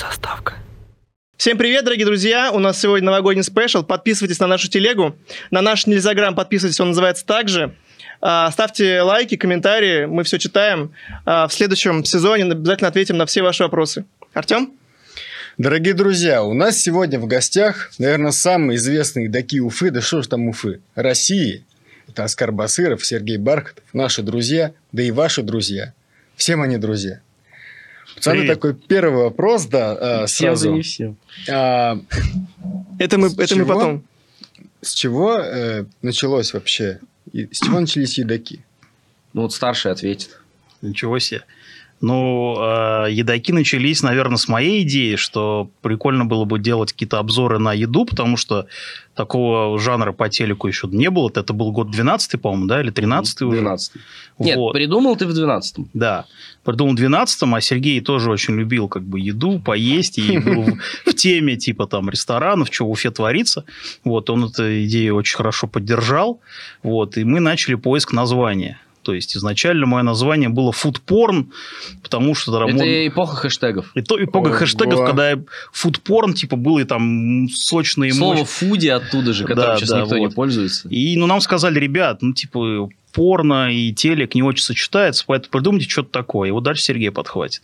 Заставка. 0.00 0.54
Всем 1.36 1.58
привет, 1.58 1.84
дорогие 1.84 2.06
друзья! 2.06 2.52
У 2.52 2.58
нас 2.58 2.80
сегодня 2.80 3.04
новогодний 3.04 3.44
спешл. 3.44 3.82
Подписывайтесь 3.82 4.38
на 4.40 4.46
нашу 4.46 4.70
телегу. 4.70 5.14
На 5.50 5.60
наш 5.60 5.86
Нельзяграм 5.86 6.34
подписывайтесь, 6.34 6.80
он 6.80 6.88
называется 6.88 7.26
также. 7.26 7.74
А, 8.22 8.50
ставьте 8.50 9.02
лайки, 9.02 9.36
комментарии, 9.36 10.06
мы 10.06 10.24
все 10.24 10.38
читаем. 10.38 10.94
А, 11.26 11.46
в 11.48 11.52
следующем 11.52 12.02
сезоне 12.02 12.44
обязательно 12.44 12.88
ответим 12.88 13.18
на 13.18 13.26
все 13.26 13.42
ваши 13.42 13.62
вопросы. 13.62 14.06
Артем? 14.32 14.72
Дорогие 15.58 15.92
друзья, 15.92 16.42
у 16.44 16.54
нас 16.54 16.78
сегодня 16.78 17.18
в 17.18 17.26
гостях, 17.26 17.90
наверное, 17.98 18.32
самые 18.32 18.76
известные 18.76 19.26
игроки 19.26 19.60
Уфы, 19.60 19.90
да 19.90 20.00
что 20.00 20.22
ж 20.22 20.28
там 20.28 20.48
Уфы, 20.48 20.80
России. 20.94 21.66
Это 22.08 22.24
Оскар 22.24 22.52
Басыров, 22.52 23.04
Сергей 23.04 23.36
Бархатов, 23.36 23.84
наши 23.92 24.22
друзья, 24.22 24.72
да 24.92 25.02
и 25.02 25.10
ваши 25.10 25.42
друзья. 25.42 25.92
Всем 26.36 26.62
они 26.62 26.78
друзья. 26.78 27.20
Пацаны, 28.16 28.46
такой 28.46 28.74
первый 28.74 29.22
вопрос, 29.24 29.66
да, 29.66 30.26
всем 30.26 30.48
сразу. 30.56 30.68
Да 30.70 30.74
не 30.76 30.82
всем. 30.82 31.16
А, 31.50 31.98
Это 32.98 33.18
мы, 33.18 33.30
С 33.30 33.38
это 33.38 33.54
мы 33.56 33.64
чего? 33.64 33.74
потом. 33.74 34.04
с 34.82 34.92
чего 34.94 35.38
э, 35.38 35.84
началось 36.02 36.52
вообще? 36.52 37.00
И 37.32 37.46
с 37.52 37.60
чего 37.60 37.80
начались 37.80 38.18
едоки? 38.18 38.64
Ну 39.32 39.42
вот 39.42 39.52
старший 39.54 39.92
ответит. 39.92 40.40
Ничего 40.82 41.18
себе. 41.18 41.42
Ну, 42.00 42.56
э, 42.58 43.08
едоки 43.10 43.52
начались, 43.52 44.02
наверное, 44.02 44.38
с 44.38 44.48
моей 44.48 44.82
идеи, 44.82 45.16
что 45.16 45.70
прикольно 45.82 46.24
было 46.24 46.46
бы 46.46 46.58
делать 46.58 46.92
какие-то 46.92 47.18
обзоры 47.18 47.58
на 47.58 47.74
еду, 47.74 48.06
потому 48.06 48.38
что 48.38 48.66
такого 49.14 49.78
жанра 49.78 50.12
по 50.12 50.30
телеку 50.30 50.66
еще 50.66 50.88
не 50.88 51.10
было. 51.10 51.30
Это 51.34 51.52
был 51.52 51.72
год 51.72 51.90
12 51.90 52.40
по-моему, 52.40 52.66
да, 52.66 52.80
или 52.80 52.90
13 52.90 53.42
уже? 53.42 53.58
12 53.58 53.92
Нет, 54.38 54.56
Вот. 54.56 54.72
придумал 54.72 55.16
ты 55.16 55.26
в 55.26 55.30
12-м. 55.30 55.90
Да. 55.92 56.24
Придумал 56.64 56.94
в 56.94 56.98
12-м, 56.98 57.54
а 57.54 57.60
Сергей 57.60 58.00
тоже 58.00 58.30
очень 58.30 58.54
любил 58.56 58.88
как 58.88 59.02
бы 59.02 59.20
еду, 59.20 59.60
поесть, 59.60 60.18
и 60.18 60.38
был 60.38 60.62
в, 60.62 60.78
в 61.04 61.14
теме 61.14 61.56
типа 61.56 61.86
там 61.86 62.08
ресторанов, 62.08 62.68
что 62.72 62.86
в 62.86 62.90
Уфе 62.90 63.10
творится. 63.10 63.64
Вот, 64.04 64.30
он 64.30 64.44
эту 64.44 64.84
идею 64.84 65.16
очень 65.16 65.36
хорошо 65.36 65.66
поддержал. 65.66 66.40
Вот, 66.82 67.18
и 67.18 67.24
мы 67.24 67.40
начали 67.40 67.74
поиск 67.74 68.12
названия. 68.12 68.78
То 69.02 69.14
есть 69.14 69.36
изначально 69.36 69.86
мое 69.86 70.02
название 70.02 70.48
было 70.48 70.72
фудпорн, 70.72 71.50
потому 72.02 72.34
что 72.34 72.52
Это 72.68 73.06
эпоха 73.08 73.36
хэштегов. 73.36 73.90
и 73.94 74.02
то 74.02 74.22
эпоха 74.22 74.48
Ого. 74.48 74.56
хэштегов, 74.56 75.06
когда 75.06 75.32
фудпорн, 75.72 76.34
типа, 76.34 76.56
было 76.56 76.80
и 76.80 76.84
там 76.84 77.48
сочные 77.48 78.12
Слово 78.12 78.34
эмоджи. 78.34 78.44
фуди 78.46 78.88
оттуда 78.88 79.32
же, 79.32 79.44
которым 79.44 79.70
Да, 79.72 79.76
сейчас 79.78 79.88
да, 79.90 80.00
никто 80.02 80.18
не 80.18 80.26
вот. 80.26 80.34
пользуется. 80.34 80.88
И, 80.88 81.16
ну, 81.16 81.26
нам 81.26 81.40
сказали, 81.40 81.78
ребят, 81.78 82.20
ну, 82.22 82.32
типа, 82.34 82.88
порно 83.12 83.72
и 83.72 83.92
телек 83.92 84.34
не 84.34 84.42
очень 84.42 84.62
сочетается, 84.64 85.24
поэтому 85.26 85.50
придумайте 85.52 85.88
что-то 85.88 86.10
такое. 86.10 86.48
И 86.48 86.52
вот 86.52 86.62
дальше 86.62 86.82
Сергей 86.82 87.10
подхватит. 87.10 87.62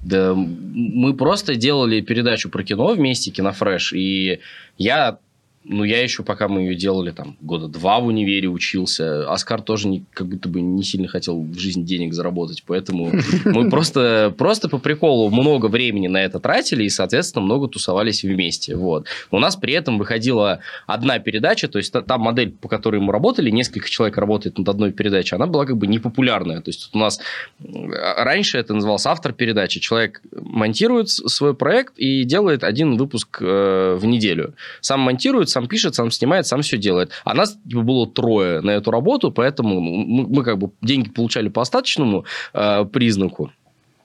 Да, 0.00 0.34
мы 0.34 1.12
просто 1.14 1.56
делали 1.56 2.00
передачу 2.00 2.48
про 2.48 2.62
кино 2.62 2.94
вместе, 2.94 3.30
Кинофреш, 3.30 3.92
и 3.92 4.40
я, 4.78 5.18
ну, 5.62 5.84
я 5.84 6.02
еще, 6.02 6.22
пока 6.22 6.48
мы 6.48 6.62
ее 6.62 6.74
делали, 6.74 7.10
там, 7.10 7.36
года 7.40 7.68
два 7.68 8.00
в 8.00 8.06
универе 8.06 8.48
учился, 8.48 9.30
Оскар 9.30 9.60
тоже 9.60 9.88
не, 9.88 10.04
как 10.14 10.26
будто 10.26 10.48
бы 10.48 10.62
не 10.62 10.82
сильно 10.82 11.06
хотел 11.06 11.42
в 11.42 11.58
жизни 11.58 11.82
денег 11.82 12.14
заработать, 12.14 12.64
поэтому 12.66 13.12
мы 13.44 13.68
просто, 13.68 14.34
просто 14.36 14.68
по 14.70 14.78
приколу 14.78 15.28
много 15.30 15.66
времени 15.66 16.08
на 16.08 16.22
это 16.22 16.40
тратили 16.40 16.84
и, 16.84 16.88
соответственно, 16.88 17.44
много 17.44 17.68
тусовались 17.68 18.22
вместе, 18.22 18.74
вот. 18.74 19.06
У 19.30 19.38
нас 19.38 19.56
при 19.56 19.74
этом 19.74 19.98
выходила 19.98 20.60
одна 20.86 21.18
передача, 21.18 21.68
то 21.68 21.78
есть 21.78 21.92
та, 21.92 22.00
та 22.00 22.16
модель, 22.16 22.52
по 22.52 22.68
которой 22.68 23.00
мы 23.00 23.12
работали, 23.12 23.50
несколько 23.50 23.88
человек 23.90 24.16
работает 24.16 24.56
над 24.56 24.68
одной 24.68 24.92
передачей, 24.92 25.36
она 25.36 25.46
была 25.46 25.66
как 25.66 25.76
бы 25.76 25.86
непопулярная, 25.86 26.62
то 26.62 26.70
есть 26.70 26.88
у 26.94 26.98
нас 26.98 27.20
м, 27.62 27.92
раньше 27.92 28.56
это 28.56 28.72
называлось 28.72 29.04
автор 29.04 29.32
передачи. 29.34 29.80
Человек 29.80 30.22
монтирует 30.32 31.10
свой 31.10 31.54
проект 31.54 31.98
и 31.98 32.24
делает 32.24 32.64
один 32.64 32.96
выпуск 32.96 33.38
э, 33.40 33.98
в 34.00 34.06
неделю. 34.06 34.54
Сам 34.80 35.00
монтирует, 35.00 35.49
сам 35.50 35.66
пишет, 35.66 35.94
сам 35.94 36.10
снимает, 36.10 36.46
сам 36.46 36.62
все 36.62 36.78
делает. 36.78 37.10
А 37.24 37.34
нас 37.34 37.58
типа, 37.68 37.82
было 37.82 38.06
трое 38.06 38.60
на 38.60 38.70
эту 38.70 38.90
работу, 38.90 39.30
поэтому 39.30 39.80
мы, 39.80 40.26
мы 40.28 40.44
как 40.44 40.58
бы 40.58 40.70
деньги 40.82 41.10
получали 41.10 41.48
по 41.48 41.62
остаточному 41.62 42.24
э, 42.54 42.84
признаку. 42.86 43.52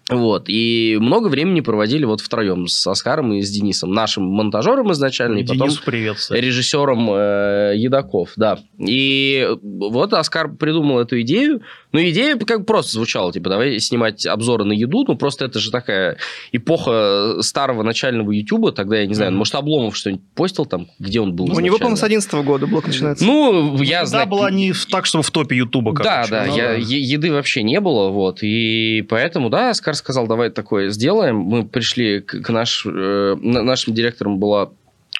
Вот, 0.09 0.45
и 0.49 0.97
много 1.01 1.29
времени 1.29 1.61
проводили 1.61 2.05
вот 2.05 2.21
втроем 2.21 2.67
с 2.67 2.85
Оскаром 2.85 3.33
и 3.33 3.41
с 3.41 3.49
Денисом, 3.49 3.91
нашим 3.91 4.23
монтажером 4.23 4.91
изначально, 4.91 5.39
и 5.39 5.43
потом 5.43 5.69
Денису 5.69 5.81
привет. 5.83 6.17
кстати. 6.17 6.39
режиссером 6.39 7.09
э, 7.11 7.73
Едаков, 7.77 8.29
да. 8.35 8.59
И 8.77 9.47
вот 9.63 10.13
Оскар 10.13 10.53
придумал 10.53 10.99
эту 10.99 11.19
идею. 11.21 11.61
Ну, 11.91 12.01
идея 12.01 12.35
как 12.37 12.65
просто 12.67 12.91
звучала, 12.91 13.31
типа, 13.33 13.49
давай 13.49 13.79
снимать 13.79 14.25
обзоры 14.27 14.63
на 14.65 14.73
еду. 14.73 15.05
Ну, 15.07 15.15
просто 15.15 15.45
это 15.45 15.59
же 15.59 15.71
такая 15.71 16.17
эпоха 16.51 17.37
старого 17.41 17.83
начального 17.83 18.31
Ютуба. 18.31 18.73
Тогда, 18.73 18.97
я 18.99 19.07
не 19.07 19.13
знаю, 19.13 19.31
Мгм. 19.31 19.39
может, 19.39 19.55
Обломов 19.55 19.95
что-нибудь 19.97 20.23
постил 20.35 20.65
там, 20.65 20.87
где 20.99 21.19
он 21.21 21.33
был 21.35 21.45
У 21.45 21.59
него, 21.61 21.77
по-моему, 21.77 21.95
с 21.97 22.03
11 22.03 22.31
года 22.43 22.67
блок 22.67 22.85
начинается. 22.87 23.25
Ну, 23.25 23.81
я 23.81 23.99
Тогда 24.01 24.05
знаю... 24.05 24.27
была 24.27 24.51
не 24.51 24.73
так, 24.91 25.05
чтобы 25.05 25.23
в 25.23 25.31
топе 25.31 25.55
Ютуба, 25.55 25.93
Да, 25.93 26.03
короче. 26.27 26.31
да, 26.31 26.45
Ну 26.47 26.55
я- 26.57 26.73
е- 26.73 27.01
еды 27.01 27.31
вообще 27.31 27.63
не 27.63 27.79
было, 27.79 28.09
вот, 28.09 28.39
и 28.43 29.01
поэтому, 29.09 29.49
да, 29.49 29.69
Оскар 29.71 29.94
сказал, 29.95 30.27
давай 30.27 30.49
такое 30.49 30.89
сделаем. 30.89 31.37
Мы 31.37 31.65
пришли 31.65 32.21
к, 32.21 32.41
к 32.41 32.49
наш, 32.49 32.85
э, 32.85 33.35
на- 33.41 33.61
нашим 33.63 33.93
директором 33.93 34.37
была 34.39 34.69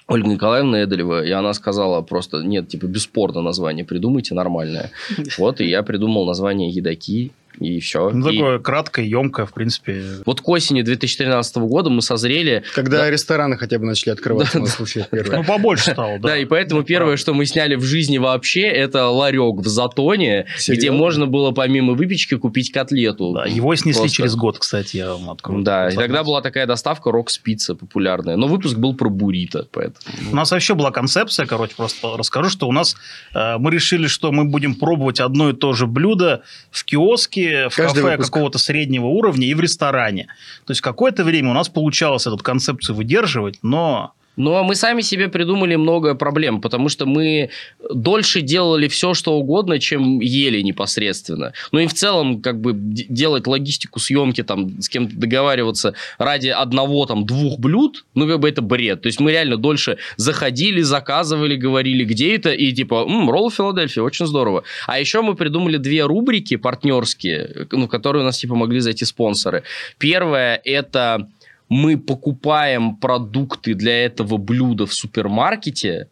Ольга 0.07 0.27
Николаевна 0.27 0.83
Эдолева, 0.83 1.25
и 1.25 1.31
она 1.31 1.53
сказала 1.53 2.01
просто, 2.01 2.41
нет, 2.43 2.67
типа, 2.67 2.85
бесспорно 2.85 3.41
название 3.41 3.85
придумайте 3.85 4.35
нормальное. 4.35 4.91
Вот, 5.37 5.61
и 5.61 5.65
я 5.67 5.81
придумал 5.83 6.25
название 6.25 6.69
«Едоки», 6.69 7.31
и 7.59 7.79
все. 7.79 8.09
Ну, 8.09 8.31
такое 8.31 8.59
краткое, 8.59 9.05
емкое, 9.05 9.45
в 9.45 9.53
принципе. 9.53 10.03
Вот 10.25 10.41
к 10.41 10.49
осени 10.49 10.81
2013 10.81 11.55
года 11.57 11.89
мы 11.89 12.01
созрели, 12.01 12.63
Когда 12.73 13.09
рестораны 13.09 13.57
хотя 13.57 13.79
бы 13.79 13.85
начали 13.85 14.11
открываться 14.11 14.59
у 14.59 14.61
нас 14.61 14.79
в 14.79 14.81
Уфе 14.81 15.07
первые. 15.11 15.39
Ну, 15.39 15.43
побольше 15.43 15.91
стало, 15.91 16.19
да. 16.19 16.29
Да, 16.29 16.37
и 16.37 16.45
поэтому 16.45 16.81
Ну, 16.81 16.85
первое, 16.85 17.07
правда. 17.07 17.21
что 17.21 17.33
мы 17.33 17.45
сняли 17.45 17.75
в 17.75 17.83
жизни 17.83 18.17
вообще, 18.17 18.61
это 18.61 19.07
ларек 19.07 19.57
в 19.57 19.67
Затоне, 19.67 20.45
где 20.67 20.91
можно 20.91 21.27
было 21.27 21.51
помимо 21.51 21.93
выпечки 21.93 22.35
купить 22.35 22.71
котлету. 22.71 23.33
Да, 23.33 23.45
его 23.45 23.75
снесли 23.75 24.01
Просто. 24.01 24.17
через 24.17 24.35
год, 24.35 24.59
кстати, 24.59 24.97
я 24.97 25.13
вам 25.13 25.29
открою. 25.29 25.63
Да, 25.63 25.89
и 25.89 25.95
тогда 25.95 26.23
была 26.23 26.41
такая 26.41 26.65
доставка 26.65 27.11
рок-спица 27.11 27.75
популярная. 27.75 28.35
Но 28.35 28.47
выпуск 28.47 28.77
был 28.77 28.95
про 28.95 29.09
буррито, 29.09 29.67
поэтому... 29.71 30.31
У 30.31 30.35
нас 30.35 30.51
вообще 30.51 30.73
была 30.75 30.91
концепция, 30.91 31.45
короче, 31.45 31.73
просто 31.75 32.17
расскажу, 32.17 32.49
что 32.49 32.67
у 32.67 32.71
нас 32.71 32.95
э, 33.33 33.57
мы 33.57 33.71
решили, 33.71 34.07
что 34.07 34.31
мы 34.31 34.45
будем 34.45 34.75
пробовать 34.75 35.19
одно 35.19 35.49
и 35.49 35.53
то 35.53 35.73
же 35.73 35.87
блюдо 35.87 36.43
в 36.71 36.83
киоске, 36.85 37.44
в 37.69 37.75
Каждый 37.75 38.01
кафе 38.01 38.11
выпуск. 38.11 38.33
какого-то 38.33 38.57
среднего 38.57 39.05
уровня 39.05 39.47
и 39.47 39.53
в 39.53 39.59
ресторане. 39.59 40.27
То 40.65 40.71
есть 40.71 40.81
какое-то 40.81 41.23
время 41.23 41.51
у 41.51 41.53
нас 41.53 41.69
получалось 41.69 42.27
эту 42.27 42.37
концепцию 42.37 42.95
выдерживать, 42.95 43.59
но 43.61 44.13
Но 44.35 44.63
мы 44.63 44.75
сами 44.75 45.01
себе 45.01 45.27
придумали 45.27 45.75
много 45.75 46.15
проблем, 46.15 46.61
потому 46.61 46.89
что 46.89 47.05
мы 47.05 47.49
дольше 47.93 48.41
делали 48.41 48.87
все, 48.87 49.13
что 49.13 49.33
угодно, 49.33 49.79
чем 49.79 50.19
ели 50.19 50.61
непосредственно. 50.61 51.53
Ну 51.71 51.79
и 51.79 51.87
в 51.87 51.93
целом, 51.93 52.41
как 52.41 52.59
бы, 52.59 52.73
делать 52.75 53.47
логистику 53.47 53.99
съемки, 53.99 54.43
там, 54.43 54.81
с 54.81 54.89
кем-то 54.89 55.15
договариваться 55.15 55.93
ради 56.17 56.49
одного, 56.49 57.05
там, 57.05 57.25
двух 57.25 57.59
блюд, 57.59 58.05
ну, 58.15 58.27
как 58.27 58.39
бы 58.39 58.49
это 58.49 58.61
бред. 58.61 59.01
То 59.01 59.07
есть 59.07 59.19
мы 59.19 59.31
реально 59.31 59.57
дольше 59.57 59.97
заходили, 60.17 60.81
заказывали, 60.81 61.55
говорили, 61.55 62.03
где 62.03 62.35
это, 62.35 62.51
и 62.51 62.71
типа, 62.71 63.05
«М, 63.07 63.29
ролл 63.29 63.49
Филадельфия, 63.51 64.03
очень 64.03 64.25
здорово. 64.25 64.63
А 64.87 64.99
еще 64.99 65.21
мы 65.21 65.35
придумали 65.35 65.77
две 65.77 66.03
рубрики 66.05 66.57
партнерские, 66.57 67.67
ну, 67.71 67.85
в 67.85 67.89
которые 67.89 68.23
у 68.23 68.25
нас, 68.25 68.37
типа, 68.37 68.55
могли 68.55 68.79
зайти 68.79 69.05
спонсоры. 69.05 69.63
Первое– 69.97 70.59
это 70.63 71.27
мы 71.69 71.97
покупаем 71.97 72.95
продукты 72.95 73.73
для 73.73 74.05
этого 74.05 74.37
блюда 74.37 74.85
в 74.85 74.93
супермаркете, 74.93 76.09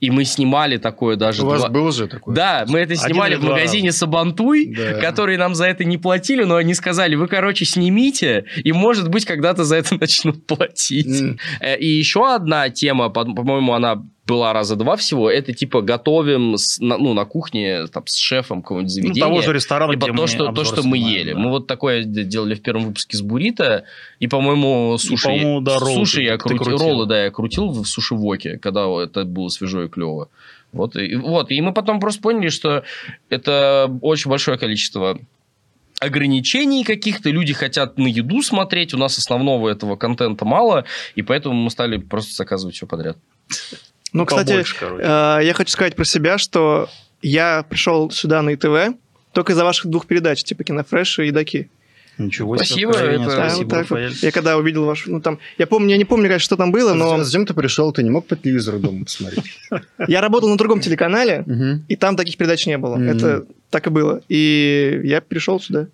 и 0.00 0.10
мы 0.12 0.24
снимали 0.24 0.76
такое 0.76 1.16
даже... 1.16 1.42
У 1.42 1.46
вас 1.46 1.60
два- 1.62 1.68
был 1.70 1.90
же 1.90 2.06
такой? 2.06 2.32
Да, 2.34 2.64
мы 2.68 2.78
это 2.78 2.94
снимали 2.94 3.34
в 3.34 3.42
магазине 3.42 3.90
Сабантуй, 3.90 4.72
Да. 4.74 5.00
которые 5.00 5.38
нам 5.38 5.56
за 5.56 5.66
это 5.66 5.84
не 5.84 5.98
платили, 5.98 6.44
но 6.44 6.54
они 6.54 6.74
сказали, 6.74 7.16
вы, 7.16 7.26
короче, 7.26 7.64
снимите, 7.64 8.44
и, 8.62 8.70
может 8.72 9.08
быть, 9.08 9.24
когда-то 9.24 9.64
за 9.64 9.74
это 9.76 9.96
начнут 10.00 10.46
платить. 10.46 11.36
Э, 11.60 11.76
И 11.78 11.86
еще 11.88 12.32
одна 12.32 12.70
тема, 12.70 13.08
по- 13.08 13.24
по-моему, 13.24 13.72
она 13.74 14.04
была 14.28 14.52
раза 14.52 14.76
два 14.76 14.96
всего, 14.96 15.30
это 15.30 15.52
типа 15.54 15.80
готовим 15.80 16.56
с- 16.56 16.78
на, 16.78 16.98
ну, 16.98 17.14
на 17.14 17.24
кухне 17.24 17.86
там, 17.86 18.06
с 18.06 18.16
шефом 18.16 18.62
какого-нибудь 18.62 18.90
ну, 18.90 18.94
заведения. 18.94 19.22
того 19.22 19.40
же 19.40 19.52
ресторана, 19.52 19.90
Либо 19.90 20.06
где 20.06 20.14
то, 20.14 20.22
мы 20.22 20.28
что, 20.28 20.52
то, 20.52 20.64
что 20.64 20.82
мы 20.86 20.98
ели. 20.98 21.32
да. 21.32 21.38
Мы 21.38 21.50
вот 21.50 21.66
такое 21.66 22.04
делали 22.04 22.54
в 22.54 22.62
первом 22.62 22.84
выпуске 22.84 23.16
с 23.16 23.22
буррито. 23.22 23.84
И, 24.20 24.28
по-моему, 24.28 24.96
суши, 24.98 25.24
по-моему, 25.24 25.60
да, 25.62 25.78
роллы 25.78 25.94
суши 25.94 26.22
я 26.22 26.36
крутил. 26.36 26.58
крутил. 26.58 26.78
Роллы, 26.78 27.06
да, 27.06 27.24
я 27.24 27.30
крутил 27.30 27.70
в 27.70 27.84
суши-воке, 27.86 28.58
когда 28.58 28.86
это 29.02 29.24
было 29.24 29.48
свежо 29.48 29.84
и 29.84 29.88
клево. 29.88 30.28
Вот 30.72 30.96
и, 30.96 31.16
вот, 31.16 31.50
и 31.50 31.60
мы 31.62 31.72
потом 31.72 31.98
просто 31.98 32.20
поняли, 32.20 32.50
что 32.50 32.84
это 33.30 33.90
очень 34.02 34.30
большое 34.30 34.58
количество 34.58 35.18
ограничений 36.00 36.84
каких-то, 36.84 37.30
люди 37.30 37.52
хотят 37.52 37.98
на 37.98 38.06
еду 38.06 38.42
смотреть, 38.42 38.94
у 38.94 38.98
нас 38.98 39.18
основного 39.18 39.68
этого 39.68 39.96
контента 39.96 40.44
мало, 40.44 40.84
и 41.16 41.22
поэтому 41.22 41.54
мы 41.54 41.70
стали 41.70 41.96
просто 41.96 42.34
заказывать 42.34 42.76
все 42.76 42.86
подряд. 42.86 43.18
Ну, 44.12 44.24
кстати, 44.26 44.48
Побольше, 44.48 44.76
короче. 44.78 45.04
э, 45.04 45.40
я 45.44 45.54
хочу 45.54 45.70
сказать 45.70 45.96
про 45.96 46.04
себя, 46.04 46.38
что 46.38 46.88
я 47.22 47.64
пришел 47.68 48.10
сюда 48.10 48.42
на 48.42 48.54
ИТВ 48.54 48.96
только 49.32 49.52
из-за 49.52 49.64
ваших 49.64 49.86
двух 49.86 50.06
передач, 50.06 50.42
типа 50.42 50.64
Кинофреш 50.64 51.18
и 51.18 51.26
Едаки. 51.26 51.68
Ничего 52.16 52.56
себе. 52.56 52.66
Спасибо, 52.66 52.90
откровение, 52.90 53.26
это- 53.28 53.36
Да, 53.36 53.48
спасибо, 53.48 53.68
вот 53.68 53.74
так 53.74 53.90
вот. 53.90 54.00
Я 54.22 54.30
когда 54.32 54.56
увидел 54.56 54.84
ваш... 54.84 55.06
Ну, 55.06 55.20
там, 55.20 55.38
я 55.56 55.68
помню, 55.68 55.90
я 55.90 55.96
не 55.98 56.04
помню, 56.04 56.24
конечно, 56.26 56.44
что 56.44 56.56
там 56.56 56.72
было, 56.72 56.92
но 56.94 57.12
А 57.12 57.22
Зачем 57.24 57.46
ты 57.46 57.54
пришел? 57.54 57.92
Ты 57.92 58.02
не 58.02 58.10
мог 58.10 58.26
по 58.26 58.34
телевизору 58.34 58.80
дома 58.80 59.04
посмотреть? 59.04 59.44
я 60.08 60.20
работал 60.20 60.48
на 60.48 60.56
другом 60.56 60.80
телеканале, 60.80 61.44
и 61.86 61.94
там 61.96 62.16
таких 62.16 62.36
передач 62.36 62.66
не 62.66 62.76
было. 62.78 62.96
Это 63.00 63.44
так 63.70 63.86
и 63.86 63.90
было. 63.90 64.20
И 64.28 65.00
я 65.04 65.20
пришел 65.20 65.60
сюда. 65.60 65.86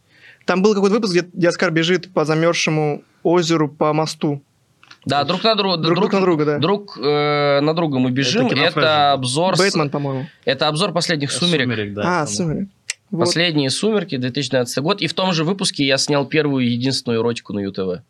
Там 0.46 0.62
был 0.62 0.74
какой-то 0.74 0.94
выпуск, 0.94 1.12
где, 1.12 1.26
где 1.32 1.48
Оскар 1.48 1.70
бежит 1.70 2.12
по 2.12 2.24
замерзшему 2.24 3.02
озеру 3.22 3.68
по 3.68 3.92
мосту. 3.92 4.42
Да, 5.06 5.24
друг 5.24 5.44
на 5.44 5.54
друга. 5.54 5.76
Друг, 5.76 6.12
на 6.12 6.20
друга, 6.20 6.44
да. 6.44 6.58
Друг 6.58 6.98
э, 6.98 7.60
на 7.60 7.74
друга 7.74 7.98
мы 7.98 8.10
бежим. 8.10 8.46
Это 8.46 8.60
Это, 8.60 9.12
обзор. 9.12 9.56
Бэтмен, 9.56 9.90
по-моему. 9.90 10.26
Это 10.44 10.68
обзор 10.68 10.92
последних 10.92 11.30
сумерек. 11.30 11.66
Сумерек, 11.66 11.94
да. 11.94 12.22
а, 12.22 12.26
сумерек. 12.26 12.68
Вот. 13.10 13.26
Последние 13.26 13.70
сумерки, 13.70 14.16
2012 14.16 14.78
год. 14.78 15.00
И 15.00 15.06
в 15.06 15.14
том 15.14 15.32
же 15.32 15.44
выпуске 15.44 15.86
я 15.86 15.98
снял 15.98 16.26
первую 16.26 16.68
единственную 16.70 17.20
эротику 17.20 17.52
на 17.52 17.60
ЮТВ. 17.60 18.02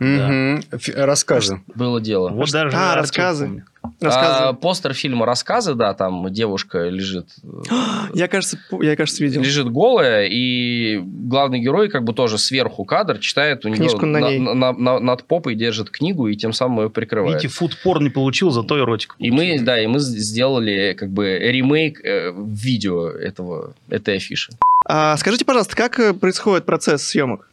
Фи- 0.00 0.92
Рассказы. 0.92 1.60
Было 1.74 2.00
дело. 2.00 2.30
Вот 2.30 2.50
даже 2.50 2.74
А, 2.76 2.96
рассказы. 2.96 3.46
помнит. 3.46 3.64
А, 4.02 4.52
постер 4.54 4.92
фильма 4.94 5.26
рассказы, 5.26 5.74
да, 5.74 5.94
там 5.94 6.30
девушка 6.32 6.88
лежит, 6.88 7.26
Я, 8.14 8.28
кажется, 8.28 8.58
я, 8.80 8.96
кажется, 8.96 9.22
видел. 9.22 9.42
лежит 9.42 9.70
голая, 9.70 10.26
и 10.26 10.98
главный 11.02 11.60
герой 11.60 11.88
как 11.88 12.04
бы 12.04 12.12
тоже 12.14 12.38
сверху 12.38 12.84
кадр 12.84 13.18
читает 13.18 13.64
у 13.64 13.68
него 13.68 13.78
Книжку 13.78 14.06
на 14.06 14.20
ней. 14.20 14.38
на- 14.38 14.72
на- 14.72 14.98
над 15.00 15.24
попой 15.24 15.54
держит 15.54 15.90
книгу 15.90 16.28
и 16.28 16.36
тем 16.36 16.52
самым 16.52 16.84
ее 16.84 16.90
прикрывает. 16.90 17.36
Видите, 17.42 17.54
фудпор 17.54 18.02
не 18.02 18.10
получил, 18.10 18.50
зато 18.50 18.78
эротику. 18.78 19.16
И 19.18 19.30
мы, 19.30 19.58
да, 19.60 19.82
и 19.82 19.86
мы 19.86 19.98
сделали 19.98 20.94
как 20.98 21.10
бы 21.10 21.38
ремейк 21.38 22.00
э, 22.04 22.30
в 22.30 22.48
видео 22.54 23.08
этого, 23.08 23.74
этой 23.88 24.16
афиши. 24.16 24.52
А, 24.86 25.16
скажите, 25.18 25.44
пожалуйста, 25.44 25.76
как 25.76 25.98
э, 25.98 26.14
происходит 26.14 26.64
процесс 26.64 27.02
съемок? 27.02 27.49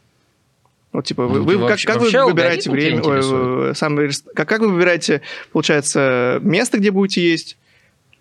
Вот, 0.98 1.06
типа, 1.06 1.28
вы, 1.28 1.38
Ну, 1.38 1.44
вы 1.46 1.52
ты 1.54 1.60
как, 1.60 1.70
вообще- 1.70 1.88
как 1.88 1.98
вы 2.02 2.10
выбираете 2.26 2.72
время, 2.72 3.04
ой, 3.04 3.18
интересует? 3.20 3.72
э, 3.72 3.74
сам 3.76 4.00
как, 4.34 4.50
как 4.50 4.62
вы 4.62 4.70
выбираете, 4.70 5.22
получается, 5.52 6.40
место, 6.42 6.80
где 6.80 6.90
будете 6.90 7.22
есть, 7.22 7.56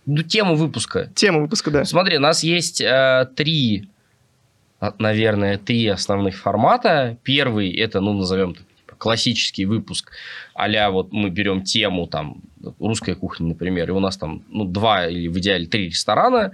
Ну, 0.04 0.22
тему 0.22 0.56
выпуска. 0.56 1.10
тему 1.14 1.40
выпуска, 1.40 1.70
да? 1.70 1.86
Смотри, 1.86 2.18
у 2.18 2.20
нас 2.20 2.42
есть 2.42 2.82
э, 2.82 3.30
три, 3.34 3.88
а, 4.78 4.92
наверное, 4.98 5.56
три 5.56 5.86
основных 5.86 6.36
формата. 6.36 7.16
Первый, 7.22 7.72
это, 7.74 8.00
ну, 8.02 8.12
назовем 8.12 8.52
так, 8.52 8.64
типа, 8.76 8.94
классический 8.98 9.64
выпуск, 9.64 10.10
а 10.54 10.90
вот 10.90 11.12
мы 11.12 11.30
берем 11.30 11.62
тему, 11.62 12.06
там, 12.06 12.42
русская 12.78 13.14
кухня, 13.14 13.46
например, 13.46 13.88
и 13.88 13.92
у 13.92 14.00
нас 14.00 14.18
там, 14.18 14.42
ну, 14.50 14.66
два 14.66 15.06
или 15.06 15.28
в 15.28 15.38
идеале 15.38 15.64
три 15.66 15.86
ресторана. 15.86 16.52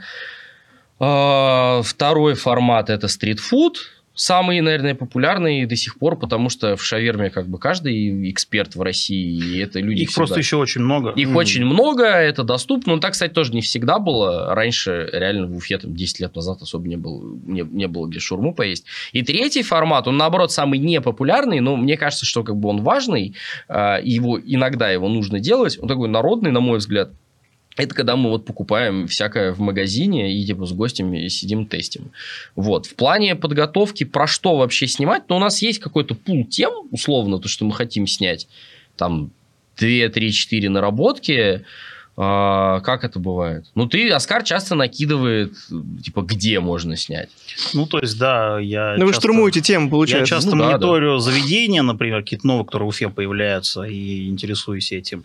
Э, 1.01 1.83
Второй 1.83 2.35
формат– 2.35 2.91
это 2.91 3.09
стритфуд, 3.09 3.79
самый, 4.15 4.61
наверное, 4.61 4.95
популярный 4.95 5.65
до 5.67 5.77
сих 5.77 5.99
пор, 5.99 6.19
потому 6.19 6.49
что 6.49 6.77
в 6.77 6.85
шаверме 6.85 7.31
как 7.31 7.47
бы 7.49 7.59
каждый 7.59 8.31
эксперт 8.31 8.75
в 8.75 8.83
России, 8.83 9.37
и 9.57 9.59
это 9.59 9.81
люди 9.81 10.03
Их 10.03 10.09
всегда- 10.11 10.21
просто 10.21 10.39
еще 10.41 10.57
очень 10.57 10.83
много. 10.83 11.11
их 11.11 11.29
Мгм. 11.29 11.37
очень 11.37 11.65
много, 11.65 12.05
это 12.05 12.45
доступно. 12.45 12.95
Но 12.95 13.01
так, 13.01 13.13
кстати, 13.13 13.33
тоже 13.33 13.53
не 13.53 13.61
всегда 13.63 13.99
было. 13.99 14.55
Раньше 14.55 15.09
реально 15.13 15.47
в 15.47 15.57
Уфе 15.57 15.79
там 15.79 15.95
10 15.95 16.21
лет 16.21 16.35
назад 16.37 16.61
особо 16.63 16.87
не 16.89 16.97
было, 16.97 17.23
не, 17.47 17.63
не 17.63 17.89
было 17.89 18.07
где 18.07 18.19
шурму 18.21 18.55
поесть. 18.55 18.85
И 19.13 19.23
третий 19.23 19.63
формат, 19.63 20.07
он 20.09 20.17
наоборот 20.17 20.53
самый 20.53 20.79
непопулярный, 20.79 21.61
но 21.61 21.77
мне 21.77 21.97
кажется, 21.97 22.27
что 22.27 22.43
как 22.45 22.57
бы 22.57 22.69
он 22.69 22.83
важный, 22.83 23.35
а, 23.69 23.99
его, 24.03 24.39
иногда 24.39 24.91
его 24.91 25.09
нужно 25.09 25.41
делать. 25.41 25.79
Он 25.81 25.89
такой 25.89 26.09
народный, 26.09 26.51
на 26.51 26.61
мой 26.61 26.79
взгляд. 26.79 27.11
Это 27.77 27.95
когда 27.95 28.17
мы 28.17 28.31
вот 28.31 28.45
покупаем 28.45 29.07
всякое 29.07 29.53
в 29.53 29.61
магазине 29.61 30.35
и 30.35 30.45
типа 30.45 30.67
с 30.67 30.73
гостями 30.73 31.29
сидим 31.29 31.67
тестим. 31.67 32.11
Вот. 32.55 32.87
В 32.87 32.95
плане 32.95 33.35
подготовки 33.35 34.05
про 34.05 34.27
что 34.27 34.57
вообще 34.57 34.87
снимать, 34.87 35.29
но 35.29 35.37
у 35.37 35.41
нас 35.41 35.63
есть 35.63 35.79
какой-то 35.79 36.15
пул 36.15 36.45
тем, 36.45 36.73
условно, 36.91 37.39
то, 37.39 37.49
что 37.49 37.65
мы 37.65 37.73
хотим 37.73 38.07
снять. 38.07 38.47
Там 38.97 39.31
2, 39.79 40.09
3, 40.09 40.33
4 40.33 40.69
наработки. 40.69 41.65
А, 42.15 42.81
как 42.81 43.05
это 43.05 43.19
бывает? 43.19 43.65
Ну, 43.75 43.87
ты, 43.87 44.11
Оскар 44.11 44.43
часто 44.45 44.75
накидывает, 44.75 45.55
типа, 46.05 46.21
где 46.21 46.61
можно 46.61 46.95
снять. 46.95 47.31
Ну, 47.73 47.87
то 47.87 48.01
есть, 48.01 48.19
да, 48.19 48.59
я 48.61 48.97
Ну, 48.99 49.07
вы 49.07 49.15
штурмуете 49.15 49.63
тему, 49.63 49.87
Я 49.87 49.91
получается. 49.91 50.35
часто 50.35 50.55
Ну, 50.55 50.63
да, 50.63 50.73
мониторю 50.73 51.19
заведения, 51.19 51.83
например, 51.83 52.21
какие-то 52.21 52.47
новые, 52.47 52.67
которые 52.67 52.87
в 52.87 52.91
Уфе 52.91 53.09
появляются, 53.09 53.85
и 53.85 54.29
интересуюсь 54.29 54.93
этим. 54.93 55.25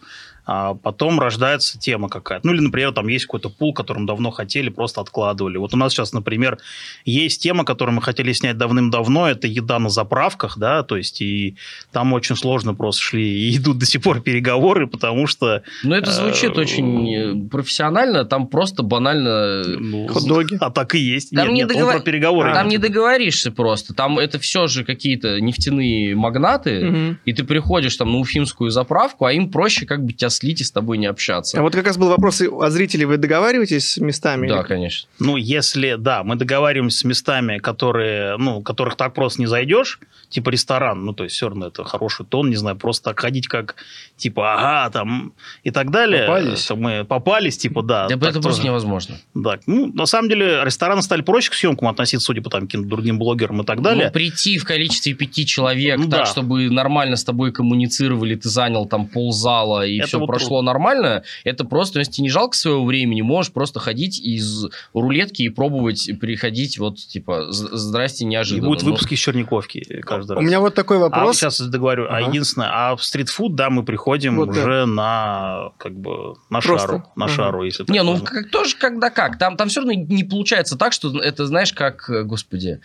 А 0.50 0.76
потом 0.76 1.20
рождается 1.20 1.78
тема 1.78 2.08
какая-то. 2.08 2.48
Ну, 2.48 2.54
или, 2.54 2.62
например, 2.62 2.94
там 2.94 3.10
есть 3.10 3.26
какой-то 3.26 3.50
пул, 3.50 3.74
которым 3.74 4.06
давно 4.06 4.32
хотели, 4.32 4.70
просто 4.70 5.02
откладывали. 5.02 5.58
Вот 5.58 5.74
у 5.74 5.78
нас 5.78 5.92
сейчас, 5.92 6.14
например, 6.14 6.58
есть 7.04 7.42
тема, 7.44 7.66
которую 7.66 7.96
мы 7.96 8.02
хотели 8.02 8.32
снять 8.32 8.58
давным-давно, 8.58 9.28
это 9.28 9.46
еда 9.46 9.78
на 9.78 9.90
заправках, 9.90 10.58
да, 10.58 10.84
то 10.84 10.96
есть, 10.96 11.22
и 11.22 11.56
там 11.92 12.14
очень 12.14 12.38
сложно 12.38 12.74
просто 12.74 13.02
шли, 13.02 13.28
и 13.50 13.58
идут 13.58 13.78
до 13.80 13.86
сих 13.86 14.02
пор 14.02 14.22
переговоры, 14.22 14.88
потому 14.88 15.28
что... 15.28 15.64
Но 15.84 15.96
это 15.96 16.12
звучит 16.12 16.58
Э, 16.58 16.62
очень 16.62 17.14
э, 17.14 17.50
профессионально, 17.50 18.24
там 18.24 18.48
просто 18.48 18.84
банально... 18.84 19.64
ну, 19.66 20.08
Хот-доги. 20.08 20.58
А 20.62 20.70
так 20.72 20.96
и 20.96 21.00
есть. 21.00 21.32
Там 21.32 21.48
нет, 21.50 21.54
не 21.54 21.60
нет, 21.64 21.72
он 21.72 21.78
договор- 21.78 21.94
про 21.98 22.00
переговоры. 22.00 22.54
Там 22.54 22.70
не 22.70 22.78
договоришься 22.78 23.52
просто. 23.52 23.94
Там 23.94 24.18
это 24.18 24.40
все 24.40 24.68
же 24.68 24.86
какие-то 24.86 25.42
нефтяные 25.42 26.16
магнаты, 26.16 26.86
Мгм. 26.86 27.20
и 27.26 27.34
ты 27.34 27.44
приходишь 27.44 27.98
там 27.98 28.12
на 28.14 28.20
уфимскую 28.20 28.70
заправку, 28.70 29.26
а 29.26 29.34
им 29.34 29.52
проще 29.52 29.86
как 29.86 30.06
бы 30.06 30.14
тебя 30.14 30.30
слить 30.38 30.62
и 30.62 30.64
с 30.64 30.72
тобой 30.72 30.98
не 30.98 31.06
общаться. 31.08 31.60
А 31.60 31.62
вот 31.62 31.74
как 31.76 31.86
раз 31.86 31.98
был 31.98 32.10
вопрос 32.10 32.42
о 32.42 32.70
зрителей. 32.70 33.06
Вы 33.06 33.18
договариваетесь 33.18 33.94
с 33.94 33.98
местами? 33.98 34.48
Да, 34.48 34.60
Или- 34.60 34.64
конечно. 34.68 35.10
Ну, 35.20 35.36
если, 35.38 35.96
да, 35.98 36.24
мы 36.24 36.36
договариваемся 36.36 37.00
с 37.00 37.04
местами, 37.04 37.58
которые, 37.58 38.38
ну, 38.38 38.62
которых 38.62 38.96
так 38.96 39.14
просто 39.14 39.42
не 39.42 39.48
зайдешь, 39.48 40.00
типа 40.30 40.50
ресторан, 40.50 41.06
ну, 41.06 41.14
то 41.14 41.24
есть 41.24 41.36
все 41.36 41.48
равно 41.50 41.68
это 41.68 41.84
хороший 41.84 42.26
тон, 42.26 42.50
не 42.50 42.56
знаю, 42.56 42.76
просто 42.78 43.06
так 43.06 43.20
ходить 43.20 43.48
как, 43.48 43.76
типа, 44.18 44.54
ага, 44.56 44.92
там, 44.92 45.34
и 45.64 45.72
так 45.72 45.92
далее. 45.92 46.28
Попались. 46.28 46.70
Мы 46.72 47.06
попались, 47.06 47.58
типа, 47.58 47.82
да. 47.82 48.08
Да, 48.08 48.16
это 48.16 48.40
просто 48.42 48.42
тоже. 48.62 48.64
невозможно. 48.64 49.18
Да, 49.34 49.60
ну, 49.68 49.92
на 49.94 50.06
самом 50.06 50.30
деле, 50.30 50.62
рестораны 50.64 51.02
стали 51.02 51.22
проще 51.22 51.50
к 51.50 51.54
съемкам 51.54 51.88
относиться, 51.88 52.26
судя 52.26 52.42
по 52.42 52.50
там 52.50 52.62
каким-то 52.64 52.88
другим 52.90 53.18
блогерам 53.20 53.62
и 53.62 53.66
так 53.66 53.82
далее. 53.82 54.08
Ну, 54.08 54.12
прийти 54.12 54.58
в 54.58 54.66
количестве 54.66 55.14
пяти 55.14 55.46
человек, 55.46 55.98
Ну, 55.98 56.10
так, 56.10 56.20
да. 56.20 56.26
чтобы 56.26 56.70
нормально 56.70 57.16
с 57.16 57.24
тобой 57.24 57.52
коммуницировали, 57.52 58.36
ты 58.36 58.50
занял 58.50 58.86
там 58.86 59.08
ползала, 59.08 59.86
и 59.86 59.98
Это 60.00 60.08
все 60.08 60.20
вот 60.20 60.27
прошло 60.28 60.62
нормально, 60.62 61.24
это 61.44 61.64
просто, 61.66 62.00
если 62.00 62.12
тебе 62.12 62.24
не 62.24 62.30
жалко 62.30 62.56
своего 62.56 62.86
времени, 62.86 63.22
можешь 63.22 63.52
просто 63.52 63.80
ходить 63.80 64.20
из 64.20 64.66
рулетки 64.94 65.44
и 65.44 65.50
пробовать 65.50 66.10
приходить, 66.20 66.78
вот, 66.78 66.98
типа, 66.98 67.52
«З- 67.52 67.70
здрасте, 67.78 68.26
И 68.26 68.28
неожиданно. 68.28 68.68
будут 68.68 68.84
Ну, 68.84 68.92
выпуски 68.92 69.14
из 69.16 69.20
Черниковки 69.20 70.02
каждый 70.02 70.34
У 70.34 70.36
раз. 70.36 70.44
меня 70.46 70.60
вот 70.60 70.76
такой 70.76 70.98
А 70.98 71.00
вопрос. 71.02 71.38
сейчас 71.38 71.60
договорю. 71.60 72.08
А 72.10 72.22
единственное, 72.22 72.70
а 72.72 72.96
в 72.96 73.04
стритфуд, 73.04 73.56
да, 73.56 73.70
мы 73.70 73.84
приходим 73.84 74.36
Вот 74.38 74.52
да. 74.54 74.62
уже 74.62 74.86
на 74.86 75.72
как 75.78 75.94
бы 75.94 76.36
на 76.50 76.60
Просто. 76.60 76.88
шару, 76.88 77.04
на 77.16 77.26
Ага. 77.26 77.34
шару, 77.34 77.64
если 77.64 77.84
так 77.84 77.94
Не, 77.94 78.04
ну 78.04 78.20
как, 78.20 78.50
тоже 78.50 78.76
когда 78.78 79.10
как. 79.10 79.38
Там, 79.38 79.58
там 79.58 79.70
все 79.70 79.80
равно 79.82 79.94
не 79.94 80.24
получается 80.24 80.78
так, 80.78 80.94
что 80.94 81.18
это, 81.20 81.46
знаешь, 81.46 81.74
как, 81.74 82.10
господи, 82.26 82.80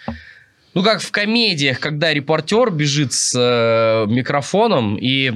ну 0.74 0.82
как 0.82 1.00
в 1.00 1.10
комедиях, 1.10 1.80
когда 1.80 2.12
репортер 2.14 2.70
бежит 2.70 3.12
с 3.12 3.34
э, 3.38 4.06
микрофоном 4.10 4.96
и 4.96 5.32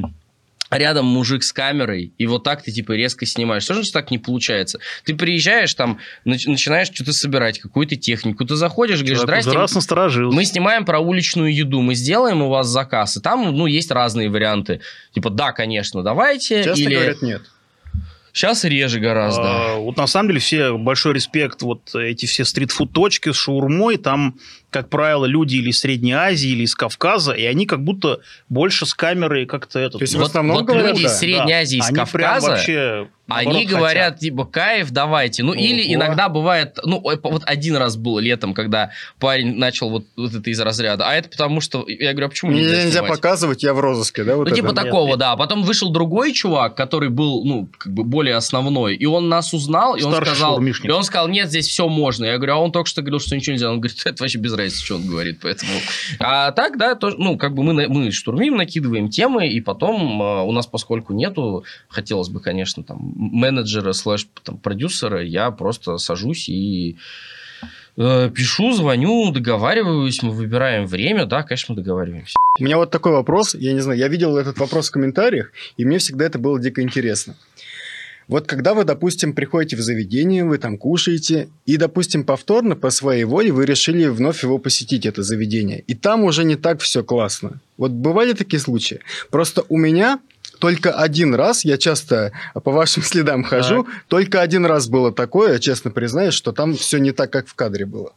рядом 0.70 1.06
мужик 1.06 1.42
с 1.42 1.52
камерой, 1.52 2.12
и 2.18 2.26
вот 2.26 2.44
так 2.44 2.62
ты 2.62 2.72
типа 2.72 2.92
резко 2.92 3.26
снимаешь. 3.26 3.64
Все 3.64 3.74
же 3.74 3.90
так 3.92 4.10
не 4.10 4.18
получается. 4.18 4.78
Ты 5.04 5.14
приезжаешь 5.14 5.74
там, 5.74 5.98
нач- 6.24 6.48
начинаешь 6.48 6.88
что-то 6.92 7.12
собирать, 7.12 7.60
какую-то 7.60 7.96
технику, 7.96 8.44
ты 8.44 8.56
заходишь, 8.56 9.00
говоришь, 9.00 9.20
здрасте, 9.20 9.52
раз 9.52 9.74
насторожился. 9.74 10.34
мы 10.34 10.44
снимаем 10.44 10.84
про 10.84 10.98
уличную 10.98 11.54
еду, 11.54 11.80
мы 11.80 11.94
сделаем 11.94 12.42
у 12.42 12.48
вас 12.48 12.66
заказ, 12.66 13.16
и 13.16 13.20
там, 13.20 13.56
ну, 13.56 13.66
есть 13.66 13.90
разные 13.90 14.28
варианты. 14.28 14.80
Типа, 15.12 15.30
да, 15.30 15.52
конечно, 15.52 16.02
давайте. 16.02 16.64
Часто 16.64 16.82
или 16.82 16.94
говорят 16.94 17.22
нет. 17.22 17.42
Сейчас 18.36 18.64
реже 18.64 19.00
гораздо. 19.00 19.42
А, 19.44 19.76
вот 19.76 19.96
на 19.96 20.06
самом 20.06 20.28
деле 20.28 20.40
все 20.40 20.76
большой 20.76 21.14
респект 21.14 21.62
вот 21.62 21.94
эти 21.94 22.26
все 22.26 22.44
стритфуд 22.44 22.92
точки 22.92 23.32
с 23.32 23.36
шаурмой 23.36 23.96
там 23.96 24.34
как 24.68 24.90
правило 24.90 25.24
люди 25.24 25.56
или 25.56 25.70
из 25.70 25.78
Средней 25.80 26.12
Азии 26.12 26.50
или 26.50 26.64
из 26.64 26.74
Кавказа 26.74 27.32
и 27.32 27.46
они 27.46 27.64
как 27.64 27.82
будто 27.82 28.20
больше 28.50 28.84
с 28.84 28.92
камерой 28.92 29.46
как-то 29.46 29.78
это 29.78 29.96
То 29.96 30.02
есть 30.02 30.14
в 30.14 30.18
Вот, 30.18 30.26
основном 30.26 30.56
вот 30.58 30.66
говорят, 30.66 30.90
люди 30.90 31.04
да. 31.04 31.08
из 31.08 31.18
Средней 31.18 31.52
Азии, 31.54 31.78
из 31.78 31.86
они 31.86 31.94
прям 31.94 32.06
Кавказа, 32.06 32.50
вообще 32.50 33.08
Они 33.28 33.52
наоборот, 33.52 33.70
говорят, 33.70 34.04
хотят. 34.04 34.20
типа, 34.20 34.44
кайф, 34.44 34.90
давайте. 34.92 35.42
Ну, 35.42 35.52
или 35.52 35.82
Ого. 35.84 35.94
иногда 35.94 36.28
бывает... 36.28 36.78
Ну, 36.84 37.00
вот 37.00 37.42
один 37.44 37.76
раз 37.76 37.96
было 37.96 38.20
летом, 38.20 38.54
когда 38.54 38.90
парень 39.18 39.56
начал 39.56 39.90
вот, 39.90 40.06
вот 40.16 40.32
это 40.32 40.48
из 40.48 40.60
разряда. 40.60 41.08
А 41.08 41.14
это 41.14 41.28
потому 41.28 41.60
что... 41.60 41.84
Я 41.88 42.12
говорю, 42.12 42.26
а 42.26 42.30
почему 42.30 42.52
Мне 42.52 42.60
нельзя, 42.60 42.76
нельзя 42.84 42.90
снимать? 43.00 43.10
показывать, 43.10 43.62
я 43.64 43.74
в 43.74 43.80
розыске, 43.80 44.22
да? 44.22 44.36
Вот 44.36 44.44
Ну, 44.44 44.46
это? 44.48 44.54
типа 44.54 44.66
Нет, 44.68 44.76
такого, 44.76 45.16
да. 45.16 45.36
Потом 45.36 45.64
вышел 45.64 45.90
другой 45.90 46.32
чувак, 46.32 46.76
который 46.76 47.08
был, 47.08 47.44
ну, 47.44 47.68
как 47.78 47.92
бы 47.92 48.04
более 48.04 48.36
основной, 48.36 48.94
и 48.94 49.06
он 49.06 49.28
нас 49.28 49.52
узнал, 49.52 49.96
и 49.96 50.02
он 50.02 50.12
Старший 50.12 50.34
сказал... 50.34 50.52
шаурмишник. 50.52 50.88
И 50.88 50.92
он 50.92 51.02
сказал, 51.02 51.26
нет, 51.28 51.48
здесь 51.48 51.66
все 51.66 51.88
можно. 51.88 52.24
Я 52.26 52.36
говорю, 52.36 52.54
а 52.54 52.56
он 52.58 52.70
только 52.70 52.88
что 52.88 53.02
говорил, 53.02 53.18
что 53.18 53.34
ничего 53.34 53.54
нельзя. 53.54 53.70
Он 53.70 53.80
говорит, 53.80 54.00
это 54.04 54.22
вообще 54.22 54.38
без 54.38 54.52
разницы, 54.54 54.84
что 54.84 54.96
он 54.96 55.06
говорит, 55.06 55.40
поэтому... 55.42 55.72
А 56.20 56.52
так, 56.52 56.78
да, 56.78 56.94
то, 56.94 57.10
ну, 57.10 57.36
как 57.36 57.54
бы 57.54 57.64
мы, 57.64 57.88
мы 57.88 58.12
штурмим, 58.12 58.56
накидываем 58.56 59.08
темы, 59.10 59.48
и 59.48 59.60
потом 59.60 60.22
э, 60.22 60.42
у 60.42 60.52
нас, 60.52 60.66
поскольку 60.66 61.12
нету, 61.12 61.64
хотелось 61.88 62.28
бы, 62.28 62.40
конечно, 62.40 62.84
там, 62.84 63.15
менеджера 63.16 63.92
слэш 63.92 64.28
там, 64.44 64.58
продюсера, 64.58 65.22
я 65.22 65.50
просто 65.50 65.98
сажусь 65.98 66.48
и 66.48 66.96
Э, 67.96 68.30
Пишу, 68.34 68.72
звоню, 68.72 69.32
договариваюсь, 69.32 70.22
мы 70.22 70.30
выбираем 70.30 70.86
время, 70.86 71.24
да, 71.24 71.42
конечно, 71.42 71.74
мы 71.74 71.82
договариваемся. 71.82 72.36
У 72.58 72.62
меня 72.62 72.76
вот 72.76 72.90
такой 72.90 73.12
вопрос, 73.12 73.54
я 73.54 73.72
не 73.72 73.80
знаю, 73.80 73.98
я 73.98 74.08
видел 74.08 74.36
этот 74.36 74.58
вопрос 74.58 74.88
в 74.88 74.92
комментариях, 74.92 75.50
и 75.76 75.84
мне 75.84 75.98
всегда 75.98 76.26
это 76.26 76.38
было 76.38 76.60
дико 76.60 76.82
интересно. 76.82 77.36
Вот 78.28 78.48
когда 78.48 78.74
вы, 78.74 78.84
допустим, 78.84 79.34
приходите 79.34 79.76
в 79.76 79.80
заведение, 79.80 80.44
вы 80.44 80.58
там 80.58 80.78
кушаете, 80.78 81.48
и, 81.64 81.76
допустим, 81.76 82.24
повторно 82.24 82.74
по 82.74 82.90
своей 82.90 83.24
воле 83.24 83.52
вы 83.52 83.64
решили 83.66 84.06
вновь 84.06 84.42
его 84.42 84.58
посетить, 84.58 85.06
это 85.06 85.22
заведение, 85.22 85.84
и 85.86 85.94
там 85.94 86.24
уже 86.24 86.44
не 86.44 86.56
так 86.56 86.80
все 86.80 87.04
классно. 87.04 87.60
Вот 87.78 87.92
бывали 87.92 88.32
такие 88.32 88.58
случаи? 88.58 89.00
Просто 89.30 89.64
у 89.68 89.78
меня 89.78 90.18
только 90.58 90.92
один 90.92 91.34
раз, 91.34 91.64
я 91.64 91.78
часто 91.78 92.32
по 92.54 92.70
вашим 92.70 93.02
следам 93.02 93.44
хожу, 93.44 93.86
только 94.08 94.40
один 94.40 94.66
раз 94.66 94.88
было 94.88 95.12
такое, 95.12 95.58
честно 95.58 95.90
признаюсь, 95.90 96.34
что 96.34 96.52
там 96.52 96.74
все 96.74 96.98
не 96.98 97.12
так, 97.12 97.30
как 97.30 97.48
в 97.48 97.54
кадре 97.54 97.86
было. 97.86 98.12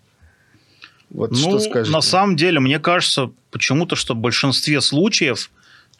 Вот 1.10 1.31
ну, 1.31 1.38
что 1.38 1.60
скажете? 1.60 1.91
на 1.91 2.01
самом 2.01 2.36
деле, 2.36 2.60
мне 2.60 2.79
кажется, 2.79 3.31
почему-то, 3.51 3.96
что 3.96 4.13
в 4.13 4.17
большинстве 4.17 4.79
случаев, 4.79 5.50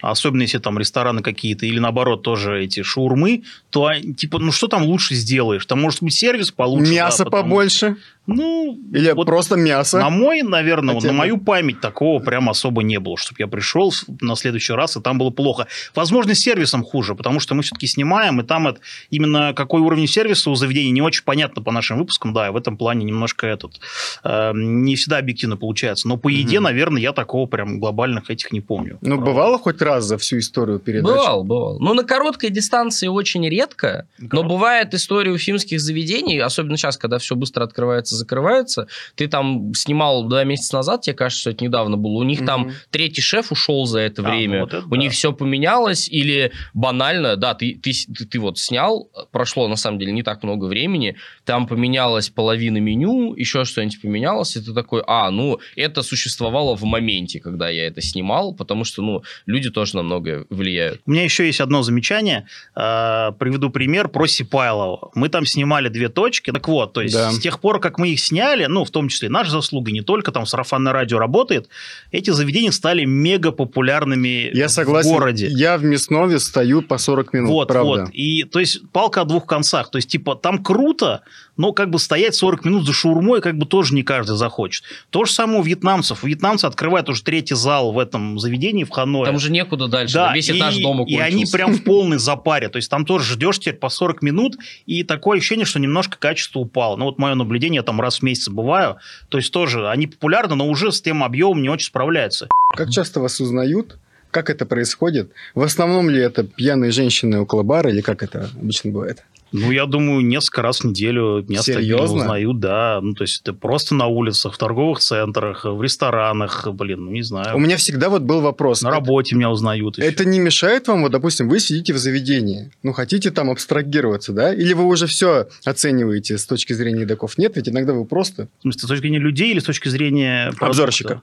особенно 0.02 0.42
если 0.44 0.58
там 0.60 0.78
рестораны 0.80 1.22
какие-то, 1.22 1.66
или 1.66 1.80
наоборот 1.80 2.24
тоже 2.24 2.64
эти 2.64 2.84
шаурмы, 2.84 3.44
то 3.70 3.88
а, 3.88 4.00
типа, 4.00 4.40
ну 4.40 4.52
что 4.52 4.68
там 4.68 4.84
лучше 4.84 5.16
сделаешь? 5.16 5.66
Там 5.66 5.82
может 5.82 6.02
быть 6.04 6.14
сервис 6.14 6.52
получше. 6.52 6.92
Мясо 6.94 7.20
да, 7.20 7.26
потому- 7.26 7.44
побольше? 7.44 7.96
Ну, 8.32 8.78
Или 8.94 9.12
вот 9.14 9.26
просто 9.26 9.56
мясо? 9.56 9.98
на 9.98 10.12
мой, 10.12 10.44
наверное, 10.44 10.94
Хотя 10.94 11.08
на 11.08 11.14
мою 11.14 11.38
память 11.40 11.82
такого 11.82 12.20
прям 12.20 12.48
особо 12.48 12.84
не 12.84 13.00
было, 13.00 13.18
чтобы 13.18 13.38
я 13.40 13.48
пришел 13.48 13.92
на 14.22 14.36
следующий 14.36 14.74
раз, 14.74 14.96
и 14.98 15.02
там 15.02 15.18
было 15.18 15.32
плохо. 15.32 15.66
Возможно, 15.96 16.36
с 16.36 16.40
сервисом 16.40 16.84
хуже, 16.84 17.16
потому 17.16 17.40
что 17.40 17.56
мы 17.56 17.64
все-таки 17.64 17.88
снимаем, 17.88 18.40
и 18.40 18.44
там 18.44 18.68
это, 18.68 18.82
именно 19.10 19.54
какой 19.56 19.82
уровень 19.82 20.06
сервиса 20.06 20.52
у 20.52 20.56
заведения 20.56 20.92
не 20.92 21.02
очень 21.02 21.24
понятно 21.24 21.64
по 21.64 21.72
нашим 21.72 21.98
выпускам, 21.98 22.32
да, 22.32 22.48
и 22.48 22.52
в 22.52 22.56
этом 22.56 22.78
плане 22.78 23.04
немножко 23.04 23.48
этот, 23.48 23.80
э, 24.24 24.52
не 24.54 24.96
всегда 24.96 25.18
объективно 25.18 25.58
получается. 25.58 26.08
Но 26.08 26.18
по 26.18 26.28
еде, 26.28 26.58
Мгм. 26.60 26.66
наверное, 26.66 27.02
я 27.02 27.14
такого 27.14 27.48
прям 27.48 27.80
глобальных 27.80 28.30
этих 28.30 28.52
не 28.52 28.62
помню. 28.62 29.00
Ну, 29.02 29.16
Правда. 29.16 29.26
бывало 29.26 29.58
хоть 29.58 29.78
раз 29.90 30.06
за 30.06 30.18
всю 30.18 30.38
историю 30.40 30.80
передачи? 30.80 31.12
Бывал, 31.14 31.44
бывал. 31.44 31.80
Ну, 31.80 31.94
на 31.94 32.04
короткой 32.04 32.50
дистанции 32.50 33.08
очень 33.08 33.48
редко, 33.50 34.08
но 34.20 34.44
бывает 34.44 34.94
история 34.94 35.32
уфимских 35.32 35.82
заведений, 35.82 36.40
особенно 36.40 36.78
сейчас, 36.78 36.98
когда 36.98 37.18
все 37.18 37.36
быстро 37.36 37.64
открывается, 37.64 38.16
закрывается. 38.16 38.88
Ты 39.16 39.28
там 39.28 39.74
снимал 39.74 40.24
два 40.28 40.44
месяца 40.44 40.76
назад, 40.76 41.02
тебе 41.02 41.16
кажется, 41.16 41.42
что 41.42 41.50
это 41.52 41.64
недавно 41.64 41.98
было. 41.98 42.14
У 42.20 42.24
них 42.24 42.46
там 42.46 42.62
Мгм. 42.62 42.72
третий 42.92 43.22
шеф 43.22 43.52
ушел 43.52 43.86
за 43.86 44.00
это 44.00 44.22
А, 44.22 44.26
ну 44.26 44.32
время. 44.32 44.60
вот 44.62 44.74
это 44.74 44.86
У 44.86 44.92
да. 44.92 44.98
них 44.98 45.12
все 45.12 45.34
поменялось, 45.34 46.08
или 46.08 46.52
банально, 46.74 47.36
да, 47.36 47.54
ты, 47.54 47.80
ты, 47.82 47.92
ты, 48.16 48.26
ты 48.26 48.40
вот 48.40 48.58
снял, 48.58 49.10
прошло 49.32 49.68
на 49.68 49.76
самом 49.76 50.00
деле 50.00 50.12
не 50.12 50.24
так 50.24 50.44
много 50.44 50.66
времени, 50.66 51.16
там 51.46 51.68
поменялась 51.68 52.30
половина 52.30 52.78
меню, 52.78 53.34
еще 53.36 53.66
что-нибудь 53.66 54.02
поменялось, 54.02 54.56
и 54.56 54.62
ты 54.62 54.74
такой, 54.74 55.02
а, 55.08 55.32
ну, 55.32 55.60
это 55.76 56.02
существовало 56.02 56.76
в 56.76 56.84
моменте, 56.84 57.40
когда 57.40 57.70
я 57.70 57.88
это 57.88 58.02
снимал, 58.02 58.54
потому 58.54 58.84
что, 58.84 59.02
ну, 59.02 59.24
люди 59.46 59.70
тоже 59.80 59.96
на 59.96 60.04
многое 60.04 60.46
влияют. 60.50 61.00
У 61.06 61.12
меня 61.12 61.24
еще 61.24 61.46
есть 61.46 61.62
одно 61.62 61.84
замечание. 61.84 62.46
Э, 62.76 63.32
Приведу 63.40 63.70
пример 63.70 64.10
про 64.10 64.28
Сипайлова. 64.28 65.12
Мы 65.16 65.30
там 65.30 65.46
снимали 65.46 65.88
две 65.88 66.10
точки. 66.10 66.52
Так 66.52 66.68
вот, 66.68 66.92
то 66.94 67.02
есть 67.02 67.16
Да. 67.16 67.32
с 67.32 67.40
тех 67.40 67.62
пор, 67.62 67.80
как 67.80 67.98
мы 67.98 68.10
их 68.10 68.20
сняли, 68.20 68.66
ну, 68.66 68.84
в 68.84 68.92
том 68.92 69.08
числе 69.08 69.30
наша 69.30 69.52
заслуга, 69.52 69.92
не 69.92 70.02
только 70.02 70.32
там 70.34 70.46
сарафанное 70.46 70.92
радио 70.92 71.18
работает, 71.18 71.70
эти 72.12 72.30
заведения 72.32 72.72
стали 72.72 73.06
мега 73.06 73.52
популярными 73.52 74.50
Я 74.54 74.68
согласен. 74.68 75.10
в 75.10 75.14
городе. 75.14 75.48
Я 75.48 75.78
в 75.78 75.84
Мяснове 75.86 76.40
стою 76.40 76.82
по 76.82 76.98
40 76.98 77.34
минут, 77.34 77.50
вот, 77.50 77.68
правда. 77.70 77.88
вот. 78.04 78.10
И, 78.12 78.44
то 78.44 78.60
есть, 78.60 78.82
палка 78.92 79.22
о 79.22 79.26
двух 79.26 79.46
концах. 79.46 79.90
То 79.92 79.98
есть, 79.98 80.10
типа, 80.10 80.36
там 80.36 80.62
круто, 80.62 81.22
но 81.60 81.74
как 81.74 81.90
бы 81.90 82.00
стоять 82.00 82.36
40 82.36 82.64
минут 82.64 82.86
за 82.88 82.94
шаурмой 82.94 83.42
как 83.42 83.58
бы 83.58 83.66
тоже 83.66 83.94
не 83.94 84.02
каждый 84.02 84.38
захочет. 84.38 84.86
То 85.10 85.26
же 85.26 85.34
самое 85.34 85.60
у 85.60 85.62
вьетнамцев. 85.64 86.24
Вьетнамцы 86.24 86.66
открывают 86.66 87.10
уже 87.10 87.22
третий 87.22 87.54
зал 87.54 87.92
в 87.92 88.00
этом 88.00 88.40
заведении 88.40 88.86
в 88.86 88.90
Ханое. 88.90 89.26
Там 89.26 89.36
уже 89.36 89.52
некуда 89.52 89.90
дальше, 89.90 90.14
Да, 90.14 90.34
весь 90.34 90.50
и, 90.50 90.58
этаж 90.58 90.78
дома 90.78 91.04
и 91.06 91.18
они 91.18 91.44
кончился. 91.44 91.54
прям 91.58 91.74
в 91.74 91.84
полной 91.84 92.18
запаре. 92.30 92.70
То 92.70 92.78
есть 92.78 92.90
там 92.90 93.06
тоже 93.06 93.34
ждешь 93.34 93.60
теперь 93.60 93.76
по 93.76 93.90
40 93.90 94.22
минут, 94.22 94.56
и 94.86 95.04
такое 95.04 95.38
ощущение, 95.40 95.66
что 95.66 95.80
немножко 95.80 96.18
качество 96.18 96.60
упало. 96.60 96.96
Ну, 96.96 97.06
вот 97.06 97.20
мое 97.20 97.36
наблюдение, 97.36 97.80
я 97.80 97.84
там 97.84 98.00
раз 98.00 98.20
в 98.20 98.24
месяц 98.24 98.48
бываю. 98.48 98.96
То 99.28 99.38
есть 99.38 99.52
тоже 99.52 99.90
они 99.90 100.08
популярны, 100.08 100.56
но 100.56 100.66
уже 100.70 100.94
с 100.94 101.02
тем 101.02 101.26
объемом 101.26 101.62
не 101.62 101.68
очень 101.68 101.88
справляются. 101.88 102.48
Как 102.74 102.90
часто 102.90 103.20
вас 103.20 103.42
узнают? 103.42 103.98
Как 104.32 104.50
это 104.50 104.66
происходит? 104.66 105.32
В 105.56 105.62
основном 105.64 106.10
ли 106.10 106.22
это 106.22 106.44
пьяные 106.44 106.92
женщины 106.92 107.42
около 107.42 107.64
бара, 107.64 107.90
или 107.90 108.00
как 108.00 108.24
это 108.24 108.50
обычно 108.62 108.92
бывает? 108.92 109.26
Ну, 109.52 109.72
я 109.72 109.86
думаю, 109.86 110.26
несколько 110.26 110.62
раз 110.62 110.82
в 110.82 110.84
неделю 110.86 111.44
меня 111.48 111.62
Серьезно? 111.62 112.18
узнают, 112.18 112.60
да. 112.60 113.00
Ну, 113.02 113.14
то 113.14 113.24
есть 113.24 113.42
это 113.42 113.54
просто 113.54 113.96
на 113.96 114.06
улицах, 114.08 114.54
в 114.54 114.58
торговых 114.58 115.00
центрах, 115.00 115.66
в 115.66 115.82
ресторанах, 115.82 116.68
блин, 116.74 117.06
ну, 117.06 117.12
не 117.12 117.22
знаю. 117.24 117.56
У 117.56 117.60
меня 117.60 117.78
всегда 117.78 118.10
вот 118.10 118.22
был 118.22 118.42
вопрос. 118.42 118.82
На 118.82 118.90
Это- 118.90 118.96
работе 118.98 119.36
меня 119.36 119.50
узнают. 119.50 119.98
еще. 119.98 120.08
Это 120.08 120.26
не 120.26 120.40
мешает 120.40 120.88
вам, 120.88 121.02
вот, 121.02 121.12
допустим, 121.12 121.50
вы 121.50 121.60
сидите 121.60 121.94
в 121.94 121.98
заведении, 121.98 122.72
ну, 122.84 122.94
хотите 122.94 123.32
там 123.32 123.50
абстрагироваться, 123.50 124.34
да? 124.34 124.54
Или 124.54 124.74
вы 124.74 124.86
уже 124.86 125.08
все 125.08 125.48
оцениваете 125.66 126.38
с 126.38 126.46
точки 126.46 126.74
зрения 126.74 127.02
едоков? 127.02 127.38
Нет, 127.38 127.56
ведь 127.56 127.70
иногда 127.70 127.94
вы 127.94 128.06
просто... 128.06 128.48
В 128.60 128.62
смысле, 128.64 128.80
с 128.82 128.86
точки 128.86 129.02
зрения 129.02 129.20
людей 129.20 129.52
или 129.52 129.60
с 129.60 129.64
точки 129.64 129.90
зрения 129.90 130.46
продукта? 130.52 130.66
Обзорщика. 130.68 131.22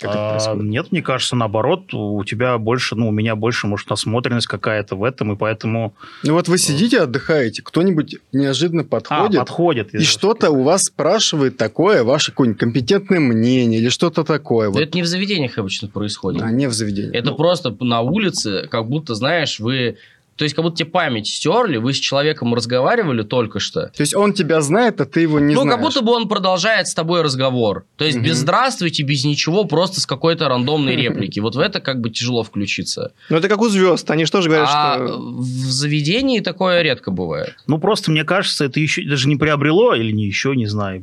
Как 0.00 0.10
это 0.10 0.26
А, 0.26 0.30
происходит? 0.32 0.62
Нет, 0.64 0.92
мне 0.92 1.02
кажется, 1.02 1.36
наоборот, 1.36 1.94
у 1.94 2.24
тебя 2.24 2.58
больше, 2.58 2.96
ну, 2.96 3.08
у 3.08 3.10
меня 3.12 3.36
больше, 3.36 3.68
может, 3.68 3.88
насмотренность 3.90 4.48
какая-то 4.48 4.96
в 4.96 5.04
этом, 5.04 5.32
и 5.32 5.36
поэтому... 5.36 5.94
Ну, 6.24 6.32
вот 6.32 6.48
вы 6.48 6.58
сидите, 6.58 7.00
отдыхаете, 7.00 7.62
кто-нибудь 7.62 8.16
неожиданно 8.32 8.82
А, 8.82 8.84
подходит, 8.84 9.38
подходит. 9.38 9.94
и 9.94 10.00
что-то 10.02 10.50
у 10.50 10.62
вас 10.64 10.82
спрашивает 10.82 11.56
такое, 11.56 12.02
ваше 12.02 12.32
какое-нибудь 12.32 12.58
компетентное 12.60 13.20
мнение 13.20 13.78
или 13.80 13.88
что-то 13.88 14.24
такое. 14.24 14.66
Да 14.68 14.72
Вот. 14.72 14.82
это 14.82 14.96
не 14.96 15.02
в 15.02 15.06
заведениях 15.06 15.58
обычно 15.58 15.86
происходит. 15.88 16.42
А, 16.42 16.50
не 16.50 16.66
в 16.66 16.72
заведении. 16.72 17.16
Это 17.16 17.30
Ну, 17.30 17.36
просто 17.36 17.74
на 17.80 18.00
улице, 18.00 18.66
как 18.70 18.88
будто, 18.88 19.14
знаешь, 19.14 19.60
вы... 19.60 19.96
То 20.36 20.44
есть, 20.44 20.54
как 20.54 20.64
будто 20.64 20.76
тебе 20.76 20.90
память 20.90 21.28
стерли, 21.28 21.76
вы 21.76 21.92
с 21.92 21.96
человеком 21.96 22.54
разговаривали 22.54 23.22
только 23.22 23.60
что. 23.60 23.88
То 23.88 24.00
есть 24.00 24.14
он 24.14 24.32
тебя 24.32 24.60
знает, 24.60 25.00
а 25.00 25.04
ты 25.04 25.20
его 25.20 25.38
не 25.38 25.54
ну, 25.54 25.62
знаешь. 25.62 25.76
как 25.76 25.80
будто 25.80 26.00
бы 26.02 26.12
он 26.12 26.28
продолжает 26.28 26.88
с 26.88 26.94
тобой 26.94 27.22
разговор. 27.22 27.84
То 27.96 28.04
есть, 28.04 28.18
без 28.18 28.36
Мгм. 28.36 28.42
здравствуйте, 28.42 29.02
без 29.02 29.24
ничего, 29.24 29.64
просто 29.64 30.00
с 30.00 30.06
какой-то 30.06 30.48
рандомной 30.48 30.96
реплики. 31.02 31.40
Вот 31.40 31.54
в 31.54 31.58
это 31.58 31.80
как 31.80 32.00
бы 32.00 32.10
тяжело 32.10 32.42
включиться. 32.42 33.12
Ну, 33.28 33.36
это 33.36 33.48
как 33.48 33.60
у 33.60 33.68
звезд. 33.68 34.10
Они 34.10 34.24
же 34.24 34.32
тоже 34.32 34.48
говорят, 34.48 34.68
а 34.72 35.06
что... 35.06 35.18
в 35.18 35.44
заведении 35.44 36.40
такое 36.40 36.82
редко 36.82 37.10
бывает. 37.10 37.54
Ну, 37.66 37.78
просто, 37.78 38.10
мне 38.10 38.24
кажется, 38.24 38.64
это 38.64 38.80
еще 38.80 39.04
даже 39.04 39.28
не 39.28 39.36
приобрело, 39.36 39.94
или 39.94 40.10
не 40.10 40.26
еще, 40.26 40.54
не 40.56 40.66
знаю, 40.66 41.02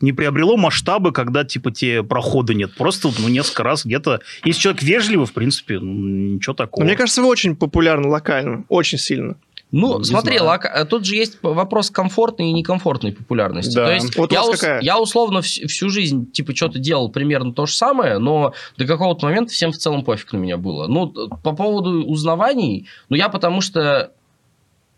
не 0.00 0.12
приобрело 0.12 0.56
масштабы, 0.56 1.12
когда, 1.12 1.44
типа, 1.44 1.70
те 1.70 2.02
прохода 2.02 2.54
нет. 2.54 2.74
Просто, 2.74 3.10
ну, 3.18 3.28
несколько 3.28 3.62
раз 3.62 3.84
где-то... 3.84 4.20
Если 4.44 4.60
человек 4.60 4.82
вежливый, 4.82 5.26
в 5.26 5.32
принципе, 5.32 5.78
ну, 5.78 6.34
ничего 6.36 6.54
такого. 6.54 6.82
Но 6.82 6.86
мне 6.86 6.96
кажется, 6.96 7.20
вы 7.20 7.28
очень 7.28 7.56
популярны 7.56 8.08
локально. 8.08 8.64
Очень 8.70 8.98
сильно. 8.98 9.34
Ну, 9.72 9.98
Не 9.98 10.04
смотри, 10.04 10.40
лока- 10.40 10.68
э, 10.74 10.84
тут 10.84 11.04
же 11.04 11.14
есть 11.14 11.38
вопрос 11.42 11.90
комфортной 11.90 12.48
и 12.48 12.52
некомфортной 12.52 13.12
популярности. 13.12 13.74
Да. 13.74 13.86
То 13.86 13.92
есть 13.92 14.16
Вот 14.16 14.32
я, 14.32 14.42
ус- 14.44 14.64
я 14.80 14.98
условно 14.98 15.38
вс- 15.38 15.66
всю 15.68 15.90
жизнь 15.90 16.30
типа 16.32 16.56
что-то 16.56 16.78
делал 16.80 17.08
примерно 17.08 17.52
то 17.52 17.66
же 17.66 17.74
самое, 17.74 18.18
но 18.18 18.52
до 18.78 18.86
какого-то 18.86 19.26
момента 19.26 19.52
всем 19.52 19.70
в 19.70 19.76
целом 19.76 20.02
пофиг 20.04 20.32
на 20.32 20.38
меня 20.38 20.56
было. 20.56 20.86
Ну, 20.88 21.06
по 21.44 21.52
поводу 21.52 22.02
узнаваний, 22.04 22.86
ну 23.10 23.16
я 23.16 23.28
потому 23.28 23.60
что 23.60 24.10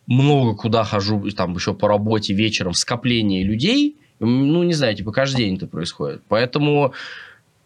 много 0.07 0.55
куда 0.57 0.85
хожу, 0.85 1.31
там 1.33 1.55
еще 1.55 1.75
по 1.75 1.87
работе 1.88 2.33
вечером, 2.35 2.73
скопление 2.75 3.45
людей, 3.45 3.97
ну, 4.21 4.62
не 4.62 4.73
знаю, 4.75 4.95
типа 4.97 5.12
каждый 5.12 5.45
день 5.45 5.57
это 5.57 5.67
происходит. 5.67 6.23
Поэтому 6.29 6.93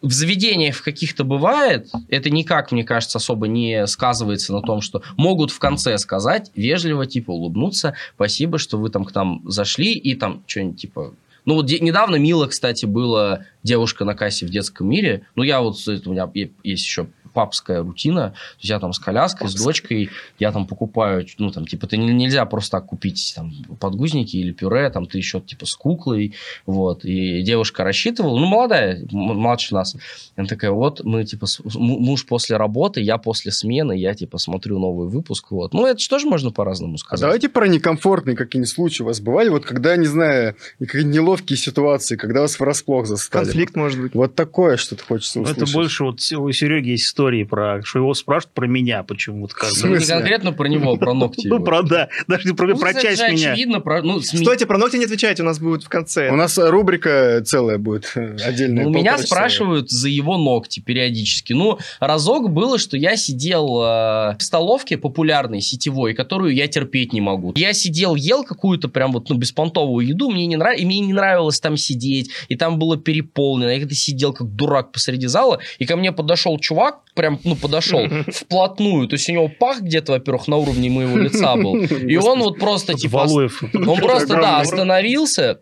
в 0.03 0.13
заведениях 0.13 0.83
каких-то 0.83 1.25
бывает, 1.25 1.89
это 2.09 2.31
никак, 2.31 2.73
мне 2.73 2.85
кажется, 2.85 3.19
особо 3.19 3.49
не 3.49 3.87
сказывается 3.87 4.53
на 4.53 4.63
том, 4.63 4.81
что 4.81 5.03
могут 5.17 5.51
в 5.51 5.59
конце 5.59 5.97
сказать, 5.99 6.51
вежливо, 6.55 7.07
типа, 7.07 7.31
улыбнуться, 7.31 7.95
спасибо, 8.15 8.59
что 8.59 8.79
вы 8.79 8.91
там 8.91 9.05
к 9.05 9.15
нам 9.15 9.43
зашли, 9.45 9.93
и 9.93 10.15
там 10.15 10.43
что-нибудь, 10.47 10.81
типа... 10.81 11.15
Ну, 11.45 11.55
вот 11.55 11.71
недавно 11.71 12.17
мило, 12.17 12.47
кстати, 12.47 12.87
была 12.87 13.45
девушка 13.63 14.05
на 14.05 14.15
кассе 14.15 14.47
в 14.47 14.51
детском 14.51 14.89
мире. 14.89 15.23
Ну, 15.37 15.45
я 15.45 15.61
вот, 15.61 15.77
у 15.87 16.11
меня 16.11 16.29
есть 16.35 16.83
еще 16.83 17.07
папская 17.37 17.83
рутина. 17.83 18.31
То 18.31 18.37
есть 18.61 18.71
я 18.71 18.81
там 18.81 18.95
с 18.95 18.99
коляской, 18.99 19.47
с 19.49 19.55
дочкой, 19.55 20.09
я 20.39 20.53
там 20.53 20.67
покупаю, 20.67 21.27
ну, 21.37 21.51
там, 21.51 21.67
типа, 21.67 21.87
ты 21.87 21.99
не- 21.99 22.15
нельзя 22.15 22.47
просто 22.47 22.71
так 22.79 22.87
купить 22.87 23.35
там 23.37 23.53
подгузники 23.79 24.37
или 24.39 24.53
пюре, 24.53 24.89
там, 24.89 25.05
ты 25.07 25.19
еще, 25.19 25.41
типа, 25.41 25.67
с 25.67 25.75
куклой, 25.77 26.33
вот. 26.65 27.05
И 27.05 27.43
девушка 27.43 27.85
рассчитывала, 27.85 28.39
ну, 28.39 28.47
молодая, 28.47 29.05
младше 29.11 29.75
нас. 29.75 29.95
Она 30.37 30.47
такая, 30.47 30.71
вот, 30.71 31.05
мы, 31.05 31.25
типа, 31.25 31.45
с- 31.47 31.61
му- 31.65 31.99
муж 31.99 32.25
после 32.25 32.57
работы, 32.57 33.03
я 33.03 33.19
после 33.19 33.53
смены, 33.53 33.93
я, 33.99 34.15
типа, 34.15 34.39
смотрю 34.39 34.79
новый 34.79 35.09
выпуск, 35.09 35.51
вот. 35.51 35.75
Ну, 35.75 35.87
это 35.87 35.99
же 35.99 36.09
тоже 36.09 36.27
можно 36.27 36.51
по-разному 36.51 36.95
А 36.95 36.99
сказать. 36.99 37.21
давайте 37.21 37.49
про 37.51 37.69
некомфортные 37.69 38.35
какие-нибудь 38.37 38.73
случаи 38.73 39.03
у 39.03 39.07
вас 39.07 39.21
бывали, 39.21 39.51
вот 39.51 39.67
когда, 39.67 39.95
не 39.97 40.07
знаю, 40.07 40.55
какие-то 40.79 41.07
неловкие 41.09 41.59
ситуации, 41.59 42.17
когда 42.17 42.41
вас 42.41 42.59
врасплох 42.59 43.07
застали. 43.07 43.45
Конфликт, 43.45 43.77
может 43.77 44.01
быть. 44.01 44.15
Вот 44.15 44.35
такое 44.35 44.77
что-то 44.79 45.05
хочется 45.05 45.41
услышать. 45.41 45.63
Это 45.63 45.73
больше 45.73 46.05
вот 46.05 46.21
у 46.33 46.53
Сереги 46.53 46.91
есть 46.91 47.05
история 47.05 47.26
истории 47.27 47.45
про, 47.45 47.83
что 47.83 47.99
его 47.99 48.15
спрашивают 48.15 48.55
про 48.55 48.67
меня 48.67 49.03
почему-то. 49.03 49.55
Ну, 49.55 49.61
каждый 49.61 49.99
не 49.99 50.07
конкретно 50.07 50.53
про 50.53 50.69
него, 50.69 50.97
про 50.97 51.15
ногти. 51.15 51.47
Ну, 51.47 51.63
про, 51.63 51.83
да, 51.83 52.09
даже 52.27 52.49
не 52.49 52.55
про, 52.55 52.69
Ну, 52.69 52.79
про 52.79 52.95
часть 52.95 53.23
меня. 53.23 53.53
очевидно, 53.53 53.81
про, 53.81 54.03
ну. 54.03 54.21
Стойте, 54.21 54.67
про 54.67 54.79
ногти 54.79 54.97
не 54.97 55.05
отвечайте, 55.05 55.43
у 55.43 55.47
нас 55.47 55.59
будет 55.59 55.83
в 55.83 55.89
конце. 55.89 56.31
У 56.31 56.37
нас 56.37 56.59
рубрика 56.59 57.43
целая 57.45 57.79
будет 57.79 58.13
отдельная. 58.17 58.85
Ну, 58.85 58.91
меня 58.91 59.13
полтора 59.13 59.17
часа. 59.17 59.27
спрашивают 59.27 59.91
за 59.91 60.09
его 60.09 60.37
ногти 60.39 60.81
периодически. 60.81 61.53
Ну, 61.53 61.79
разок 62.01 62.51
было, 62.51 62.79
что 62.79 62.97
я 62.97 63.17
сидел 63.17 63.81
э, 63.83 64.37
в 64.39 64.39
столовке 64.41 64.97
популярной, 64.97 65.61
сетевой, 65.61 66.15
которую 66.15 66.55
я 66.55 66.69
терпеть 66.69 67.13
не 67.13 67.21
могу. 67.21 67.53
Я 67.57 67.73
сидел, 67.73 68.15
ел 68.15 68.45
какую-то 68.45 68.89
прям 68.89 69.13
вот, 69.13 69.29
ну, 69.29 69.37
беспонтовую 69.37 70.07
еду, 70.07 70.31
мне 70.31 70.47
не, 70.47 70.57
нрав... 70.57 70.79
и 70.79 70.85
мне 70.85 71.01
не 71.01 71.13
нравилось 71.13 71.61
там 71.61 71.77
сидеть, 71.77 72.31
и 72.49 72.57
там 72.57 72.79
было 72.79 72.97
переполнено. 72.97 73.71
Я 73.71 73.81
когда 73.81 73.95
сидел 73.95 74.33
как 74.33 74.55
дурак 74.55 74.93
посреди 74.93 75.27
зала, 75.27 75.61
и 75.79 75.87
ко 75.87 75.97
мне 75.97 76.13
подошел 76.13 76.59
чувак, 76.59 77.01
прям, 77.17 77.41
ну, 77.43 77.57
подошел 77.57 78.07
вплотную, 78.29 79.09
то 79.09 79.15
есть 79.15 79.29
у 79.29 79.33
него 79.33 79.49
пах 79.49 79.81
где-то, 79.81 80.13
во-первых, 80.13 80.47
на 80.47 80.57
уровне 80.57 80.91
моего 80.91 81.17
лица 81.17 81.57
был, 81.57 81.77
и 81.83 82.17
он 82.17 82.41
вот 82.41 82.59
просто, 82.59 82.95
типа, 82.95 83.27
он 83.27 83.99
просто, 83.99 84.35
да, 84.35 84.61
остановился, 84.61 85.61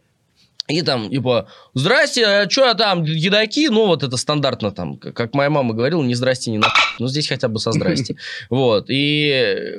и 0.66 0.80
там, 0.80 1.10
типа, 1.10 1.46
здрасте, 1.74 2.24
а 2.24 2.48
что 2.48 2.72
там, 2.72 3.04
едаки? 3.04 3.68
Ну, 3.68 3.86
вот 3.86 4.02
это 4.02 4.16
стандартно 4.16 4.70
там, 4.70 4.96
как 4.96 5.34
моя 5.34 5.50
мама 5.50 5.74
говорила, 5.74 6.02
не 6.02 6.14
здрасте, 6.14 6.50
не 6.50 6.56
на 6.56 6.68
Ну, 6.98 7.06
здесь 7.06 7.28
хотя 7.28 7.48
бы 7.48 7.60
со 7.60 7.70
здрасте. 7.72 8.16
Вот, 8.48 8.86
и 8.88 9.26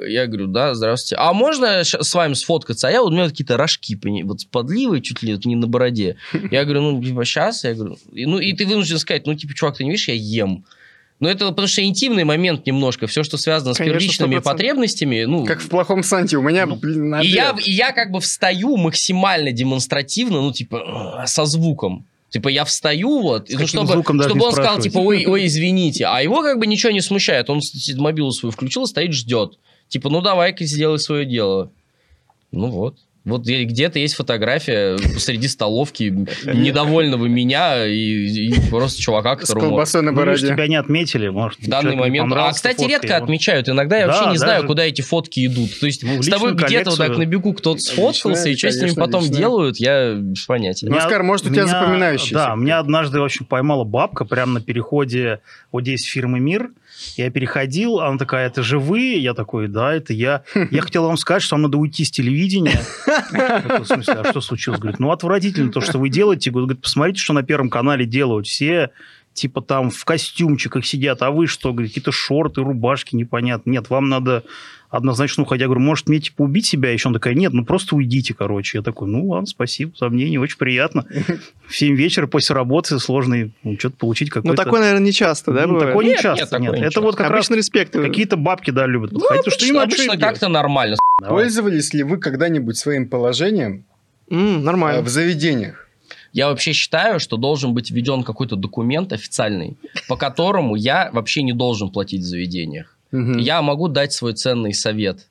я 0.08 0.28
говорю, 0.28 0.46
да, 0.46 0.76
здравствуйте. 0.76 1.16
А 1.20 1.34
можно 1.34 1.84
с 1.84 2.14
вами 2.14 2.34
сфоткаться? 2.34 2.88
А 2.88 2.92
я 2.92 3.02
вот, 3.02 3.12
у 3.12 3.16
меня 3.16 3.28
какие-то 3.28 3.58
рожки, 3.58 3.98
вот 4.24 4.42
с 4.42 4.46
подливой 4.46 5.02
чуть 5.02 5.24
ли 5.24 5.36
не 5.46 5.56
на 5.56 5.66
бороде. 5.66 6.18
Я 6.52 6.66
говорю, 6.66 6.82
ну, 6.82 7.04
типа, 7.04 7.26
сейчас, 7.26 7.64
я 7.64 7.74
говорю, 7.74 7.98
ну, 8.12 8.38
и 8.38 8.54
ты 8.54 8.68
вынужден 8.68 9.00
сказать, 9.00 9.26
ну, 9.26 9.34
типа, 9.34 9.56
чувак, 9.56 9.78
ты 9.78 9.84
не 9.84 9.90
видишь, 9.90 10.08
я 10.08 10.14
ем. 10.14 10.66
Ну, 11.22 11.30
это 11.30 11.48
потому 11.50 11.68
что 11.68 11.82
интимный 11.84 12.26
момент 12.26 12.66
немножко. 12.66 13.08
Все, 13.08 13.24
что 13.24 13.38
связано 13.38 13.74
с 13.74 13.78
Конечно, 13.78 14.00
первичными 14.00 14.36
100%. 14.36 14.42
потребностями, 14.42 15.24
ну... 15.24 15.46
Как 15.46 15.62
в 15.62 15.70
плохом 15.70 16.04
Санте. 16.04 16.38
У 16.38 16.42
меня, 16.42 16.68
блин, 16.68 17.10
на 17.10 17.22
И 17.22 17.28
я, 17.28 17.56
и 17.58 17.72
я 17.72 17.94
как 17.94 18.12
бы 18.12 18.20
встаю 18.20 18.76
максимально 18.76 19.52
демонстративно, 19.52 20.42
ну, 20.42 20.52
типа, 20.52 21.22
э, 21.24 21.28
со 21.28 21.46
звуком. 21.46 22.06
Типа, 22.30 22.50
я 22.50 22.66
встаю, 22.66 23.22
вот, 23.22 23.48
ну, 23.50 23.66
чтобы, 23.66 23.94
звуком 23.94 24.22
чтобы 24.22 24.46
он 24.46 24.52
сказал, 24.52 24.80
типа, 24.80 24.98
ой, 24.98 25.26
ой, 25.26 25.46
извините. 25.46 26.06
А 26.06 26.22
его 26.22 26.42
как 26.42 26.60
бы 26.60 26.68
ничего 26.68 26.92
не 26.92 27.00
смущает. 27.00 27.50
Он 27.50 27.62
мобилу 27.96 28.32
свою 28.32 28.52
включил, 28.52 28.86
стоит, 28.86 29.14
ждет. 29.14 29.58
Типа, 29.88 30.10
ну, 30.10 30.22
давай-ка 30.22 30.66
сделай 30.66 31.00
свое 31.00 31.26
дело. 31.26 31.72
Ну, 32.52 32.68
вот. 32.68 32.98
Вот 33.26 33.42
где- 33.42 33.64
где-то 33.64 33.98
есть 34.00 34.14
фотография 34.16 34.98
посреди 35.14 35.48
столовки 35.48 36.04
недовольного 36.46 37.26
меня 37.26 37.86
и, 37.86 37.94
и 37.96 38.70
просто 38.70 39.02
чувака, 39.02 39.36
С 39.38 39.42
которому... 39.42 39.68
колбасой 39.70 40.02
на 40.04 40.12
Ну, 40.12 40.18
бороде. 40.18 40.48
тебя 40.48 40.68
не 40.68 40.76
отметили, 40.76 41.28
может, 41.30 41.60
В 41.60 41.68
данный 41.68 41.96
момент. 41.96 42.32
А, 42.36 42.52
кстати, 42.54 42.84
редко 42.86 43.08
его. 43.16 43.24
отмечают. 43.24 43.68
Иногда 43.68 43.98
я 43.98 44.08
Да, 44.08 44.14
вообще 44.14 44.32
не 44.32 44.38
знаю, 44.38 44.56
даже- 44.58 44.68
куда 44.68 44.86
эти 44.86 45.02
фотки 45.02 45.46
идут. 45.48 45.80
То 45.80 45.86
есть 45.88 46.04
Ну, 46.04 46.18
в 46.20 46.24
с 46.24 46.30
тобой 46.30 46.54
где-то 46.54 46.92
вот 46.92 47.00
так 47.00 47.18
на 47.18 47.26
бегу 47.26 47.54
кто-то 47.54 47.80
сфоткался, 47.80 48.50
и 48.50 48.56
что 48.56 48.70
с 48.70 48.76
ними 48.76 48.82
конечно, 48.82 49.04
потом 49.04 49.22
личная. 49.24 49.38
делают, 49.38 49.78
я 49.78 50.14
без 50.14 50.46
понятия. 50.46 50.88
Ну, 50.90 50.98
Оскар, 50.98 51.24
может, 51.24 51.48
у 51.48 51.50
тебя 51.50 51.66
запоминающийся? 51.66 52.34
Да, 52.36 52.56
меня 52.56 52.80
однажды 52.80 53.20
очень 53.20 53.46
поймала 53.46 53.84
бабка 53.84 54.26
прямо 54.26 54.54
на 54.54 54.62
переходе 54.62 55.40
вот 55.72 55.82
здесь 55.82 56.04
фирмы 56.06 56.40
«Мир». 56.40 56.70
Я 57.16 57.30
переходил, 57.30 58.00
она 58.00 58.18
такая, 58.18 58.48
это 58.48 58.64
же 58.64 58.80
вы? 58.80 59.16
Я 59.16 59.34
такой, 59.34 59.68
да, 59.68 59.94
это 59.94 60.14
я. 60.14 60.44
Я 60.72 60.82
хотел 60.82 61.06
вам 61.06 61.18
сказать, 61.18 61.42
что 61.42 61.56
вам 61.56 61.64
надо 61.64 61.78
уйти 61.78 62.04
с 62.04 62.12
телевидения. 62.12 62.82
В 63.80 63.86
смысле, 63.86 64.14
а 64.16 64.30
что 64.30 64.42
случилось? 64.42 64.80
Говорит, 64.80 65.00
ну, 65.00 65.12
отвратительно 65.12 65.72
то, 65.72 65.82
что 65.82 66.00
вы 66.00 66.10
делаете. 66.10 66.52
Говорит, 66.52 66.82
посмотрите, 66.82 67.22
что 67.22 67.34
на 67.34 67.44
Первом 67.44 67.70
канале 67.70 68.06
делают. 68.06 68.48
Все 68.48 68.92
типа 69.36 69.62
там 69.62 69.92
в 69.92 70.04
костюмчиках 70.06 70.86
сидят, 70.86 71.22
а 71.22 71.30
вы 71.30 71.46
что, 71.48 71.72
говорит, 71.72 71.92
какие-то 71.92 72.12
шорты, 72.12 72.62
рубашки, 72.62 73.16
непонятно. 73.16 73.70
Нет, 73.70 73.90
вам 73.90 74.10
надо 74.10 74.44
однозначно 74.90 75.44
уходить. 75.44 75.62
Я 75.62 75.68
говорю, 75.68 75.82
может 75.82 76.08
мне 76.08 76.20
типа 76.20 76.42
убить 76.44 76.66
себя 76.66 76.90
еще? 76.92 77.10
Он 77.10 77.14
такая, 77.14 77.34
нет, 77.34 77.52
ну 77.54 77.66
просто 77.66 77.96
уйдите, 77.96 78.34
короче. 78.34 78.78
Я 78.78 78.82
такой, 78.82 79.08
ну 79.10 79.28
ладно, 79.28 79.46
спасибо 79.46 79.92
за 80.00 80.10
мнение, 80.10 80.40
очень 80.40 80.58
приятно. 80.58 81.06
В 81.68 81.76
7 81.76 81.96
вечера 81.96 82.28
после 82.28 82.56
работы 82.56 82.98
сложно 83.00 83.52
ну, 83.64 83.78
что-то 83.78 83.98
получить 83.98 84.30
Ну, 84.30 84.42
какой-то... 84.42 84.64
такое, 84.64 84.80
наверное, 84.82 85.04
не 85.06 85.12
часто, 85.12 85.52
да, 85.52 85.68
Ну, 85.68 85.80
такое 85.80 86.06
не 86.06 86.16
часто, 86.16 86.42
нет, 86.42 86.50
такое 86.50 86.70
нет. 86.70 86.80
не 86.80 86.86
Это 86.86 87.02
вот 87.02 87.16
как 87.16 87.30
раз 87.30 87.48
Обычно 87.48 87.56
респект. 87.56 87.92
какие-то 87.94 88.38
бабки, 88.38 88.72
да, 88.72 88.86
любят 88.88 89.12
Ну, 89.12 89.26
обычно, 89.30 89.52
что 89.52 89.66
им 89.66 89.78
обычно 89.80 90.18
как-то 90.18 90.48
нормально. 90.48 90.96
Давай. 91.22 91.44
Пользовались 91.44 91.94
ли 91.94 92.04
вы 92.04 92.18
когда-нибудь 92.18 92.78
своим 92.78 93.10
положением 93.10 93.86
М, 94.30 94.58
э, 94.58 94.60
Нормально. 94.60 95.02
в 95.02 95.10
заведениях? 95.10 95.85
Я 96.36 96.50
вообще 96.50 96.74
считаю, 96.74 97.22
что 97.22 97.38
должен 97.38 97.74
быть 97.74 97.92
введен 97.92 98.22
какой-то 98.24 98.58
документ 98.58 99.14
официальный, 99.14 99.78
по 100.10 100.18
которому 100.18 100.76
я 100.76 101.10
вообще 101.14 101.44
не 101.44 101.54
должен 101.54 101.90
платить 101.90 102.24
в 102.24 102.26
заведениях. 102.26 102.98
Мгм. 103.12 103.38
Я 103.38 103.62
могу 103.62 103.88
дать 103.88 104.12
свой 104.12 104.34
ценный 104.34 104.74
совет, 104.74 105.30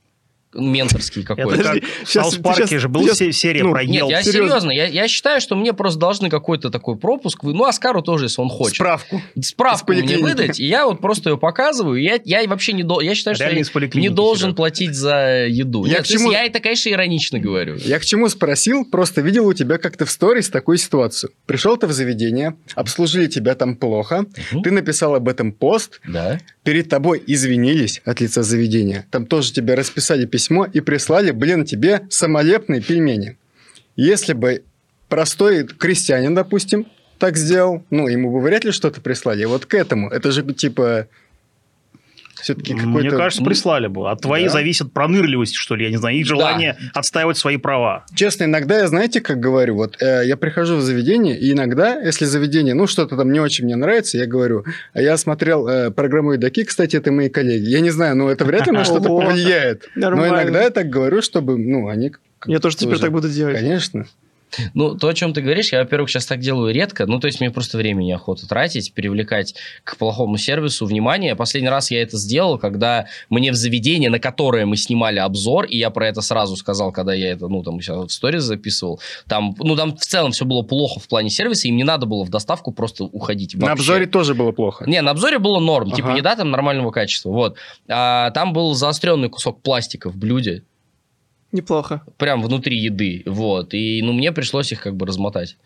менторский 0.54 1.22
какой-то. 1.22 1.80
в 2.04 2.08
South 2.10 2.36
Park'е 2.36 2.66
сейчас- 2.66 2.80
же 2.82 2.88
была 2.88 3.14
серия 3.14 3.62
ну, 3.62 3.72
про 3.72 3.84
Нет, 3.84 4.08
я 4.08 4.22
серьезно. 4.22 4.48
серьезно, 4.60 4.70
я, 4.70 4.86
я 4.86 5.08
считаю, 5.08 5.40
что 5.40 5.56
мне 5.56 5.72
просто 5.72 5.98
должны 5.98 6.30
какой-то 6.30 6.70
такой 6.70 6.96
пропуск, 6.96 7.42
вы- 7.44 7.54
ну, 7.54 7.64
Аскару 7.64 8.02
тоже, 8.02 8.26
если 8.26 8.40
он 8.42 8.48
хочет. 8.48 8.76
Справку. 8.76 9.20
Справку 9.40 9.92
мне 9.92 10.18
выдать, 10.18 10.60
и 10.60 10.66
я 10.66 10.86
вот 10.86 11.00
просто 11.00 11.30
ее 11.30 11.38
показываю, 11.38 12.00
я, 12.00 12.18
я 12.24 12.46
вообще 12.48 12.72
не 12.72 12.82
должен, 12.82 13.08
я 13.08 13.14
считаю, 13.14 13.34
что 13.36 13.44
я 13.44 13.52
не 13.94 14.08
должен 14.08 14.48
Серег. 14.50 14.56
платить 14.56 14.94
за 14.94 15.46
еду. 15.48 15.84
Я 15.86 15.94
Нет, 15.98 16.02
к 16.04 16.06
чему- 16.06 16.30
я 16.32 16.44
это, 16.44 16.60
конечно, 16.60 16.88
иронично 16.90 17.38
говорю. 17.38 17.76
Я 17.76 17.98
к 17.98 18.04
чему 18.04 18.28
спросил? 18.28 18.84
Просто 18.84 19.20
видел 19.20 19.46
у 19.46 19.52
тебя 19.54 19.78
как-то 19.78 20.06
в 20.06 20.10
сторис 20.10 20.48
такую 20.50 20.78
ситуацию. 20.78 21.30
Пришел 21.46 21.76
ты 21.76 21.86
в 21.86 21.92
заведение, 21.92 22.54
обслужили 22.74 23.26
тебя 23.26 23.54
там 23.54 23.76
плохо, 23.76 24.24
Мгм. 24.52 24.62
ты 24.62 24.70
написал 24.70 25.14
об 25.14 25.28
этом 25.28 25.52
пост, 25.52 26.00
Да. 26.06 26.38
перед 26.62 26.88
тобой 26.88 27.22
извинились 27.26 28.00
от 28.04 28.20
лица 28.20 28.42
заведения, 28.42 29.06
там 29.10 29.26
тоже 29.26 29.52
тебе 29.52 29.74
расписали 29.74 30.26
письмо 30.44 30.66
и 30.66 30.80
прислали, 30.80 31.30
блин, 31.30 31.64
тебе 31.64 32.02
самолепные 32.10 32.82
пельмени. 32.82 33.36
Если 33.96 34.34
бы 34.34 34.62
простой 35.08 35.66
крестьянин, 35.66 36.34
допустим, 36.34 36.86
так 37.18 37.36
сделал, 37.36 37.82
ну, 37.90 38.08
ему 38.08 38.30
бы 38.30 38.40
вряд 38.40 38.64
ли 38.64 38.72
что-то 38.72 39.00
прислали. 39.00 39.44
Вот 39.44 39.64
к 39.64 39.74
этому, 39.74 40.10
это 40.10 40.32
же 40.32 40.42
типа 40.52 41.06
все-таки. 42.40 42.74
Мне 42.74 43.10
кажется, 43.10 43.44
прислали 43.44 43.86
бы. 43.86 44.10
От 44.10 44.20
твоей 44.20 44.46
Да. 44.46 44.52
зависит 44.52 44.92
пронырливость, 44.92 45.54
что 45.54 45.74
ли, 45.74 45.84
я 45.84 45.90
не 45.90 45.96
знаю, 45.96 46.16
их 46.16 46.26
желание 46.26 46.76
отстаивать 46.92 47.38
свои 47.38 47.56
права. 47.56 48.04
Честно, 48.14 48.44
иногда 48.44 48.78
я, 48.78 48.88
знаете, 48.88 49.20
как 49.20 49.40
говорю, 49.40 49.76
вот 49.76 49.96
э, 50.00 50.22
я 50.26 50.36
прихожу 50.36 50.76
в 50.76 50.80
заведение, 50.82 51.38
и 51.38 51.52
иногда, 51.52 52.00
если 52.00 52.24
заведение, 52.24 52.74
ну, 52.74 52.86
что-то 52.86 53.16
там 53.16 53.32
не 53.32 53.40
очень 53.40 53.64
мне 53.64 53.76
нравится, 53.76 54.18
я 54.18 54.26
говорю, 54.26 54.64
а 54.92 55.00
я 55.00 55.16
смотрел 55.16 55.66
э, 55.68 55.90
программу 55.90 56.32
«Едаки», 56.32 56.64
кстати, 56.64 56.96
это 56.96 57.12
мои 57.12 57.28
коллеги. 57.28 57.68
Я 57.68 57.80
не 57.80 57.90
знаю, 57.90 58.16
ну, 58.16 58.28
это 58.28 58.44
вряд 58.44 58.66
ли 58.66 58.72
на 58.72 58.84
что-то 58.84 59.08
повлияет. 59.08 59.88
Но 59.94 60.26
иногда 60.26 60.62
я 60.62 60.70
так 60.70 60.88
говорю, 60.88 61.22
чтобы, 61.22 61.58
ну, 61.58 61.88
они... 61.88 62.12
Я 62.46 62.60
тоже 62.60 62.76
теперь 62.76 62.98
так 62.98 63.12
буду 63.12 63.28
делать. 63.28 63.56
Конечно. 63.56 64.06
Ну, 64.74 64.96
то, 64.96 65.08
о 65.08 65.14
чем 65.14 65.32
ты 65.32 65.40
говоришь, 65.40 65.72
я, 65.72 65.80
во-первых, 65.80 66.10
сейчас 66.10 66.26
так 66.26 66.40
делаю 66.40 66.72
редко. 66.74 67.06
Ну, 67.06 67.20
то 67.20 67.26
есть, 67.26 67.40
мне 67.40 67.50
просто 67.50 67.78
времени 67.78 68.06
неохота 68.06 68.48
тратить, 68.48 68.92
привлекать 68.94 69.54
к 69.84 69.96
плохому 69.96 70.36
сервису 70.36 70.86
внимание. 70.86 71.34
Последний 71.36 71.68
раз 71.70 71.90
я 71.90 72.02
это 72.02 72.16
сделал, 72.16 72.58
когда 72.58 73.06
мне 73.30 73.50
в 73.52 73.54
заведение, 73.54 74.10
на 74.10 74.18
которое 74.18 74.66
мы 74.66 74.76
снимали 74.76 75.18
обзор, 75.18 75.64
и 75.64 75.76
я 75.78 75.90
про 75.90 76.08
это 76.08 76.20
сразу 76.20 76.56
сказал, 76.56 76.92
когда 76.92 77.14
я 77.14 77.30
это, 77.32 77.48
ну, 77.48 77.62
там, 77.62 77.80
сейчас 77.80 78.06
в 78.06 78.10
сторис 78.12 78.42
записывал, 78.42 79.00
там, 79.28 79.54
ну, 79.58 79.76
там 79.76 79.96
в 79.96 80.00
целом 80.00 80.32
все 80.32 80.44
было 80.44 80.62
плохо 80.62 81.00
в 81.00 81.08
плане 81.08 81.30
сервиса, 81.30 81.68
им 81.68 81.76
не 81.76 81.84
надо 81.84 82.06
было 82.06 82.24
в 82.24 82.30
доставку 82.30 82.72
просто 82.72 83.04
уходить 83.04 83.54
На 83.54 83.68
вообще. 83.68 83.72
обзоре 83.82 84.06
тоже 84.06 84.34
было 84.34 84.52
плохо. 84.52 84.84
Не, 84.88 85.00
на 85.02 85.10
обзоре 85.12 85.38
было 85.38 85.60
норм, 85.60 85.90
типа 85.90 86.08
Ага. 86.08 86.18
еда 86.18 86.36
там 86.36 86.50
нормального 86.50 86.90
качества, 86.90 87.30
вот. 87.30 87.56
А, 87.88 88.30
там 88.30 88.52
был 88.52 88.74
заостренный 88.74 89.28
кусок 89.28 89.62
пластика 89.62 90.10
в 90.10 90.16
блюде, 90.16 90.62
Неплохо. 91.54 92.02
прям 92.18 92.42
внутри 92.42 92.76
еды, 92.76 93.22
вот. 93.26 93.74
И, 93.74 94.02
ну, 94.02 94.12
мне 94.12 94.32
пришлось 94.32 94.72
их 94.72 94.80
как 94.82 94.96
бы 94.96 95.06
размотать. 95.06 95.56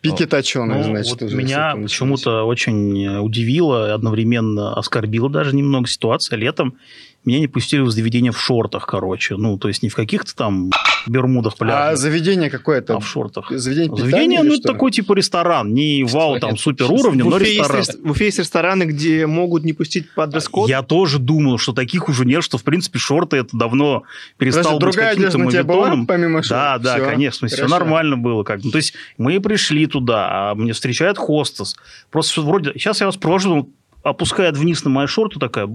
Пики 0.00 0.24
точеные, 0.24 0.78
Ну, 0.78 0.84
значит. 0.84 1.20
вот 1.20 1.32
меня 1.32 1.74
почему-то 1.74 2.44
очень 2.44 3.18
удивило, 3.18 3.92
одновременно 3.92 4.72
оскорбила 4.74 5.28
даже 5.28 5.54
немного 5.56 5.88
ситуация. 5.88 6.36
Летом 6.38 6.78
меня 7.24 7.38
не 7.38 7.46
пустили 7.46 7.80
в 7.82 7.90
заведение 7.90 8.32
в 8.32 8.40
шортах, 8.40 8.86
короче. 8.86 9.36
Ну, 9.36 9.56
то 9.58 9.68
есть 9.68 9.82
не 9.82 9.88
в 9.88 9.94
каких-то 9.94 10.34
там 10.34 10.70
бермудах 11.06 11.54
А 11.54 11.56
пляжных, 11.58 11.98
заведение 11.98 12.50
какое-то? 12.50 12.96
а 12.96 13.00
в 13.00 13.06
шортах. 13.06 13.50
Заведение 13.50 13.90
питания 13.90 14.10
Заведение, 14.10 14.42
ну, 14.42 14.54
что? 14.54 14.72
такой 14.72 14.90
типа 14.90 15.12
ресторан. 15.14 15.72
Не 15.72 16.04
вау, 16.04 16.38
там, 16.40 16.56
супер 16.56 16.90
уровнем, 16.90 17.26
в, 17.26 17.30
но 17.30 17.36
Уфе 17.36 17.44
есть, 17.46 17.58
ресторан. 17.60 17.80
рес- 17.82 17.98
в 18.02 18.10
Уфе 18.10 18.24
есть 18.26 18.38
рестораны, 18.38 18.82
где 18.84 19.26
могут 19.26 19.64
не 19.64 19.72
пустить 19.72 20.12
под 20.14 20.30
дресс-код. 20.30 20.68
Я 20.68 20.82
тоже 20.82 21.18
думал, 21.18 21.58
что 21.58 21.72
таких 21.72 22.08
уже 22.08 22.24
нет, 22.24 22.42
что, 22.42 22.58
в 22.58 22.64
принципе, 22.64 22.98
шорты 22.98 23.36
это 23.38 23.56
давно 23.56 24.02
перестал 24.38 24.78
Подожди, 24.78 24.84
быть 24.86 24.92
другая 24.94 25.08
каким-то 25.10 25.28
одежда 25.28 25.44
на 25.44 25.50
тебя 25.52 25.64
была, 25.64 25.78
мавитоном. 25.82 26.06
помимо 26.06 26.42
шорт? 26.42 26.48
Да, 26.50 26.78
да, 26.78 26.94
Всё. 26.96 27.04
конечно, 27.06 27.46
все 27.48 27.56
Хорошо. 27.56 27.74
нормально 27.74 28.16
было. 28.16 28.42
Как. 28.42 28.64
Ну, 28.64 28.70
то 28.70 28.78
есть 28.78 28.94
мы 29.18 29.40
пришли 29.40 29.86
туда, 29.86 30.50
а 30.50 30.54
мне 30.54 30.72
встречает 30.72 31.18
хостес. 31.18 31.76
Просто 32.10 32.40
вроде, 32.42 32.72
сейчас 32.74 33.00
я 33.00 33.06
вас 33.06 33.16
провожу, 33.16 33.70
опускает 34.02 34.56
вниз 34.56 34.82
на 34.84 34.90
мои 34.90 35.06
шорты, 35.06 35.38
такая, 35.38 35.68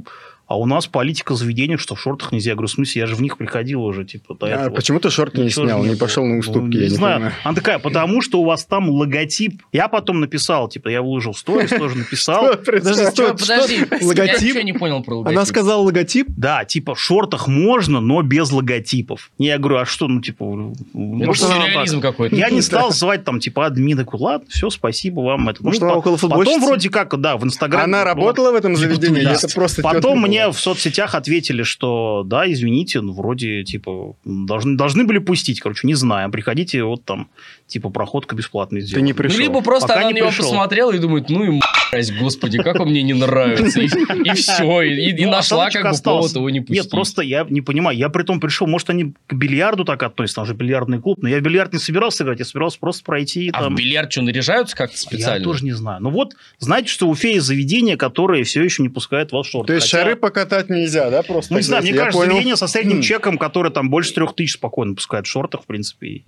А 0.47 0.57
у 0.57 0.65
нас 0.65 0.87
политика 0.87 1.35
заведения, 1.35 1.77
что 1.77 1.95
в 1.95 1.99
шортах 2.01 2.31
нельзя. 2.31 2.51
Я 2.51 2.55
говорю, 2.55 2.69
в 2.69 2.71
смысле, 2.71 3.01
я 3.01 3.07
же 3.07 3.15
в 3.15 3.21
них 3.21 3.37
приходил 3.37 3.83
уже, 3.83 4.05
типа, 4.05 4.33
до 4.35 4.45
А 4.45 4.49
этого. 4.49 4.75
почему 4.75 4.99
ты 4.99 5.09
шорты 5.09 5.41
не 5.41 5.49
снял, 5.49 5.83
не 5.83 5.95
пошел 5.95 6.25
на 6.25 6.37
уступки? 6.37 6.59
Ну, 6.77 6.81
я 6.81 6.85
не 6.85 6.89
не 6.89 6.95
знаю. 6.95 7.15
понимаю. 7.15 7.33
Она 7.43 7.53
такая, 7.55 7.79
потому 7.79 8.21
что 8.21 8.39
у 8.39 8.45
вас 8.45 8.65
там 8.65 8.89
логотип. 8.89 9.61
Я 9.73 9.89
потом 9.89 10.21
написал, 10.21 10.69
типа, 10.69 10.87
я 10.87 11.01
выложил 11.01 11.33
сторис, 11.33 11.69
тоже 11.69 11.97
написал. 11.97 12.55
Подожди, 12.55 13.85
я 14.01 14.07
Логотип? 14.07 14.41
ничего 14.41 14.61
не 14.61 14.73
понял 14.73 15.03
про 15.03 15.15
логотип. 15.15 15.37
Она 15.37 15.45
сказала 15.45 15.81
логотип. 15.81 16.27
Да, 16.29 16.63
типа, 16.63 16.95
в 16.95 16.99
шортах 16.99 17.47
можно, 17.47 17.99
но 17.99 18.21
без 18.21 18.49
логотипов. 18.51 19.31
Я 19.37 19.57
говорю, 19.57 19.79
а 19.79 19.85
что, 19.85 20.07
ну, 20.07 20.21
типа... 20.21 20.45
Это 20.45 20.75
может, 20.93 21.43
сюрреализм 21.43 21.99
какой-то. 21.99 22.35
Я 22.35 22.49
не 22.49 22.61
стал 22.61 22.91
звать 22.91 23.25
там, 23.25 23.39
типа, 23.41 23.65
админа. 23.65 24.05
Ладно, 24.13 24.47
все, 24.49 24.69
спасибо 24.69 25.19
вам. 25.21 25.41
Может, 25.41 25.61
Ну, 25.61 25.71
она 25.87 25.95
около 25.95 26.15
Потом 26.17 26.61
вроде 26.61 26.89
как, 26.89 27.19
да, 27.19 27.35
в 27.35 27.43
Инстаграме. 27.43 27.83
Она 27.83 27.99
ну, 27.99 28.05
работала 28.05 28.51
в 28.51 28.55
этом 28.55 28.75
заведении? 28.75 29.29
Это 29.29 29.53
просто 29.53 29.81
Потом 29.81 30.01
тетка 30.01 30.36
мне 30.37 30.51
в 30.51 30.59
соцсетях 30.59 31.15
ответили, 31.15 31.63
что 31.63 32.23
да, 32.25 32.51
извините, 32.51 33.01
ну, 33.01 33.13
вроде, 33.13 33.63
типа, 33.63 34.15
должны, 34.25 34.77
должны 34.77 35.03
были 35.05 35.19
пустить, 35.19 35.59
короче, 35.59 35.87
не 35.87 35.95
знаю. 35.95 36.31
Приходите, 36.31 36.83
вот 36.83 37.03
там, 37.05 37.29
типа, 37.67 37.89
проходка 37.89 38.35
бесплатная 38.35 38.81
Ты 38.81 38.87
сделать. 38.87 39.03
не 39.05 39.11
Ну, 39.11 39.17
пришел. 39.17 39.39
либо 39.39 39.61
просто 39.61 39.87
Пока 39.89 39.99
она 40.01 40.07
не 40.09 40.13
на 40.13 40.17
него 40.19 40.27
пришел. 40.29 40.45
посмотрела 40.45 40.91
и 40.93 40.99
думает, 40.99 41.29
ну 41.29 41.43
и 41.43 41.59
мразь, 41.91 42.11
господи, 42.11 42.57
как 42.59 42.79
он 42.79 42.89
мне 42.89 43.03
не 43.03 43.13
нравится. 43.13 43.81
И, 43.81 43.87
все, 44.33 44.81
и, 44.81 45.11
и 45.11 45.25
Ну, 45.25 45.31
нашла 45.31 45.65
осадочек 45.65 45.81
как 45.81 45.91
бы 45.91 45.95
остался. 45.95 46.17
повод 46.19 46.35
его 46.35 46.49
не 46.49 46.59
пустить. 46.61 46.83
Нет, 46.83 46.89
просто 46.91 47.21
я 47.21 47.45
не 47.49 47.61
понимаю. 47.61 47.97
Я 47.97 48.09
при 48.09 48.23
том 48.23 48.39
пришел, 48.39 48.67
может, 48.67 48.89
они 48.89 49.13
к 49.27 49.33
бильярду 49.33 49.83
так 49.85 50.01
относятся, 50.03 50.37
там 50.37 50.45
же 50.45 50.53
бильярдный 50.53 51.01
клуб, 51.01 51.17
но 51.21 51.27
я 51.29 51.39
в 51.39 51.41
бильярд 51.41 51.73
не 51.73 51.79
собирался 51.79 52.23
играть, 52.23 52.39
я 52.39 52.45
собирался 52.45 52.79
просто 52.79 53.03
пройти 53.03 53.49
А 53.53 53.61
там. 53.63 53.75
в 53.75 53.77
бильярд 53.77 54.11
что, 54.11 54.21
наряжаются 54.21 54.75
как-то 54.75 54.97
специально? 54.97 55.39
Я 55.39 55.43
тоже 55.43 55.65
не 55.65 55.73
знаю. 55.73 56.01
Ну 56.01 56.09
вот, 56.09 56.35
знаете, 56.59 56.87
что 56.89 57.07
в 57.07 57.09
Уфе 57.11 57.33
есть 57.35 57.45
заведение, 57.45 57.97
которое 57.97 58.43
все 58.43 58.63
еще 58.63 58.81
не 58.81 58.89
пускает 58.89 59.31
вас 59.33 59.45
в 59.47 59.49
шорты. 59.51 59.67
То 59.67 59.73
есть 59.73 59.91
Хотя- 59.91 60.03
шары 60.03 60.15
покатать 60.15 60.69
нельзя, 60.69 61.09
да? 61.09 61.21
Просто 61.21 61.53
Ну, 61.53 61.59
не 61.59 61.63
знаю, 61.63 61.83
мне 61.83 61.91
Я 61.91 61.97
кажется, 61.97 62.19
понял. 62.19 62.31
заведение 62.31 62.55
со 62.55 62.67
средним 62.67 62.99
Хм. 62.99 63.01
чеком, 63.01 63.37
которое 63.37 63.71
там 63.71 63.89
больше 63.89 64.13
трех 64.13 64.33
тысяч 64.35 64.53
спокойно 64.53 64.95
пускает 64.95 65.25
в 65.25 65.29
шортах, 65.29 65.63
в 65.63 65.65
принципе. 65.65 66.23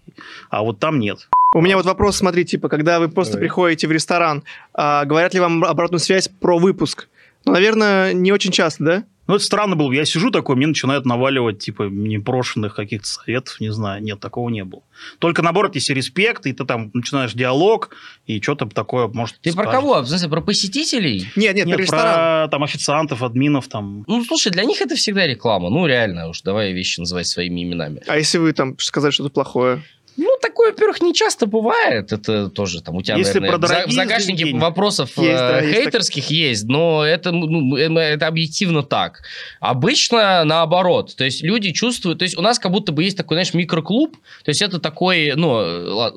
А 0.50 0.64
вот 0.64 0.80
там 0.80 1.00
нет. 1.00 1.29
У 1.56 1.62
меня 1.62 1.78
вот 1.78 1.86
вопрос, 1.88 2.18
смотри, 2.18 2.46
типа, 2.46 2.70
когда 2.70 3.00
вы 3.00 3.10
просто 3.10 3.34
Давай. 3.34 3.48
приходите 3.48 3.88
в 3.88 3.92
ресторан, 3.92 4.44
а, 4.72 5.04
говорят 5.06 5.34
ли 5.34 5.40
вам 5.40 5.64
обратную 5.64 6.00
связь 6.00 6.28
про 6.28 6.60
выпуск? 6.60 7.10
Ну, 7.46 7.54
наверное, 7.54 8.14
не 8.14 8.32
очень 8.32 8.52
часто, 8.52 8.84
да? 8.84 9.04
Ну, 9.26 9.36
это 9.36 9.44
странно 9.44 9.76
было. 9.76 9.92
Я 9.92 10.06
сижу 10.06 10.30
такой, 10.30 10.56
мне 10.56 10.68
начинают 10.68 11.06
наваливать, 11.06 11.58
типа, 11.60 11.84
непрошенных 11.84 12.76
каких-то 12.76 13.08
советов, 13.08 13.60
не 13.60 13.72
знаю. 13.72 14.02
Нет, 14.04 14.20
такого 14.20 14.50
не 14.50 14.64
было. 14.64 14.84
Только, 15.18 15.42
наоборот, 15.42 15.74
если 15.74 15.94
респект, 15.94 16.46
и 16.46 16.54
ты 16.54 16.66
там 16.66 16.92
начинаешь 16.94 17.34
диалог, 17.34 17.96
и 18.28 18.40
что-то 18.42 18.68
такое, 18.68 19.08
может, 19.08 19.40
Ты 19.42 19.54
про 19.54 19.64
скажешь. 19.64 19.80
кого? 19.82 20.02
В 20.02 20.08
смысле, 20.08 20.30
про 20.30 20.42
посетителей? 20.42 21.30
Нет, 21.36 21.56
нет, 21.56 21.66
Нет, 21.66 21.76
про 21.78 21.82
ресторан. 21.84 22.14
про 22.14 22.48
там 22.52 22.64
официантов, 22.64 23.24
админов, 23.24 23.68
там. 23.68 24.04
Ну, 24.08 24.24
слушай, 24.24 24.52
для 24.52 24.66
них 24.66 24.82
это 24.82 24.96
всегда 24.96 25.26
реклама. 25.26 25.70
Ну, 25.70 25.88
реально 25.88 26.28
уж, 26.30 26.42
давай 26.42 26.74
вещи 26.74 27.00
называть 27.00 27.26
своими 27.28 27.64
именами. 27.64 28.02
А 28.08 28.18
если 28.18 28.38
вы 28.38 28.54
там 28.54 28.78
сказать 28.80 29.14
что-то 29.16 29.30
плохое? 29.30 29.82
Ну, 30.20 30.38
такое, 30.42 30.72
во-первых, 30.72 31.02
не 31.02 31.14
часто 31.14 31.46
бывает. 31.46 32.12
Это 32.12 32.50
тоже 32.50 32.82
там 32.82 32.96
у 32.96 33.02
тебя, 33.02 33.16
Если 33.16 33.40
наверное, 33.40 33.68
про 33.68 33.88
в 33.88 33.92
загашнике 33.92 34.38
заведения. 34.38 34.60
вопросов 34.62 35.12
Есть, 35.18 35.38
да, 35.38 35.62
э, 35.62 35.66
есть 35.66 35.80
хейтерских 35.80 36.30
есть, 36.30 36.66
но 36.66 37.06
это, 37.06 37.32
ну, 37.32 37.78
э, 37.78 37.90
это 38.00 38.28
объективно 38.28 38.84
так. 38.84 39.22
Обычно 39.62 40.44
наоборот. 40.44 41.16
То 41.16 41.24
есть 41.24 41.42
люди 41.42 41.72
чувствуют... 41.72 42.20
То 42.20 42.24
есть 42.24 42.38
у 42.38 42.42
нас 42.42 42.60
как 42.60 42.72
будто 42.72 42.92
бы 42.92 43.04
есть 43.04 43.16
такой, 43.16 43.36
знаешь, 43.36 43.54
микроклуб. 43.54 44.18
То 44.44 44.50
есть 44.50 44.62
это 44.62 44.80
такой, 44.80 45.34
ну, 45.36 45.52
ла- 45.52 46.14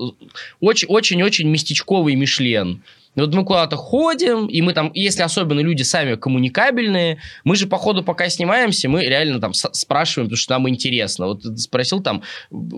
очень- 0.60 0.88
очень-очень 0.88 1.48
местечковый 1.48 2.14
Мишлен. 2.16 2.82
И 3.14 3.20
Вот 3.20 3.34
мы 3.34 3.44
куда-то 3.44 3.76
ходим, 3.76 4.46
и 4.46 4.62
мы 4.62 4.72
там, 4.72 4.90
если 4.94 5.22
особенно 5.22 5.60
люди 5.60 5.82
сами 5.82 6.14
коммуникабельные, 6.14 7.18
мы 7.44 7.56
же 7.56 7.66
по 7.66 7.76
ходу, 7.76 8.02
пока 8.02 8.28
снимаемся, 8.28 8.88
мы 8.88 9.02
реально 9.02 9.40
там 9.40 9.52
спрашиваем, 9.54 10.28
потому 10.28 10.36
что 10.38 10.52
нам 10.54 10.68
интересно. 10.68 11.26
Вот 11.26 11.42
ты 11.42 11.56
спросил 11.58 12.02
там, 12.02 12.22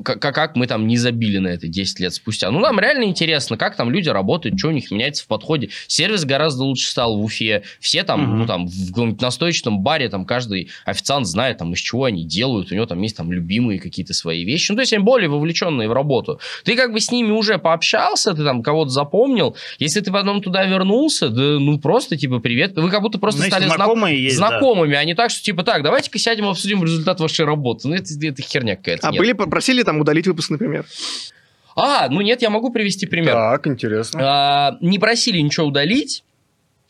как, 0.05 0.21
как 0.21 0.57
мы 0.57 0.67
там 0.67 0.87
не 0.87 0.97
забили 0.97 1.39
на 1.39 1.49
это 1.49 1.69
10 1.69 2.01
лет 2.01 2.15
спустя. 2.15 2.51
Ну, 2.51 2.59
нам 2.61 2.81
реально 2.81 3.05
интересно, 3.05 3.57
как 3.57 3.77
там 3.77 3.91
люди 3.91 4.09
работают, 4.09 4.59
что 4.59 4.69
у 4.69 4.73
них 4.73 4.91
меняется 4.91 5.25
в 5.25 5.27
подходе. 5.29 5.71
Сервис 5.87 6.25
гораздо 6.25 6.65
лучше 6.65 6.89
стал 6.91 7.17
в 7.17 7.25
Уфе. 7.25 7.63
Все 7.81 8.03
там, 8.03 8.23
Мгм. 8.23 8.39
ну, 8.39 8.47
там, 8.47 8.67
в 8.67 8.89
каком-нибудь 8.89 9.21
настойчивом 9.21 9.81
баре, 9.83 10.09
там, 10.09 10.25
каждый 10.25 10.71
официант 10.85 11.27
знает, 11.27 11.59
там, 11.59 11.73
из 11.73 11.79
чего 11.79 12.05
они 12.05 12.25
делают. 12.25 12.73
У 12.73 12.75
него 12.75 12.87
там 12.87 13.01
есть 13.03 13.17
там 13.17 13.31
любимые 13.33 13.79
какие-то 13.79 14.15
свои 14.15 14.45
вещи. 14.45 14.73
Ну, 14.73 14.77
то 14.77 14.83
есть 14.83 14.93
они 14.93 15.03
более 15.05 15.29
вовлеченные 15.29 15.89
в 15.89 15.93
работу. 15.93 16.41
Ты 16.65 16.77
как 16.77 16.93
бы 16.93 17.01
с 17.01 17.11
ними 17.11 17.31
уже 17.31 17.59
пообщался, 17.59 18.35
ты 18.35 18.43
там 18.45 18.63
кого-то 18.63 18.91
запомнил. 18.91 19.57
Если 19.79 20.01
ты 20.01 20.11
потом 20.25 20.43
туда 20.43 20.65
вернулся, 20.65 21.29
да, 21.29 21.59
ну, 21.59 21.79
просто, 21.79 22.17
типа, 22.17 22.41
привет. 22.41 22.77
Вы 22.77 22.91
как 22.91 23.03
будто 23.03 23.19
просто 23.19 23.39
Знаете, 23.39 23.57
стали 23.57 23.67
знак- 23.67 23.77
знакомые 23.77 24.23
есть, 24.23 24.39
да. 24.39 24.49
знакомыми, 24.49 24.97
а 24.97 25.05
не 25.05 25.15
так, 25.15 25.31
что, 25.31 25.43
типа, 25.43 25.63
так, 25.63 25.83
давайте-ка 25.83 26.19
сядем 26.19 26.47
и 26.47 26.51
обсудим 26.51 26.83
результат 26.83 27.21
вашей 27.21 27.45
работы. 27.45 27.89
Ну, 27.89 27.95
это, 27.95 28.09
это 28.23 28.43
херня 28.43 28.77
какая-то. 28.77 29.09
А 29.09 29.11
нет. 29.11 29.19
были, 29.19 29.33
попросили 29.33 29.83
там 29.83 30.01
удалить 30.01 30.27
выпуск, 30.27 30.51
например? 30.51 30.87
А, 31.77 32.09
ну 32.09 32.21
нет, 32.21 32.43
я 32.43 32.51
могу 32.51 32.73
привести 32.73 33.07
пример. 33.07 33.33
Так, 33.33 33.67
интересно. 33.67 34.21
А, 34.23 34.79
не 34.81 34.99
просили 34.99 35.39
ничего 35.39 35.67
удалить. 35.67 36.23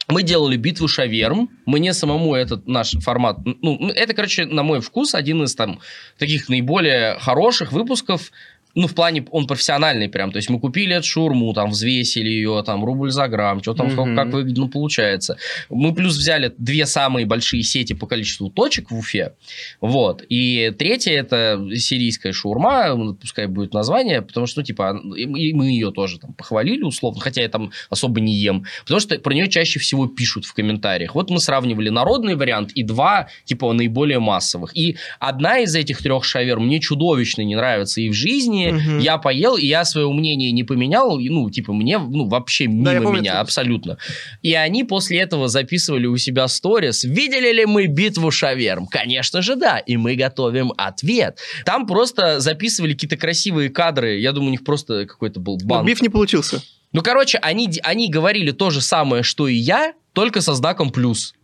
Мы 0.07 0.23
делали 0.23 0.57
битву 0.57 0.87
шаверм. 0.87 1.49
Мне 1.65 1.95
самому 1.95 2.35
этот 2.35 2.69
наш 2.69 2.93
формат... 3.01 3.39
Ну, 3.45 3.89
это, 3.89 4.13
короче, 4.13 4.45
на 4.45 4.63
мой 4.63 4.81
вкус, 4.81 5.15
один 5.15 5.43
из 5.43 5.55
там 5.55 5.81
таких 6.19 6.51
наиболее 6.51 7.19
хороших 7.19 7.73
выпусков. 7.73 8.31
Ну, 8.75 8.87
в 8.87 8.95
плане, 8.95 9.25
он 9.31 9.47
профессиональный 9.47 10.09
прям. 10.09 10.33
То 10.33 10.39
есть 10.39 10.51
мы 10.51 10.59
купили 10.59 10.97
эту 10.97 11.07
шурму, 11.07 11.53
там, 11.53 11.71
взвесили 11.71 12.29
ее, 12.29 12.63
там, 12.67 12.85
рубль 12.85 13.11
за 13.11 13.29
грамм, 13.29 13.63
что 13.63 13.75
там, 13.75 13.91
сколько, 13.91 14.15
как 14.15 14.33
выглядит, 14.33 14.59
ну, 14.59 14.69
получается. 14.69 15.37
Мы 15.71 15.95
плюс 15.95 16.17
взяли 16.17 16.53
две 16.59 16.87
самые 16.87 17.27
большие 17.27 17.63
сети 17.63 17.93
по 17.93 18.07
количеству 18.07 18.51
точек 18.51 18.91
в 18.91 18.99
Уфе. 18.99 19.35
Вот. 19.81 20.25
И 20.29 20.73
третья 20.79 21.13
это 21.13 21.61
сирийская 21.77 22.33
шаурма, 22.33 22.95
ну, 22.95 23.15
пускай 23.15 23.47
будет 23.47 23.75
название, 23.75 24.23
потому 24.23 24.47
что, 24.47 24.61
ну, 24.61 24.65
типа, 24.65 25.01
и 25.17 25.53
мы 25.53 25.67
ее 25.67 25.93
тоже 25.93 26.19
там 26.19 26.33
похвалили 26.35 26.83
условно, 26.83 27.21
хотя 27.21 27.43
я 27.43 27.49
там 27.49 27.71
особо 27.91 28.21
не 28.21 28.35
ем, 28.35 28.65
потому 28.83 29.01
что 29.01 29.19
про 29.19 29.35
нее 29.35 29.49
чаще 29.49 29.79
всего 29.79 30.07
пишут 30.07 30.45
в 30.45 30.55
комментариях. 30.55 31.15
Вот 31.15 31.31
мы 31.31 31.41
сравнивали 31.41 31.91
народный 31.91 32.35
вариант 32.35 32.73
и 32.73 32.83
два, 32.83 33.29
типа, 33.45 33.73
наиболее 33.73 34.19
массовых. 34.19 34.77
И 34.77 34.97
одна 35.21 35.59
из 35.59 35.75
этих 35.75 35.99
трех 36.03 36.25
шаверм 36.25 36.67
мне 36.67 36.81
чудовищно 36.81 37.43
не 37.43 37.57
нравится 37.57 38.01
и 38.01 38.09
в 38.09 38.15
жизни. 38.15 38.64
Мгм. 38.73 38.99
Я 38.99 39.19
поел, 39.19 39.57
и 39.57 39.67
я 39.67 39.85
свое 39.85 40.11
мнение 40.13 40.53
не 40.53 40.65
поменял, 40.65 41.19
и, 41.19 41.29
ну, 41.29 41.51
типа, 41.51 41.73
мне, 41.73 41.99
ну, 41.99 42.27
вообще 42.29 42.67
мимо 42.67 42.93
я 42.93 43.01
помню 43.01 43.21
меня, 43.21 43.33
это. 43.33 43.41
абсолютно. 43.41 43.99
И 44.43 44.55
они 44.55 44.85
после 44.85 45.21
этого 45.21 45.49
записывали 45.49 46.07
у 46.07 46.17
себя 46.17 46.49
сторис. 46.49 47.05
Видели 47.05 47.53
ли 47.53 47.67
мы 47.67 47.87
битву 47.87 48.31
шаверм? 48.31 48.87
Конечно 48.87 49.43
же, 49.43 49.57
да. 49.57 49.79
И 49.79 49.97
мы 49.97 50.15
готовим 50.17 50.73
ответ. 50.77 51.39
Там 51.65 51.87
просто 51.87 52.41
записывали 52.41 52.93
какие-то 52.95 53.17
красивые 53.17 53.71
кадры. 53.71 54.19
Я 54.19 54.33
думаю, 54.33 54.49
у 54.49 54.53
них 54.53 54.65
просто 54.65 55.07
какой-то 55.07 55.41
был 55.41 55.59
Но 55.61 55.67
банк. 55.67 55.87
биф 55.87 56.03
не 56.03 56.09
получился. 56.09 56.63
Ну, 56.93 57.03
короче, 57.03 57.39
они, 57.39 57.69
они 57.83 58.09
говорили 58.09 58.53
то 58.53 58.71
же 58.71 58.81
самое, 58.81 59.23
что 59.25 59.49
и 59.49 59.55
я, 59.55 59.95
только 60.13 60.41
со 60.41 60.55
знаком 60.55 60.91
плюс. 60.91 61.35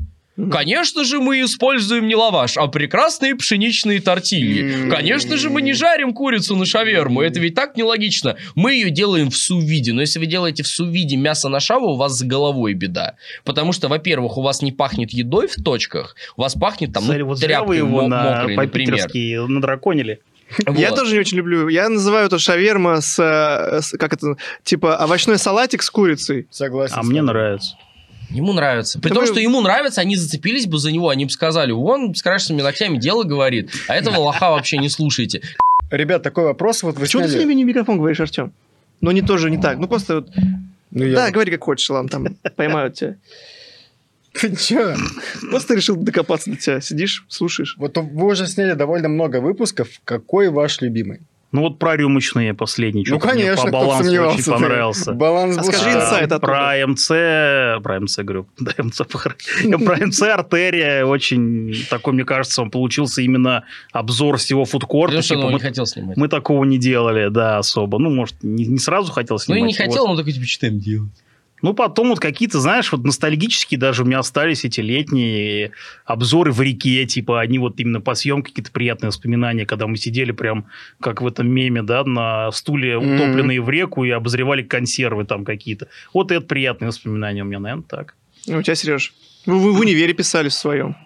Конечно 0.51 1.05
же, 1.05 1.19
мы 1.21 1.43
используем 1.43 2.07
не 2.09 2.15
лаваш, 2.15 2.57
а 2.57 2.67
прекрасные 2.69 3.35
пшеничные 3.35 4.01
тортильи. 4.01 4.89
Конечно 4.91 5.37
же, 5.37 5.51
мы 5.51 5.61
не 5.63 5.73
жарим 5.73 6.13
курицу 6.15 6.57
на 6.57 6.65
шаверму. 6.67 7.21
Это 7.23 7.41
ведь 7.41 7.55
так 7.55 7.77
нелогично. 7.77 8.37
Мы 8.55 8.75
ее 8.75 8.91
делаем 8.91 9.31
в 9.31 9.37
сувиде. 9.37 9.93
Но 9.93 10.01
если 10.01 10.19
вы 10.19 10.27
делаете 10.27 10.63
в 10.63 10.67
сувиде 10.69 11.17
мясо 11.17 11.49
на 11.49 11.61
шаву, 11.61 11.89
у 11.93 11.97
вас 11.97 12.19
с 12.19 12.23
головой 12.23 12.75
беда. 12.75 13.17
Потому 13.45 13.73
что, 13.73 13.89
во-первых, 13.89 14.39
у 14.39 14.43
вас 14.43 14.63
не 14.63 14.73
пахнет 14.73 15.11
едой 15.11 15.49
в 15.49 15.57
точках, 15.63 16.15
у 16.37 16.43
вас 16.43 16.55
пахнет 16.55 16.93
там, 16.93 17.03
Смотри, 17.05 17.23
ну, 17.23 17.29
вот 17.29 17.41
тряпкой 17.41 17.77
его 17.79 18.03
мо- 18.03 18.09
на 18.09 18.23
мокрой, 18.39 18.57
например. 18.57 19.09
надраконили. 19.49 20.21
Я 20.77 20.91
Вот. 20.91 20.99
тоже 20.99 21.15
не 21.15 21.21
очень 21.21 21.37
люблю. 21.37 21.69
Я 21.69 21.89
называю 21.89 22.27
это 22.27 22.39
шаверма 22.39 23.01
с, 23.01 23.19
э, 23.21 23.81
с- 23.83 23.97
как 23.97 24.13
это, 24.15 24.37
типа 24.65 24.97
овощной 24.97 25.39
салатик 25.39 25.83
с 25.83 25.91
курицей. 25.91 26.49
Согласен. 26.51 26.95
А 26.99 27.03
мне 27.05 27.23
нравится. 27.23 27.77
Ему 28.31 28.53
нравится. 28.53 29.01
При 29.01 29.09
Да 29.09 29.15
том, 29.17 29.25
вы- 29.25 29.31
что 29.31 29.41
ему 29.41 29.61
нравится, 29.61 30.01
они 30.01 30.17
зацепились 30.17 30.67
бы 30.67 30.79
за 30.79 30.93
него, 30.93 31.09
они 31.09 31.25
бы 31.25 31.31
сказали, 31.31 31.73
он 31.73 32.15
с 32.15 32.23
крашенными 32.23 32.63
ногтями 32.63 32.97
дело 32.97 33.25
говорит, 33.25 33.71
а 33.89 33.97
этого 33.97 34.19
лоха 34.19 34.51
вообще 34.51 34.79
не 34.79 34.89
слушайте. 34.89 35.43
Ребят, 35.91 36.23
такой 36.23 36.45
вопрос. 36.45 36.83
Вот 36.85 36.95
вы 36.95 37.03
Почему 37.03 37.23
ты 37.23 37.29
сняли- 37.29 37.39
все 37.41 37.47
время 37.47 37.55
не 37.59 37.65
в 37.65 37.67
микрофон 37.67 37.99
говоришь, 37.99 38.21
Артем? 38.21 38.53
Ну, 39.01 39.11
не 39.11 39.23
тоже 39.23 39.51
не 39.51 39.59
так. 39.59 39.79
Ну, 39.79 39.89
просто 39.89 40.17
вот... 40.17 40.29
Ну, 40.93 41.05
я- 41.05 41.15
Да, 41.17 41.31
говори 41.31 41.51
как 41.51 41.65
хочешь, 41.65 41.89
ладно, 41.91 42.09
там 42.09 42.37
поймают 42.57 42.95
тебя. 42.95 43.17
Ты 44.33 44.55
чё? 44.55 44.95
Просто 45.51 45.75
решил 45.75 45.97
докопаться 45.97 46.51
до 46.51 46.57
тебя. 46.57 46.81
Сидишь, 46.81 47.25
слушаешь. 47.29 47.75
Вот 47.79 47.97
вы 47.97 48.27
уже 48.27 48.47
сняли 48.47 48.75
довольно 48.75 49.09
много 49.09 49.41
выпусков. 49.41 49.89
Какой 50.05 50.51
ваш 50.51 50.81
любимый? 50.81 51.21
Ну 51.53 51.63
вот 51.63 51.79
про 51.81 51.97
рюмочные 51.97 52.55
последние. 52.55 53.05
ну, 53.09 53.19
что-то 53.19 53.35
мне 53.35 53.45
конечно, 53.45 53.65
по 53.65 53.71
балансу 53.73 54.23
очень 54.23 54.45
понравился. 54.45 55.13
Баланс 55.13 55.59
А 55.59 55.63
был 55.63 55.73
скажи 55.73 55.91
инсайт 55.97 56.31
оттуда. 56.31 56.47
Про 56.47 56.87
МЦ, 56.87 57.07
про 57.83 58.01
МЦ 58.01 58.19
говорю, 58.19 58.47
да, 58.61 58.73
МЦ. 58.79 59.01
Про 59.85 60.07
МЦ 60.07 60.23
артерия 60.23 61.05
очень 61.05 61.75
такой, 61.91 62.13
мне 62.13 62.25
кажется, 62.25 62.63
он 62.63 62.71
получился 62.71 63.23
именно 63.23 63.65
обзор 63.93 64.37
всего 64.37 64.65
фудкорта. 64.65 65.17
Потому 65.17 65.23
что 65.23 65.35
Типа, 65.35 65.47
он 65.47 65.53
мы, 65.53 65.59
не 65.59 65.61
хотел 65.65 65.87
снимать. 65.87 66.17
мы 66.17 66.29
такого 66.29 66.65
не 66.65 66.79
делали, 66.79 67.29
да, 67.31 67.59
особо. 67.59 67.99
Ну, 67.99 68.11
может, 68.11 68.37
не, 68.43 68.67
не 68.67 68.79
сразу 68.79 69.11
хотел 69.11 69.37
Ну 69.37 69.39
снимать. 69.39 69.59
и 69.61 69.63
не 69.65 69.69
вот. 69.73 69.77
хотел, 69.77 70.07
но 70.07 70.17
такой, 70.17 70.33
типа, 70.33 70.47
что 70.47 70.69
там 70.69 70.79
делать? 70.79 71.11
Ну, 71.63 71.75
потом 71.75 72.09
вот 72.09 72.21
какие-то, 72.21 72.61
знаешь, 72.61 72.93
вот 72.93 73.05
ностальгические 73.05 73.79
даже 73.79 74.03
у 74.03 74.07
меня 74.07 74.19
остались 74.19 74.65
эти 74.65 74.81
летние 74.81 75.73
обзоры 76.05 76.53
в 76.53 76.61
реке, 76.61 77.05
типа, 77.07 77.41
они 77.41 77.59
вот 77.59 77.79
именно 77.81 78.01
по 78.01 78.15
съемке 78.15 78.51
какие-то 78.51 78.73
приятные 78.73 79.09
воспоминания, 79.09 79.67
когда 79.67 79.87
мы 79.87 79.97
сидели 79.97 80.33
прям, 80.33 80.67
как 81.01 81.23
в 81.23 81.27
этом 81.27 81.49
меме, 81.49 81.83
да, 81.83 82.05
на 82.05 82.51
стуле, 82.53 82.97
утопленные 82.97 83.61
в 83.61 83.69
реку, 83.69 84.05
и 84.05 84.11
обозревали 84.11 84.63
консервы 84.63 85.25
там 85.25 85.45
какие-то. 85.45 85.89
Вот 86.15 86.33
это 86.33 86.45
приятные 86.45 86.89
воспоминания 86.89 87.43
у 87.43 87.47
меня, 87.47 87.61
наверное, 87.61 87.85
так. 87.85 88.15
Ну, 88.47 88.59
у 88.59 88.63
тебя, 88.63 88.75
Сереж. 88.75 89.13
Вы, 89.47 89.59
вы 89.59 89.73
в 89.73 89.81
универе 89.81 90.13
писали 90.15 90.49
в 90.49 90.55
своем. 90.55 90.97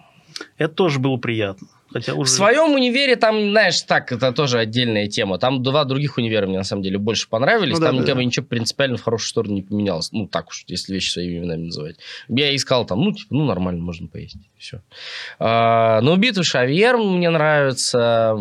Это 0.57 0.73
тоже 0.73 0.99
было 0.99 1.17
приятно. 1.17 1.67
Хотя 1.95 2.13
В 2.13 2.19
уже... 2.19 2.29
своем 2.29 2.73
универе 2.73 3.15
там, 3.15 3.51
знаешь, 3.51 3.81
так, 3.83 4.11
это 4.11 4.33
тоже 4.33 4.59
отдельная 4.59 5.07
тема. 5.07 5.37
Там 5.37 5.63
два 5.63 5.85
других 5.85 6.17
универа 6.17 6.45
мне 6.45 6.57
на 6.57 6.65
самом 6.65 6.83
деле 6.83 6.97
больше 6.97 7.29
понравились. 7.29 7.75
Ну 7.75 7.79
да, 7.79 7.85
там 7.85 7.95
да, 7.99 8.01
бы 8.01 8.19
да. 8.19 8.23
ничего 8.25 8.45
принципиально 8.45 8.97
в 8.97 9.01
хорошую 9.01 9.29
сторону 9.29 9.53
не 9.53 9.61
поменялось. 9.61 10.11
Ну, 10.11 10.27
так 10.27 10.49
уж, 10.49 10.65
если 10.67 10.93
вещи 10.93 11.11
своими 11.11 11.37
именами 11.37 11.67
называть. 11.67 11.95
Я 12.27 12.53
искал 12.53 12.85
там, 12.85 12.99
ну, 12.99 13.13
типа, 13.13 13.33
ну, 13.33 13.45
нормально, 13.45 13.81
можно 13.81 14.09
поесть. 14.09 14.35
Все. 14.57 14.81
но 15.39 16.15
битвы 16.17 16.43
Шавьер 16.43 16.97
мне 16.97 17.29
нравится. 17.29 18.35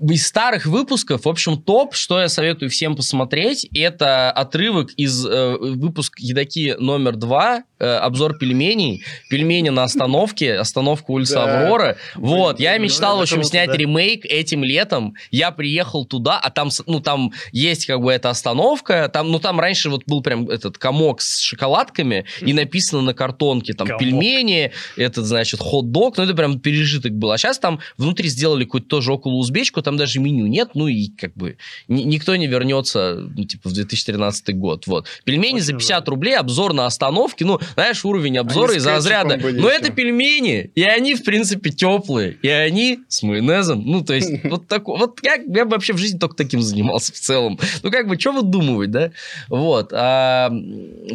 Из 0.00 0.26
старых 0.26 0.64
выпусков, 0.64 1.26
в 1.26 1.28
общем, 1.28 1.60
топ, 1.60 1.94
что 1.94 2.20
я 2.20 2.28
советую 2.28 2.70
всем 2.70 2.96
посмотреть, 2.96 3.68
это 3.74 4.30
отрывок 4.30 4.92
из 4.96 5.26
э, 5.26 5.56
выпуска 5.58 6.22
«Едаки 6.22 6.74
номер 6.78 7.16
два», 7.16 7.64
э, 7.78 7.86
обзор 7.86 8.38
пельменей. 8.38 9.02
Пельмени 9.28 9.68
на 9.68 9.82
остановке, 9.82 10.54
остановка 10.54 11.10
улица. 11.10 11.42
Аврора. 11.44 11.96
Вот, 12.14 12.60
я 12.60 12.72
ну, 12.72 12.76
мечтал, 12.94 13.18
в 13.18 13.22
общем, 13.22 13.42
снять 13.42 13.70
да. 13.70 13.76
ремейк 13.76 14.24
этим 14.24 14.64
летом. 14.64 15.14
Я 15.30 15.50
приехал 15.50 16.04
туда, 16.04 16.38
а 16.38 16.50
там, 16.50 16.70
ну, 16.86 17.00
там 17.00 17.32
есть 17.52 17.86
как 17.86 18.00
бы 18.00 18.12
эта 18.12 18.30
остановка, 18.30 19.10
там, 19.12 19.30
ну, 19.30 19.38
там 19.38 19.60
раньше 19.60 19.90
вот 19.90 20.04
был 20.06 20.22
прям 20.22 20.48
этот 20.48 20.78
комок 20.78 21.20
с 21.20 21.40
шоколадками, 21.40 22.24
и 22.40 22.52
написано 22.52 23.02
на 23.02 23.14
картонке, 23.14 23.72
там, 23.74 23.86
Комок. 23.86 24.00
пельмени, 24.00 24.72
этот, 24.96 25.26
значит, 25.26 25.60
хот-дог, 25.60 26.16
ну, 26.16 26.24
это 26.24 26.34
прям 26.34 26.60
пережиток 26.60 27.12
был. 27.12 27.32
А 27.32 27.38
сейчас 27.38 27.58
там 27.58 27.80
внутри 27.96 28.28
сделали 28.28 28.64
какую-то 28.64 28.88
тоже 28.88 29.12
около 29.12 29.34
узбечку, 29.34 29.82
там 29.82 29.96
даже 29.96 30.20
меню 30.20 30.46
нет, 30.46 30.70
ну, 30.74 30.88
и 30.88 31.08
как 31.08 31.34
бы 31.34 31.56
ни- 31.88 32.02
никто 32.02 32.36
не 32.36 32.46
вернется, 32.46 33.16
ну, 33.36 33.44
типа, 33.44 33.68
в 33.68 33.72
2013 33.72 34.56
год, 34.56 34.86
вот. 34.86 35.06
Пельмени 35.24 35.60
за 35.60 35.72
Очень 35.72 35.78
50 35.78 36.08
рублей, 36.08 36.36
обзор 36.36 36.72
на 36.72 36.86
остановке, 36.86 37.44
ну, 37.44 37.60
знаешь, 37.74 38.04
уровень 38.04 38.38
обзора 38.38 38.70
Они 38.70 38.80
с 38.80 38.82
из 38.82 38.86
разряда. 38.86 39.36
Но 39.36 39.68
еще. 39.68 39.68
это 39.68 39.90
пельмени, 39.90 40.70
и 40.74 40.82
они, 40.82 41.14
в 41.14 41.24
принципе, 41.24 41.70
теплые, 41.70 42.36
и 42.42 42.48
они 42.48 42.83
с 43.08 43.22
майонезом, 43.22 43.82
ну, 43.84 44.02
то 44.04 44.14
есть, 44.14 44.30
вот 44.44 44.66
такой, 44.68 44.98
вот 44.98 45.18
я, 45.22 45.34
я 45.36 45.64
бы 45.64 45.72
вообще 45.72 45.92
в 45.92 45.98
жизни 45.98 46.18
только 46.18 46.36
таким 46.36 46.60
занимался 46.62 47.12
в 47.12 47.16
целом. 47.16 47.58
Ну, 47.82 47.90
как 47.90 48.08
бы, 48.08 48.18
что 48.18 48.32
выдумывать, 48.32 48.90
да? 48.90 49.10
Вот, 49.48 49.90
а, 49.92 50.50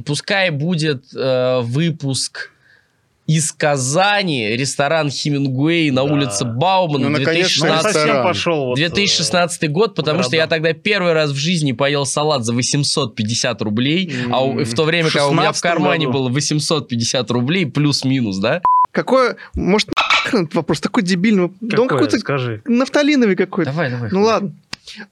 пускай 0.06 0.50
будет 0.52 1.04
э, 1.16 1.60
выпуск 1.62 2.52
из 3.28 3.52
Казани, 3.52 4.48
ресторан 4.58 5.12
Хемингуэй 5.12 5.92
на 5.92 6.04
Да. 6.04 6.12
улице 6.14 6.46
Баумана, 6.46 7.10
Ну, 7.10 7.20
наконец-то 7.20 7.68
Ну, 7.68 7.72
2016 7.74 7.86
ресторан. 7.86 8.08
совсем 8.08 8.24
пошел. 8.24 8.66
Вот, 8.66 8.74
э, 8.80 8.82
2016 8.90 9.68
год, 9.68 9.94
потому 9.94 10.24
что 10.24 10.36
я 10.36 10.48
тогда 10.48 10.74
первый 10.74 11.14
раз 11.14 11.30
в 11.30 11.36
жизни 11.36 11.74
поел 11.74 12.08
салат 12.08 12.44
за 12.44 12.54
850 12.54 13.62
рублей, 13.62 14.12
а 14.32 14.44
у- 14.44 14.64
в 14.64 14.74
то 14.74 14.84
время, 14.84 15.10
когда 15.10 15.28
у 15.28 15.32
меня 15.32 15.52
в 15.52 15.56
16 15.58 15.62
кармане 15.62 16.08
году. 16.08 16.18
было 16.20 16.30
850 16.30 17.30
рублей 17.30 17.68
плюс-минус, 17.68 18.38
да? 18.40 18.64
Какой, 18.92 19.36
может, 19.54 19.90
нахрен 20.26 20.50
вопрос 20.54 20.80
такой 20.82 21.04
дебильный. 21.04 21.52
Да 21.62 21.82
он 21.82 21.88
какой-то 21.88 22.18
Скажи. 22.20 22.62
нафталиновый 22.66 23.36
какой-то. 23.36 23.72
Давай, 23.72 23.90
давай. 23.90 24.10
Ну 24.12 24.24
ладно. 24.24 24.54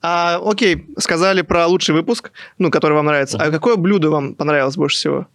А, 0.01 0.39
окей, 0.43 0.87
сказали 0.97 1.41
про 1.41 1.67
лучший 1.67 1.93
выпуск, 1.93 2.31
ну, 2.57 2.71
который 2.71 2.93
вам 2.93 3.05
нравится. 3.05 3.37
А 3.37 3.51
какое 3.51 3.75
блюдо 3.75 4.09
вам 4.09 4.33
понравилось 4.33 4.75
больше 4.75 4.97
всего? 4.97 5.27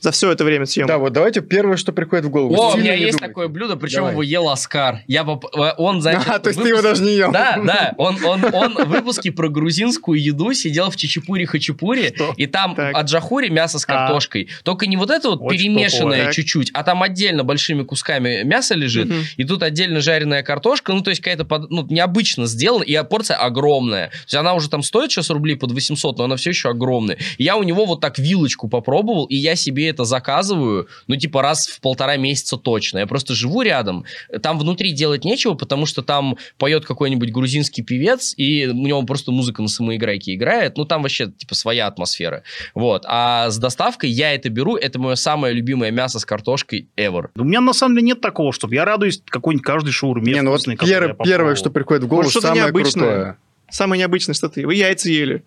За 0.00 0.10
все 0.12 0.30
это 0.30 0.44
время 0.44 0.66
съемок. 0.66 0.88
Да, 0.88 0.98
вот 0.98 1.12
давайте 1.12 1.40
первое, 1.40 1.76
что 1.76 1.92
приходит 1.92 2.26
в 2.26 2.30
голову. 2.30 2.54
О, 2.54 2.74
у 2.74 2.76
меня 2.76 2.92
есть 2.94 3.12
думайте. 3.12 3.26
такое 3.26 3.48
блюдо, 3.48 3.76
причем 3.76 3.96
Давай. 3.98 4.12
его 4.12 4.22
ел 4.22 4.48
Оскар. 4.50 5.00
Я 5.06 5.24
поп- 5.24 5.46
э, 5.56 5.72
он, 5.78 6.00
значит, 6.02 6.22
А, 6.28 6.38
то 6.38 6.48
есть 6.50 6.58
ты 6.60 6.64
выпуск- 6.64 6.68
его 6.68 6.82
даже 6.82 7.02
не 7.02 7.14
ел. 7.16 7.32
Да, 7.32 7.58
да, 7.64 7.94
он, 7.96 8.16
он, 8.24 8.44
он 8.54 8.74
в 8.74 8.88
выпуске 8.88 9.32
про 9.32 9.48
грузинскую 9.48 10.22
еду 10.22 10.52
сидел 10.52 10.90
в 10.90 10.96
чичипуре-хачапуре, 10.96 12.14
и 12.36 12.46
там 12.46 12.74
Так. 12.74 12.94
аджахури 12.94 13.48
мясо 13.48 13.78
с 13.78 13.84
А. 13.84 13.86
картошкой. 13.86 14.48
Только 14.64 14.86
не 14.86 14.96
вот 14.96 15.10
это 15.10 15.30
вот 15.30 15.40
Очень 15.42 15.58
перемешанное 15.74 16.16
топовое. 16.18 16.32
чуть-чуть, 16.32 16.70
а 16.74 16.82
там 16.82 17.02
отдельно 17.02 17.44
большими 17.44 17.82
кусками 17.82 18.42
мясо 18.44 18.74
лежит, 18.74 19.06
Мгм. 19.08 19.22
и 19.36 19.44
тут 19.44 19.62
отдельно 19.62 20.00
жареная 20.00 20.42
картошка, 20.42 20.92
ну, 20.92 21.00
то 21.02 21.10
есть 21.10 21.20
какая-то 21.22 21.44
под- 21.44 21.70
ну, 21.70 21.86
необычно 21.88 22.46
сделана, 22.46 22.82
и 22.82 22.96
порция 23.08 23.36
огромная. 23.38 24.08
То 24.08 24.16
есть 24.24 24.34
она 24.34 24.54
уже 24.54 24.68
там 24.68 24.82
стоит 24.82 25.10
сейчас 25.10 25.30
рублей 25.30 25.56
под 25.56 25.72
800, 25.72 26.18
но 26.18 26.24
она 26.24 26.36
все 26.36 26.50
еще 26.50 26.68
огромная. 26.70 27.18
И 27.38 27.44
я 27.44 27.56
у 27.56 27.62
него 27.62 27.86
вот 27.86 28.00
так 28.00 28.18
вилочку 28.18 28.68
попробовал, 28.68 29.24
и 29.26 29.36
я 29.36 29.56
себе 29.56 29.85
это 29.86 30.04
заказываю, 30.04 30.88
ну, 31.06 31.16
типа 31.16 31.42
раз 31.42 31.66
в 31.66 31.80
полтора 31.80 32.16
месяца 32.16 32.56
точно. 32.56 32.98
Я 32.98 33.06
просто 33.06 33.34
живу 33.34 33.62
рядом, 33.62 34.04
там 34.42 34.58
внутри 34.58 34.92
делать 34.92 35.24
нечего, 35.24 35.54
потому 35.54 35.86
что 35.86 36.02
там 36.02 36.36
поет 36.58 36.84
какой-нибудь 36.84 37.32
грузинский 37.32 37.82
певец, 37.82 38.34
и 38.36 38.66
у 38.66 38.86
него 38.86 39.02
просто 39.02 39.32
музыка 39.32 39.62
на 39.62 39.68
самоиграйке 39.68 40.34
играет, 40.34 40.76
ну, 40.76 40.84
там 40.84 41.02
вообще, 41.02 41.30
типа, 41.30 41.54
своя 41.54 41.86
атмосфера. 41.86 42.42
Вот. 42.74 43.04
А 43.06 43.50
с 43.50 43.58
доставкой 43.58 44.10
я 44.10 44.34
это 44.34 44.48
беру, 44.50 44.76
это 44.76 44.98
мое 44.98 45.14
самое 45.14 45.54
любимое 45.54 45.90
мясо 45.90 46.18
с 46.18 46.24
картошкой 46.24 46.88
ever. 46.96 47.28
У 47.36 47.44
меня 47.44 47.60
на 47.60 47.72
самом 47.72 47.96
деле 47.96 48.06
нет 48.08 48.20
такого, 48.20 48.52
чтобы 48.52 48.74
я 48.74 48.84
радуюсь 48.84 49.22
какой-нибудь 49.24 49.64
каждой 49.64 49.92
шаурме 49.92 50.32
Не, 50.32 50.42
ну 50.42 50.50
вот 50.50 50.66
пер- 50.66 51.16
первое, 51.24 51.54
что 51.54 51.70
приходит 51.70 52.04
в 52.04 52.06
голову, 52.06 52.24
Может, 52.24 52.32
что-то 52.32 52.48
самое 52.48 52.64
необычное? 52.64 53.04
крутое. 53.04 53.36
Самое 53.70 53.98
необычное, 53.98 54.34
что 54.34 54.48
ты. 54.48 54.66
Вы 54.66 54.74
яйца 54.76 55.10
ели. 55.10 55.42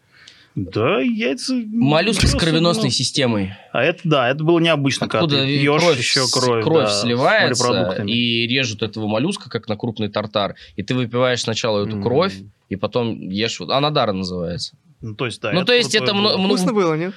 Да, 0.55 0.99
яйца... 0.99 1.53
Моллюски 1.71 2.25
с 2.25 2.33
кровеносной 2.35 2.89
системой. 2.89 3.53
А 3.71 3.83
это, 3.83 4.01
да, 4.03 4.29
это 4.29 4.43
было 4.43 4.59
необычно, 4.59 5.05
Откуда 5.05 5.27
когда 5.35 5.43
ты 5.45 5.59
пьешь 5.59 5.81
кровь, 5.81 5.97
еще 5.97 6.21
кровь, 6.31 6.63
кровь 6.63 6.85
да, 6.85 7.01
сливается, 7.01 8.03
и 8.05 8.47
режут 8.47 8.81
этого 8.83 9.07
моллюска, 9.07 9.49
как 9.49 9.67
на 9.67 9.77
крупный 9.77 10.09
тартар. 10.09 10.55
И 10.75 10.83
ты 10.83 10.95
выпиваешь 10.95 11.41
сначала 11.41 11.85
эту 11.85 11.97
М. 11.97 12.03
кровь, 12.03 12.33
и 12.67 12.75
потом 12.75 13.29
ешь... 13.29 13.59
вот- 13.59 13.69
Анадара 13.69 14.11
называется. 14.11 14.75
Ну, 15.01 15.15
то 15.15 15.25
есть, 15.27 15.39
да. 15.41 15.51
ну, 15.53 15.63
то 15.63 15.71
есть 15.73 15.95
это 15.95 16.07
было. 16.13 16.19
мно- 16.21 16.37
Ну, 16.37 16.47
Вкусно 16.49 16.73
было, 16.73 16.93
нет? 16.95 17.13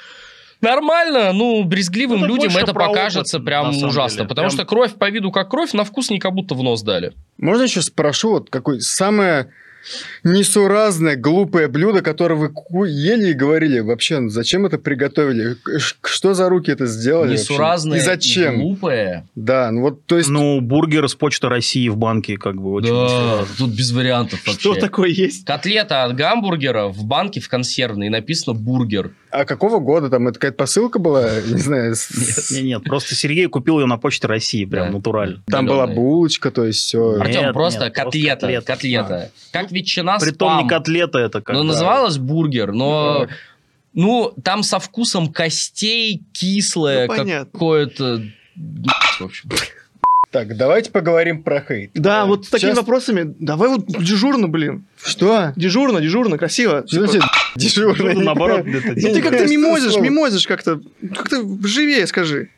Нормально, 0.61 1.33
ну, 1.33 1.64
брезгливым 1.64 2.21
Ну, 2.21 2.27
людям 2.27 2.53
это 2.57 2.71
опыт, 2.71 2.75
покажется 2.87 3.40
на 3.40 3.45
прям 3.45 3.71
ужасно. 3.71 4.18
деле. 4.18 4.29
Потому 4.29 4.47
Прям- 4.49 4.57
что 4.57 4.64
кровь 4.64 4.95
по 4.95 5.11
виду 5.11 5.33
как 5.33 5.51
кровь, 5.51 5.73
на 5.73 5.83
вкус 5.85 6.11
не 6.11 6.21
как 6.21 6.33
будто 6.35 6.55
в 6.55 6.62
нос 6.62 6.83
дали. 6.83 7.12
Можно 7.38 7.62
еще 7.64 7.83
спрошу, 7.83 8.31
вот 8.35 8.51
какое 8.51 8.79
самое 8.79 9.49
несуразное, 10.25 11.16
глупое 11.16 11.68
блюдо, 11.68 12.03
которое 12.03 12.35
вы 12.35 12.88
ели 12.88 13.31
и 13.31 13.33
говорили, 13.33 13.81
вообще, 13.81 14.18
ну, 14.21 14.29
зачем 14.29 14.66
это 14.66 14.79
приготовили? 14.79 15.57
Что 16.05 16.35
за 16.35 16.49
руки 16.49 16.71
это 16.71 16.87
сделали? 16.87 17.31
вообще? 17.31 17.42
Несуразное 17.42 17.99
И 17.99 18.01
зачем? 18.01 18.61
глупое. 18.61 19.27
Да, 19.35 19.71
ну 19.71 19.83
вот, 19.83 20.07
то 20.07 20.16
есть... 20.16 20.29
Ну, 20.29 20.61
бургер 20.61 21.09
с 21.09 21.14
почты 21.14 21.49
России 21.49 21.88
в 21.88 21.97
банке, 21.97 22.37
как 22.37 22.57
бы, 22.57 22.73
очень... 22.73 22.90
Да, 22.90 23.05
несуразно. 23.05 23.55
тут 23.59 23.71
без 23.71 23.92
вариантов 23.92 24.40
вообще. 24.47 24.61
Что 24.61 24.75
такое 24.75 25.11
есть? 25.11 25.45
Котлета 25.47 26.05
от 26.05 26.14
гамбургера 26.14 26.88
в 26.88 27.05
банке 27.05 27.40
в 27.40 27.49
консервной, 27.49 28.07
и 28.07 28.11
написано 28.11 28.55
бургер. 28.55 29.12
А 29.33 29.45
какого 29.47 29.79
года 29.79 30.11
там? 30.11 30.29
Это 30.29 30.35
какая-то 30.38 30.57
посылка 30.59 30.99
была? 30.99 31.23
Не 31.40 31.59
знаю. 31.59 31.95
с- 31.97 32.51
Нет, 32.51 32.62
нет, 32.64 32.85
просто 32.85 33.14
Сергей 33.14 33.47
купил 33.47 33.81
ее 33.81 33.87
на 33.87 33.97
почте 33.97 34.27
России, 34.27 34.64
прям 34.66 34.88
Да. 34.88 34.97
натурально. 34.99 35.42
Там 35.51 35.66
Галёная. 35.66 35.87
была 35.87 35.95
булочка, 35.95 36.51
то 36.51 36.64
есть 36.64 36.81
все. 36.81 37.12
Нет, 37.12 37.21
Артем, 37.23 37.40
нет, 37.45 37.53
просто 37.55 37.79
просто 37.81 38.03
котлета. 38.05 38.40
котлета. 38.40 38.66
Котлета. 38.66 39.31
Как 39.53 39.71
ветчина 39.73 40.18
с 40.21 40.23
Притом 40.23 40.62
не 40.62 40.68
котлета 40.68 41.18
это 41.18 41.40
как 41.40 41.57
Ну, 41.57 41.62
называлась 41.62 42.18
бургер, 42.18 42.73
но... 42.73 43.27
Ну, 43.95 44.33
там 44.42 44.62
со 44.62 44.79
вкусом 44.79 45.31
костей, 45.33 46.23
кислое, 46.33 47.07
Ну, 47.09 47.14
какое-то... 47.14 48.23
В 49.21 49.25
общем. 49.25 49.51
Так, 50.31 50.57
давайте 50.57 50.90
поговорим 50.90 51.42
про 51.42 51.61
хейт. 51.61 51.90
Да, 51.92 52.23
Э, 52.23 52.25
вот 52.25 52.47
с 52.47 52.49
такими 52.49 52.71
вопросами. 52.73 53.35
Давай 53.38 53.68
вот 53.68 53.85
дежурно, 53.87 54.49
блин. 54.49 54.87
Что? 55.05 55.53
Дежурно, 55.57 56.01
дежурно, 56.01 56.38
красиво. 56.38 56.85
Что 56.87 57.07
Типа, 57.07 57.07
значит 57.12 57.29
дежурный? 57.57 58.15
Ну, 58.15 58.21
наоборот, 58.23 58.67
это 58.67 58.88
Ну, 58.88 59.15
ты 59.15 59.23
как-то 59.23 59.47
мимозишь, 59.47 59.97
мимозишь 59.97 60.47
как-то. 60.47 60.81
Как-то 61.15 61.45
живее 61.65 62.07
скажи. 62.07 62.49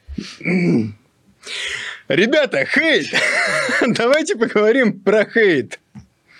Ребята, 2.08 2.64
хейт! 2.66 3.06
Давайте 3.96 4.36
поговорим 4.36 5.00
про 5.00 5.24
хейт. 5.24 5.80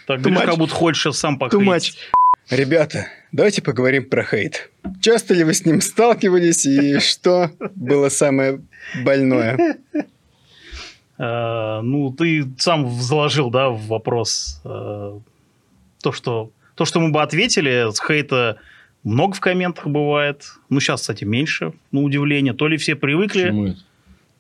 Так, 0.06 0.20
говоришь, 0.20 0.42
как 0.42 0.58
будто 0.58 0.74
хочешь 0.74 1.02
сейчас 1.02 1.18
сам 1.18 1.38
похейтить. 1.38 1.98
Ребята, 2.50 3.08
давайте 3.32 3.62
поговорим 3.62 4.04
про 4.04 4.22
хейт. 4.22 4.70
Часто 5.00 5.32
ли 5.32 5.44
вы 5.44 5.54
с 5.54 5.64
ним 5.64 5.80
сталкивались 5.80 6.66
и 6.66 6.98
что 7.00 7.50
было 7.74 8.10
самое 8.10 8.60
больное? 9.02 9.78
Э, 11.18 11.80
ну, 11.80 12.12
ты 12.12 12.46
сам 12.58 12.90
заложил, 13.00 13.50
да, 13.50 13.70
в 13.70 13.86
вопрос 13.86 14.60
э, 14.64 15.18
то, 16.02 16.12
что, 16.12 16.50
то, 16.74 16.84
что 16.84 17.00
мы 17.00 17.10
бы 17.10 17.22
ответили, 17.22 17.92
с 17.92 18.00
хейта 18.04 18.56
много 19.02 19.34
в 19.34 19.40
комментах 19.40 19.86
бывает. 19.86 20.44
Ну, 20.70 20.80
сейчас, 20.80 21.02
кстати, 21.02 21.24
меньше, 21.24 21.72
на 21.92 22.00
удивление. 22.02 22.52
То 22.54 22.68
ли 22.68 22.76
все 22.76 22.94
привыкли, 22.96 23.42
Почему 23.44 23.66
это? 23.66 23.78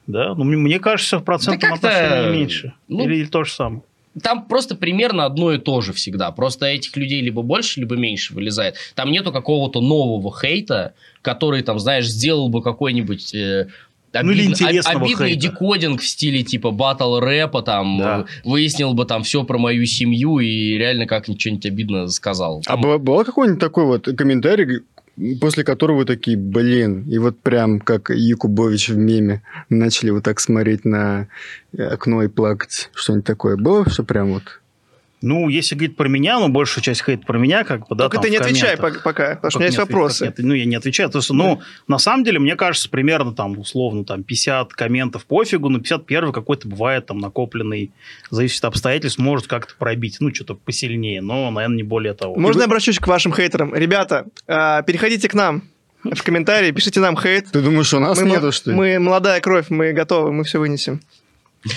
да? 0.06 0.34
Ну, 0.34 0.44
мне- 0.44 0.56
мне 0.56 0.78
кажется, 0.78 1.18
в 1.18 1.24
процентном 1.24 1.72
как-то, 1.72 1.88
отношении 1.88 2.36
меньше. 2.38 2.72
ну, 2.88 3.04
или, 3.04 3.16
или 3.16 3.24
то 3.26 3.44
же 3.44 3.52
самое. 3.52 3.82
там 4.22 4.46
просто 4.46 4.74
примерно 4.76 5.24
одно 5.26 5.52
и 5.52 5.58
то 5.58 5.80
же 5.80 5.92
всегда. 5.92 6.30
Просто 6.32 6.66
этих 6.66 6.96
людей 6.96 7.20
либо 7.20 7.42
больше, 7.42 7.80
либо 7.80 7.96
меньше 7.96 8.32
вылезает. 8.34 8.76
Там 8.94 9.10
нету 9.12 9.32
какого-то 9.32 9.80
нового 9.80 10.32
хейта, 10.36 10.94
который, 11.20 11.62
там, 11.62 11.78
знаешь, 11.78 12.06
сделал 12.06 12.48
бы 12.48 12.62
какой-нибудь... 12.62 13.34
Э, 13.34 13.68
Ну, 14.22 14.30
или 14.32 14.40
обидно- 14.42 14.52
интересного 14.52 15.04
обидный 15.04 15.28
хейта. 15.30 15.40
декодинг 15.48 16.00
в 16.00 16.06
стиле 16.06 16.42
типа 16.42 16.70
батл 16.70 17.18
рэпа, 17.18 17.62
там, 17.62 17.98
Да. 17.98 18.20
э, 18.20 18.48
выяснил 18.48 18.94
бы 18.94 19.04
там 19.04 19.22
все 19.22 19.44
про 19.44 19.58
мою 19.58 19.84
семью 19.86 20.38
и 20.38 20.76
реально 20.78 21.06
как-нибудь 21.06 21.40
что-нибудь 21.40 21.66
обидно 21.66 22.08
сказал. 22.08 22.62
А 22.66 22.72
Там- 22.72 22.80
был, 22.82 22.98
был 22.98 23.24
какой-нибудь 23.24 23.60
такой 23.60 23.84
вот 23.86 24.08
комментарий, 24.16 24.80
после 25.40 25.62
которого 25.64 25.98
вы 25.98 26.04
такие, 26.06 26.36
блин, 26.36 27.04
и 27.08 27.18
вот 27.18 27.38
прям 27.40 27.78
как 27.80 28.10
Якубович 28.10 28.88
в 28.88 28.96
меме 28.96 29.42
начали 29.68 30.10
вот 30.10 30.24
так 30.24 30.40
смотреть 30.40 30.84
на 30.84 31.28
окно 31.78 32.22
и 32.22 32.28
плакать, 32.28 32.90
что-нибудь 32.94 33.24
такое. 33.24 33.56
Было, 33.56 33.88
что 33.88 34.02
прям 34.04 34.32
вот... 34.34 34.60
Ну, 35.22 35.48
если 35.48 35.74
говорить 35.74 35.96
про 35.96 36.06
меня, 36.08 36.38
ну, 36.38 36.48
большая 36.48 36.82
часть 36.84 37.02
хейт 37.02 37.24
про 37.24 37.38
меня, 37.38 37.64
как 37.64 37.88
бы, 37.88 37.94
да, 37.96 38.04
Только 38.04 38.16
там 38.16 38.24
ты 38.24 38.30
не 38.30 38.36
отвечай 38.36 38.76
комментах. 38.76 39.00
пок- 39.00 39.02
пока, 39.04 39.34
потому 39.36 39.50
что 39.50 39.58
у 39.58 39.60
меня 39.60 39.66
есть 39.68 39.78
вопросы. 39.78 40.34
не- 40.36 40.44
ну, 40.44 40.52
я 40.54 40.64
не 40.66 40.74
отвечаю. 40.76 41.08
То 41.08 41.18
есть, 41.18 41.30
ну, 41.30 41.62
на 41.88 41.98
самом 41.98 42.24
деле, 42.24 42.38
мне 42.40 42.56
кажется, 42.56 42.90
примерно 42.90 43.32
там, 43.32 43.58
условно, 43.58 44.04
там, 44.04 44.22
50 44.22 44.74
комментов 44.74 45.24
пофигу, 45.24 45.70
но 45.70 45.78
51 45.78 46.32
какой-то 46.32 46.68
бывает 46.68 47.06
там 47.06 47.18
накопленный, 47.18 47.90
зависит 48.30 48.58
от 48.64 48.72
обстоятельств, 48.72 49.18
может 49.18 49.46
как-то 49.46 49.74
пробить, 49.78 50.18
ну, 50.20 50.34
что-то 50.34 50.54
посильнее, 50.56 51.22
но, 51.22 51.50
наверное, 51.50 51.76
не 51.76 51.82
более 51.84 52.12
того. 52.12 52.36
Можно 52.36 52.60
я 52.60 52.66
обращусь 52.66 52.98
к 52.98 53.06
вашим 53.06 53.32
хейтерам? 53.32 53.74
Ребята, 53.74 54.26
а, 54.46 54.82
переходите 54.82 55.28
к 55.28 55.34
нам 55.34 55.62
в 56.04 56.22
комментарии, 56.22 56.70
пишите 56.70 57.00
нам 57.00 57.16
хейт. 57.16 57.50
Ты 57.50 57.62
думаешь, 57.62 57.94
у 57.94 57.98
нас 57.98 58.20
Мы, 58.20 58.28
нету, 58.28 58.52
что 58.52 58.70
ли? 58.72 58.76
мы 58.76 58.98
молодая 58.98 59.40
кровь, 59.40 59.70
мы 59.70 59.92
готовы, 59.94 60.32
мы 60.32 60.44
все 60.44 60.58
вынесем. 60.58 61.00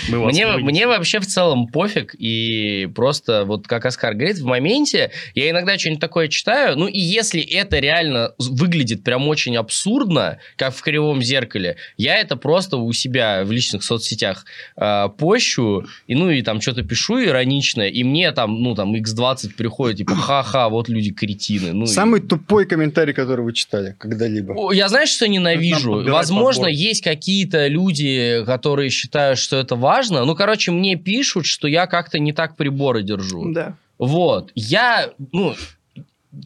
Мне, 0.09 0.47
мне 0.57 0.87
вообще 0.87 1.19
в 1.19 1.27
целом 1.27 1.67
пофиг, 1.67 2.15
и 2.17 2.87
просто 2.95 3.45
вот 3.45 3.67
как 3.67 3.85
Оскар 3.85 4.13
говорит, 4.13 4.37
в 4.39 4.45
моменте 4.45 5.11
я 5.35 5.49
иногда 5.49 5.77
что-нибудь 5.77 6.01
такое 6.01 6.27
читаю, 6.27 6.77
ну 6.77 6.87
и 6.87 6.99
если 6.99 7.41
это 7.41 7.79
реально 7.79 8.33
выглядит 8.37 9.03
прям 9.03 9.27
очень 9.27 9.55
абсурдно, 9.57 10.39
как 10.57 10.75
в 10.75 10.81
«Кривом 10.81 11.21
зеркале», 11.21 11.77
я 11.97 12.17
это 12.17 12.35
просто 12.35 12.77
у 12.77 12.91
себя 12.93 13.43
в 13.43 13.51
личных 13.51 13.83
соцсетях 13.83 14.45
э, 14.75 15.07
пощу, 15.17 15.85
и 16.07 16.15
ну 16.15 16.29
и 16.29 16.41
там 16.41 16.59
что-то 16.61 16.83
пишу 16.83 17.23
ироничное, 17.23 17.87
и 17.87 18.03
мне 18.03 18.31
там, 18.31 18.61
ну 18.61 18.75
там 18.75 18.93
x20 18.95 19.55
приходит, 19.55 19.97
типа, 19.97 20.15
ха-ха, 20.15 20.69
вот 20.69 20.89
люди 20.89 21.11
кретины. 21.11 21.73
Ну, 21.73 21.83
и- 21.85 21.87
Самый 21.87 22.19
тупой 22.21 22.65
комментарий, 22.65 23.13
который 23.13 23.45
вы 23.45 23.53
читали 23.53 23.95
когда-либо. 23.97 24.73
Я 24.73 24.89
знаешь, 24.89 25.09
что 25.09 25.27
ненавижу? 25.27 26.03
Возможно, 26.03 26.63
подбор. 26.65 26.77
есть 26.77 27.03
какие-то 27.03 27.67
люди, 27.67 28.43
которые 28.45 28.89
считают, 28.89 29.39
что 29.39 29.55
это 29.57 29.76
важно. 29.77 30.25
Ну, 30.25 30.35
короче, 30.35 30.71
мне 30.71 30.95
пишут, 30.95 31.45
что 31.45 31.67
я 31.67 31.87
как-то 31.87 32.19
не 32.19 32.33
так 32.33 32.55
приборы 32.55 33.03
держу. 33.03 33.51
Да. 33.51 33.75
Вот. 33.97 34.51
Я, 34.55 35.11
ну, 35.31 35.55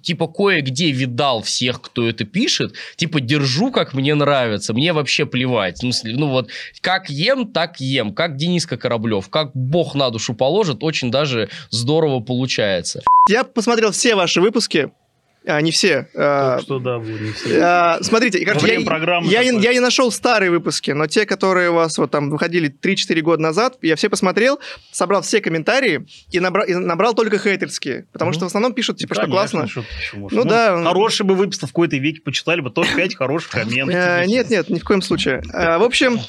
типа, 0.01 0.27
кое-где 0.27 0.91
видал 0.91 1.41
всех, 1.41 1.81
кто 1.81 2.07
это 2.07 2.23
пишет. 2.25 2.73
Типа, 2.95 3.19
держу, 3.19 3.71
как 3.71 3.93
мне 3.93 4.15
нравится. 4.15 4.73
Мне 4.73 4.93
вообще 4.93 5.25
плевать. 5.25 5.77
В 5.77 5.79
смысле, 5.81 6.15
ну 6.15 6.27
вот, 6.27 6.49
как 6.81 7.09
ем, 7.09 7.47
так 7.47 7.79
ем. 7.79 8.13
Как 8.13 8.37
Дениска 8.37 8.77
Кораблев. 8.77 9.29
Как 9.29 9.51
бог 9.53 9.95
на 9.95 10.09
душу 10.09 10.33
положит, 10.33 10.83
очень 10.83 11.11
даже 11.11 11.49
здорово 11.69 12.19
получается. 12.19 13.01
Я 13.29 13.43
посмотрел 13.43 13.91
все 13.91 14.15
ваши 14.15 14.41
выпуски, 14.41 14.91
а, 15.45 15.59
не 15.61 15.71
все. 15.71 16.07
а, 16.15 16.55
Так 16.55 16.61
что, 16.61 16.79
да, 16.79 16.97
не 16.97 17.31
все. 17.33 17.59
а, 17.61 17.97
смотрите, 18.01 18.45
короче, 18.45 18.67
я, 18.67 18.73
я, 18.73 18.79
не- 18.79 18.85
такое. 18.85 19.61
я 19.61 19.73
не 19.73 19.79
нашел 19.79 20.11
старые 20.11 20.51
выпуски, 20.51 20.91
но 20.91 21.07
те, 21.07 21.25
которые 21.25 21.71
у 21.71 21.73
вас 21.73 21.97
вот 21.97 22.11
там 22.11 22.29
выходили 22.29 22.69
3-4 22.81 23.21
года 23.21 23.41
назад, 23.41 23.77
я 23.81 23.95
все 23.95 24.09
посмотрел, 24.09 24.59
собрал 24.91 25.21
все 25.23 25.41
комментарии 25.41 26.05
и 26.31 26.39
набрал, 26.39 26.65
и 26.67 26.73
набрал 26.75 27.13
только 27.15 27.39
хейтерские, 27.39 28.05
потому 28.11 28.29
Мгм. 28.29 28.35
что 28.35 28.45
в 28.45 28.47
основном 28.47 28.73
пишут, 28.73 28.97
типа, 28.97 29.15
что 29.15 29.23
Конечно, 29.23 29.59
классно. 29.61 29.67
что 29.67 29.81
еще 29.99 30.17
можешь. 30.17 30.37
Ну 30.37 30.43
да. 30.45 30.83
Хороший 30.83 31.23
бы 31.25 31.35
выпуск 31.35 31.63
в 31.63 31.67
какой-то 31.67 31.97
веке 31.97 32.21
почитали 32.21 32.61
бы, 32.61 32.69
тоже 32.69 32.95
5 32.95 33.15
хороших 33.15 33.51
комментов. 33.51 33.95
Э, 33.95 34.25
Нет, 34.25 34.49
нет, 34.49 34.69
ни 34.69 34.79
в 34.79 34.83
коем 34.83 35.01
случае. 35.01 35.41
А, 35.53 35.79
В 35.79 35.83
общем, 35.83 36.19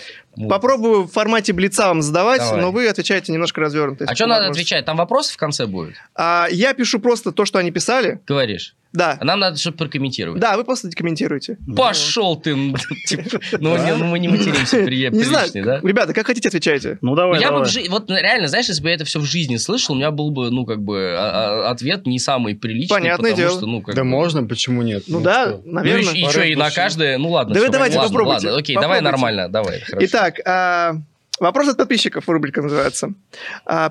попробую 0.49 1.03
в 1.05 1.13
формате 1.13 1.53
блица 1.53 1.89
вам 1.89 2.01
задавать, 2.03 2.41
Давай. 2.41 2.61
но 2.61 2.73
вы 2.73 2.89
отвечаете 2.89 3.33
немножко 3.33 3.61
развернуто. 3.61 4.07
А 4.09 4.15
что 4.15 4.27
надо 4.27 4.47
отвечать? 4.47 4.85
Там 4.85 4.97
вопросы 4.97 5.35
в 5.35 5.37
конце 5.37 5.67
будут? 5.67 5.95
А, 6.15 6.47
Я 6.51 6.73
пишу 6.75 6.99
просто 7.01 7.33
то, 7.33 7.45
что 7.45 7.59
они 7.59 7.71
писали. 7.71 8.21
Говоришь. 8.27 8.75
Да. 8.93 9.17
А 9.21 9.25
нам 9.25 9.41
надо, 9.41 9.57
чтобы 9.57 9.79
прокомментировать. 9.79 10.41
Да, 10.41 10.57
вы 10.57 10.65
просто 10.65 10.91
комментируете. 10.91 11.57
Пошел 11.77 12.37
ты! 12.37 12.55
ну, 12.55 12.77
типа, 13.07 13.41
Ну, 13.59 13.77
ну, 13.97 14.05
мы 14.05 14.19
не 14.19 14.29
материмся 14.29 14.85
при- 14.85 15.09
Не 15.09 15.23
знаю, 15.25 15.49
приличный, 15.51 15.63
да? 15.63 15.81
ребята, 15.83 16.13
как 16.13 16.27
хотите, 16.27 16.49
отвечайте. 16.49 16.99
Ну, 17.01 17.15
давай, 17.15 17.41
Я 17.41 17.53
бы 17.53 17.65
давай. 17.65 17.89
вот 17.89 18.11
реально, 18.11 18.49
знаешь, 18.49 18.69
если 18.69 18.83
бы 18.83 18.89
я 18.91 18.95
это 18.97 19.05
все 19.07 19.19
в 19.19 19.25
жизни 19.25 19.57
слышал, 19.57 19.95
у 19.95 19.99
меня 19.99 20.11
был 20.11 20.31
бы, 20.31 20.51
ну, 20.51 20.67
как 20.67 20.83
бы, 20.83 21.17
а- 21.19 21.65
а- 21.67 21.71
ответ 21.71 22.07
не 22.07 22.19
самый 22.19 22.55
приличный, 22.55 22.95
Понятное 22.97 23.33
дело. 23.33 23.57
что, 23.57 23.67
ну, 23.67 23.81
как 23.81 23.95
Да 23.95 24.05
можно, 24.05 24.45
почему 24.45 24.83
нет? 24.83 25.05
Ну 25.07 25.21
да? 25.21 25.47
Ну, 25.65 25.73
наверное. 25.73 26.13
и, 26.13 26.21
и 26.21 26.29
что, 26.29 26.43
и 26.43 26.55
на 26.55 26.71
каждое, 26.71 27.17
ну 27.19 27.31
ладно. 27.31 27.55
Да 27.55 27.61
всё, 27.61 27.71
давайте 27.71 27.97
попробуйте, 27.99 28.49
Ладно, 28.49 28.59
окей, 28.59 28.77
давай 28.77 29.01
нормально, 29.01 29.49
давай. 29.49 29.83
Итак, 30.01 30.41
а, 30.45 30.97
вопрос 31.41 31.69
от 31.69 31.77
подписчиков, 31.79 32.29
рубрика 32.29 32.61
называется. 32.61 33.15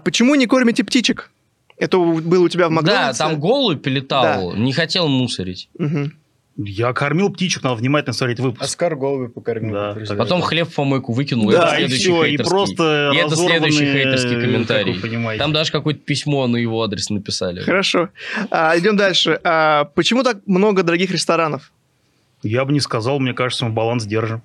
Почему 0.04 0.36
не 0.36 0.46
кормите 0.46 0.84
птичек? 0.84 1.32
Это 1.82 1.98
было 1.98 2.44
у 2.46 2.50
тебя 2.50 2.68
в 2.68 2.70
Да, 2.70 2.76
Макдональдсе? 2.76 3.18
там 3.24 3.40
голубь 3.40 3.86
летал, 3.88 4.54
не 4.56 4.72
хотел 4.72 5.08
мусорить. 5.08 5.68
Мгм. 5.80 6.14
Я 6.58 6.94
кормил 6.94 7.32
птичек, 7.32 7.64
надо 7.64 7.78
внимательно 7.78 8.14
смотреть 8.14 8.40
выпуск. 8.40 8.62
Оскар 8.62 8.96
голуби 8.96 9.32
покормил. 9.32 9.74
Да. 9.74 9.96
Потом 10.16 10.42
хлеб 10.42 10.70
в 10.70 10.76
помойку 10.76 11.12
выкинул, 11.14 11.50
и 11.50 11.54
Да, 11.54 11.70
это 11.70 11.76
и 11.76 11.78
следующий 11.88 12.04
все, 12.04 12.24
и 12.24 12.28
хейтерский. 12.30 12.50
просто 12.52 13.12
И 13.14 13.18
это 13.18 13.36
следующий 13.36 13.86
хейтерский 13.92 14.42
комментарий. 14.42 15.38
Там 15.40 15.54
даже 15.54 15.72
какое-то 15.72 16.02
письмо 16.02 16.46
на 16.48 16.58
его 16.58 16.84
адрес 16.84 17.10
написали. 17.10 17.62
Хорошо. 17.62 18.10
А, 18.52 18.78
идем 18.78 18.96
дальше. 18.96 19.40
А, 19.44 19.86
почему 19.96 20.22
так 20.24 20.46
много 20.46 20.84
дорогих 20.84 21.10
ресторанов? 21.12 21.72
Я 22.44 22.64
бы 22.66 22.74
не 22.74 22.80
сказал, 22.80 23.20
мне 23.20 23.34
кажется, 23.34 23.66
мы 23.66 23.72
баланс 23.72 24.06
держим. 24.06 24.44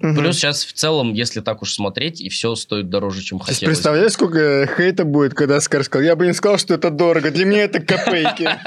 Мгм. 0.00 0.16
Плюс 0.16 0.36
сейчас 0.36 0.64
в 0.64 0.72
целом, 0.72 1.12
если 1.12 1.40
так 1.40 1.62
уж 1.62 1.74
смотреть, 1.74 2.20
и 2.20 2.28
все 2.28 2.54
стоит 2.54 2.88
дороже, 2.88 3.22
чем 3.22 3.38
хотелось. 3.38 3.58
представляешь, 3.60 4.12
сколько 4.12 4.66
хейта 4.76 5.04
будет, 5.04 5.34
когда 5.34 5.56
Оскар 5.56 5.82
сказал, 5.84 6.04
я 6.06 6.14
бы 6.16 6.26
не 6.26 6.32
сказал, 6.32 6.58
что 6.58 6.74
это 6.74 6.90
дорого, 6.90 7.30
для 7.30 7.44
меня 7.44 7.64
это 7.64 7.80
копейки. 7.80 8.48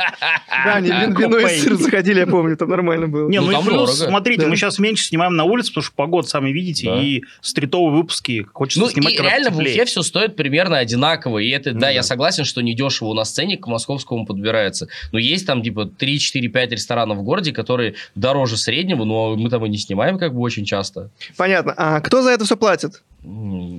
Да, 0.63 0.75
они 0.75 0.89
вин- 0.89 1.15
вино 1.17 1.39
и 1.39 1.57
сыр 1.57 1.75
заходили, 1.75 2.19
я 2.19 2.27
помню, 2.27 2.55
там 2.55 2.69
нормально 2.69 3.07
было. 3.07 3.27
Не, 3.29 3.39
Ну, 3.39 3.49
ну, 3.51 3.61
и 3.61 3.63
плюс, 3.65 3.97
смотрите, 3.99 4.45
мы 4.45 4.55
сейчас 4.55 4.77
меньше 4.77 5.05
снимаем 5.05 5.35
на 5.35 5.43
улице, 5.45 5.69
потому 5.71 5.83
что 5.83 5.93
погода, 5.95 6.27
сами 6.27 6.51
видите, 6.51 6.91
и 7.01 7.23
стритовые 7.41 7.95
выпуски 7.97 8.45
хочется 8.53 8.79
Ну, 8.81 8.89
снимать 8.89 9.13
и 9.13 9.17
когда 9.17 9.29
реально 9.31 9.49
в. 9.49 9.57
Уфе 9.57 9.85
все 9.85 10.01
стоит 10.03 10.35
примерно 10.35 10.77
одинаково. 10.77 11.39
И 11.39 11.49
это, 11.49 11.71
Ну 11.71 11.79
да, 11.79 11.87
да. 11.87 11.89
я 11.91 12.03
согласен, 12.03 12.43
что 12.45 12.61
недешево 12.61 13.07
у 13.09 13.13
нас 13.13 13.31
ценник 13.31 13.63
к 13.63 13.67
московскому 13.67 14.25
подбирается. 14.25 14.87
Но 15.11 15.17
есть 15.19 15.47
там, 15.47 15.63
типа, 15.63 15.85
3, 15.85 16.19
4, 16.19 16.47
5 16.49 16.71
ресторанов 16.73 17.17
в 17.17 17.23
городе, 17.23 17.53
которые 17.53 17.95
дороже 18.13 18.57
среднего, 18.57 19.03
но 19.05 19.35
мы 19.35 19.49
там 19.49 19.65
и 19.65 19.69
не 19.69 19.77
снимаем 19.77 20.19
как 20.19 20.33
бы 20.35 20.41
очень 20.41 20.65
часто. 20.65 21.09
Понятно. 21.37 21.73
А 21.77 22.01
кто 22.01 22.21
за 22.21 22.31
это 22.31 22.45
все 22.45 22.57
платит? 22.57 23.03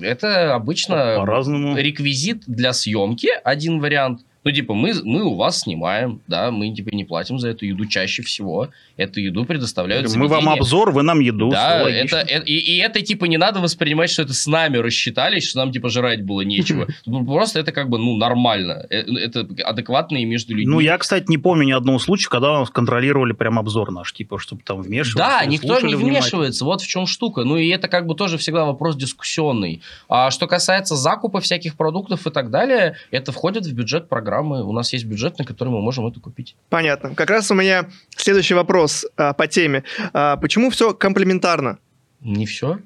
Это 0.03 0.55
обычно 0.55 1.17
По-разному. 1.19 1.77
реквизит 1.77 2.45
для 2.47 2.73
съемки, 2.73 3.29
один 3.45 3.81
вариант. 3.81 4.21
Ну, 4.45 4.51
типа, 4.51 4.75
мы, 4.75 4.93
мы 5.05 5.23
у 5.23 5.35
вас 5.37 5.61
снимаем, 5.61 6.21
да, 6.27 6.51
мы, 6.51 6.75
типа, 6.75 6.95
не 6.95 7.05
платим 7.05 7.39
за 7.39 7.49
эту 7.49 7.65
еду 7.65 7.87
чаще 7.87 8.23
всего. 8.23 8.69
Эту 8.97 9.21
еду 9.21 9.45
предоставляют 9.45 10.13
Мы 10.17 10.27
вам 10.27 10.49
обзор, 10.49 10.91
вы 10.91 11.03
нам 11.03 11.21
еду. 11.21 11.51
Да, 11.51 11.89
это, 11.89 12.17
это- 12.17 12.45
и, 12.45 12.55
и 12.55 12.79
это 12.79 13.01
типа 13.03 13.27
не 13.27 13.37
надо 13.37 13.61
воспринимать, 13.61 14.11
что 14.11 14.23
это 14.23 14.35
с 14.35 14.47
нами 14.47 14.79
рассчитались, 14.79 15.49
что 15.49 15.59
нам 15.61 15.73
типа 15.73 15.89
жрать 15.91 16.25
было 16.25 16.41
нечего. 16.55 16.89
Ну, 17.07 17.25
Просто 17.25 17.61
это 17.61 17.73
как 17.73 17.89
бы 17.89 17.99
ну 17.99 18.17
нормально, 18.17 18.87
Э, 18.91 19.03
это 19.03 19.47
адекватно 19.65 20.17
и 20.17 20.25
между 20.25 20.55
людьми. 20.55 20.73
Ну, 20.73 20.81
я, 20.81 20.99
кстати, 20.99 21.27
не 21.29 21.39
помню 21.39 21.65
ни 21.65 21.73
одного 21.73 21.99
случая, 21.99 22.29
когда 22.29 22.59
нас 22.59 22.71
контролировали 22.71 23.33
прям 23.33 23.59
обзор 23.59 23.93
наш, 23.93 24.13
типа, 24.13 24.39
чтобы 24.39 24.63
там 24.65 24.83
вмешиваться. 24.83 25.39
Да, 25.41 25.45
никто 25.47 25.81
не 25.81 25.95
вмешивается, 25.95 26.65
вот 26.65 26.81
в 26.83 26.87
чем 26.87 27.07
штука. 27.07 27.45
Ну 27.45 27.57
и 27.57 27.69
это 27.69 27.87
как 27.89 28.07
бы 28.07 28.15
тоже 28.15 28.39
всегда 28.39 28.65
вопрос 28.65 28.97
дискуссионный. 28.97 29.83
А 30.09 30.31
что 30.31 30.47
касается 30.47 30.97
закупа 30.97 31.41
всяких 31.41 31.77
продуктов 31.77 32.27
и 32.27 32.31
так 32.31 32.51
далее, 32.51 32.97
это 33.11 33.31
входит 33.31 33.67
в 33.67 33.73
бюджет 33.73 34.09
программы. 34.09 34.32
У 34.41 34.73
нас 34.73 34.93
есть 34.93 35.05
бюджет, 35.05 35.39
на 35.39 35.45
который 35.45 35.69
мы 35.69 35.81
можем 35.81 36.07
это 36.07 36.21
купить. 36.21 36.57
Понятно. 36.69 37.15
Как 37.15 37.31
раз 37.31 37.51
у 37.51 37.55
меня 37.55 37.89
следующий 38.17 38.55
вопрос 38.55 39.07
а, 39.17 39.33
по 39.33 39.47
теме. 39.47 39.85
А, 40.13 40.37
почему 40.37 40.71
все 40.71 40.95
комплементарно? 40.95 41.79
Не 42.21 42.47
все. 42.47 42.79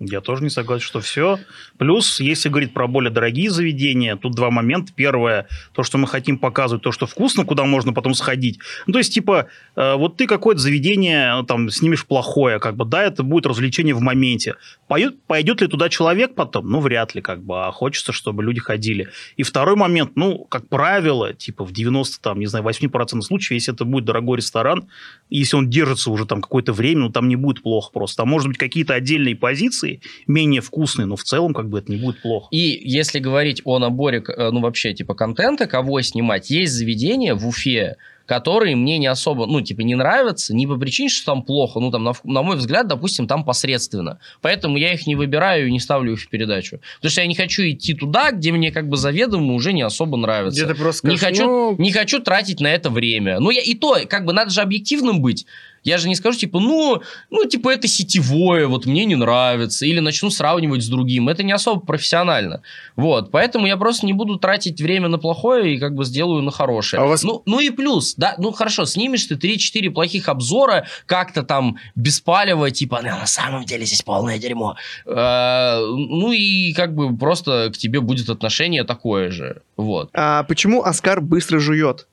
Я 0.00 0.20
тоже 0.20 0.44
не 0.44 0.50
согласен, 0.50 0.84
что 0.84 1.00
все. 1.00 1.40
Плюс, 1.76 2.20
если 2.20 2.48
говорить 2.48 2.72
про 2.72 2.86
более 2.86 3.10
дорогие 3.10 3.50
заведения, 3.50 4.14
тут 4.14 4.34
два 4.34 4.50
момента. 4.50 4.92
Первое, 4.94 5.48
то, 5.72 5.82
что 5.82 5.98
мы 5.98 6.06
хотим 6.06 6.38
показывать, 6.38 6.84
то, 6.84 6.92
что 6.92 7.06
вкусно, 7.06 7.44
куда 7.44 7.64
можно 7.64 7.92
потом 7.92 8.14
сходить. 8.14 8.60
Ну, 8.86 8.92
то 8.92 9.00
есть, 9.00 9.12
типа, 9.12 9.48
э, 9.74 9.94
вот 9.96 10.16
ты 10.16 10.28
какое-то 10.28 10.60
заведение, 10.60 11.40
э, 11.40 11.44
там, 11.46 11.68
снимешь 11.70 12.06
плохое, 12.06 12.60
как 12.60 12.76
бы, 12.76 12.84
да, 12.84 13.02
это 13.02 13.24
будет 13.24 13.46
развлечение 13.46 13.92
в 13.92 14.00
моменте. 14.00 14.54
Пойдет, 14.86 15.20
пойдет 15.26 15.60
ли 15.62 15.66
туда 15.66 15.88
человек 15.88 16.36
потом? 16.36 16.68
Ну, 16.68 16.78
вряд 16.78 17.16
ли, 17.16 17.20
как 17.20 17.42
бы, 17.42 17.66
а 17.66 17.72
хочется, 17.72 18.12
чтобы 18.12 18.44
люди 18.44 18.60
ходили. 18.60 19.08
И 19.36 19.42
второй 19.42 19.74
момент, 19.74 20.12
ну, 20.14 20.44
как 20.44 20.68
правило, 20.68 21.34
типа, 21.34 21.64
в 21.64 21.72
90, 21.72 22.20
там, 22.22 22.38
не 22.38 22.46
знаю, 22.46 22.64
8% 22.64 23.20
случаев, 23.22 23.50
если 23.50 23.74
это 23.74 23.84
будет 23.84 24.04
дорогой 24.04 24.36
ресторан, 24.36 24.88
Если 25.30 25.56
он 25.56 25.68
держится 25.68 26.10
уже 26.10 26.26
там 26.26 26.40
какое-то 26.40 26.72
время, 26.72 27.02
ну, 27.02 27.10
там 27.10 27.28
не 27.28 27.36
будет 27.36 27.62
плохо 27.62 27.90
просто. 27.92 28.22
А 28.22 28.26
может 28.26 28.48
быть, 28.48 28.58
какие-то 28.58 28.94
отдельные 28.94 29.36
позиции 29.36 30.00
менее 30.26 30.60
вкусные, 30.60 31.06
но 31.06 31.16
в 31.16 31.24
целом 31.24 31.54
как 31.54 31.68
бы 31.68 31.78
это 31.78 31.92
не 31.92 31.98
будет 31.98 32.22
плохо. 32.22 32.48
И 32.50 32.80
если 32.82 33.18
говорить 33.18 33.62
о 33.64 33.78
наборе, 33.78 34.22
э, 34.26 34.50
ну, 34.50 34.60
вообще, 34.60 34.94
типа, 34.94 35.14
контента, 35.14 35.66
кого 35.66 36.00
снимать, 36.02 36.50
есть 36.50 36.72
заведения 36.72 37.34
в 37.34 37.46
Уфе, 37.46 37.96
которые 38.28 38.76
мне 38.76 38.98
не 38.98 39.06
особо, 39.06 39.46
ну, 39.46 39.62
типа, 39.62 39.80
не 39.80 39.94
нравятся, 39.94 40.54
не 40.54 40.66
по 40.66 40.76
причине, 40.76 41.08
что 41.08 41.24
там 41.24 41.42
плохо, 41.42 41.80
ну, 41.80 41.90
там, 41.90 42.04
на, 42.04 42.12
на 42.24 42.42
мой 42.42 42.56
взгляд, 42.56 42.86
допустим, 42.86 43.26
там 43.26 43.42
посредственно. 43.42 44.20
Поэтому 44.42 44.76
я 44.76 44.92
их 44.92 45.06
не 45.06 45.16
выбираю 45.16 45.68
и 45.68 45.72
не 45.72 45.80
ставлю 45.80 46.12
их 46.12 46.20
в 46.20 46.28
передачу. 46.28 46.78
Потому 46.96 47.10
что 47.10 47.22
я 47.22 47.26
не 47.26 47.34
хочу 47.34 47.62
идти 47.62 47.94
туда, 47.94 48.30
где 48.32 48.52
мне 48.52 48.70
как 48.70 48.86
бы 48.86 48.98
заведомо 48.98 49.54
уже 49.54 49.72
не 49.72 49.80
особо 49.80 50.18
нравится. 50.18 50.60
Где 50.62 50.74
ты 50.74 50.78
просто 50.78 51.08
Не 51.08 51.16
скажешь, 51.16 51.38
хочу, 51.38 51.48
ну, 51.48 51.76
не 51.78 51.90
хочу 51.90 52.18
тратить 52.18 52.60
на 52.60 52.66
это 52.66 52.90
время. 52.90 53.40
Ну, 53.40 53.48
я 53.48 53.62
и 53.62 53.72
то, 53.72 53.96
как 54.06 54.26
бы, 54.26 54.34
надо 54.34 54.50
же 54.50 54.60
объективным 54.60 55.22
быть. 55.22 55.46
Я 55.84 55.98
же 55.98 56.08
не 56.08 56.14
скажу, 56.16 56.38
типа, 56.38 56.60
ну, 56.60 57.02
ну, 57.30 57.44
типа, 57.44 57.70
это 57.70 57.88
сетевое, 57.88 58.66
вот 58.66 58.86
мне 58.86 59.04
не 59.04 59.14
нравится, 59.16 59.86
или 59.86 60.00
начну 60.00 60.30
сравнивать 60.30 60.82
с 60.82 60.88
другим. 60.88 61.28
Это 61.28 61.42
не 61.42 61.52
особо 61.52 61.80
профессионально. 61.80 62.62
Вот, 62.96 63.30
поэтому 63.30 63.66
я 63.66 63.76
просто 63.76 64.06
не 64.06 64.12
буду 64.12 64.36
тратить 64.38 64.80
время 64.80 65.08
на 65.08 65.18
плохое 65.18 65.74
и 65.74 65.78
как 65.78 65.94
бы 65.94 66.04
сделаю 66.04 66.42
на 66.42 66.50
хорошее. 66.50 67.02
А 67.02 67.06
вас- 67.06 67.22
ну, 67.22 67.42
ну 67.46 67.60
и 67.60 67.70
плюс, 67.70 68.14
да, 68.16 68.34
ну 68.38 68.52
хорошо, 68.52 68.84
снимешь 68.84 69.24
ты 69.24 69.34
3-4 69.36 69.90
плохих 69.90 70.28
обзора, 70.28 70.86
как-то 71.06 71.42
там 71.42 71.76
беспалево, 71.94 72.70
типа, 72.70 73.00
«Ну, 73.02 73.08
на 73.10 73.26
самом 73.26 73.64
деле 73.64 73.84
здесь 73.86 74.02
полное 74.02 74.38
дерьмо. 74.38 74.76
Э, 75.06 75.78
ну 75.80 76.32
и 76.32 76.72
как 76.72 76.94
бы 76.94 77.16
просто 77.16 77.70
к 77.72 77.78
тебе 77.78 78.00
будет 78.00 78.28
отношение 78.28 78.84
такое 78.84 79.30
же. 79.30 79.62
Вот. 79.76 80.10
А 80.14 80.42
почему 80.44 80.82
Оскар 80.82 81.20
быстро 81.20 81.58
жует? 81.58 82.06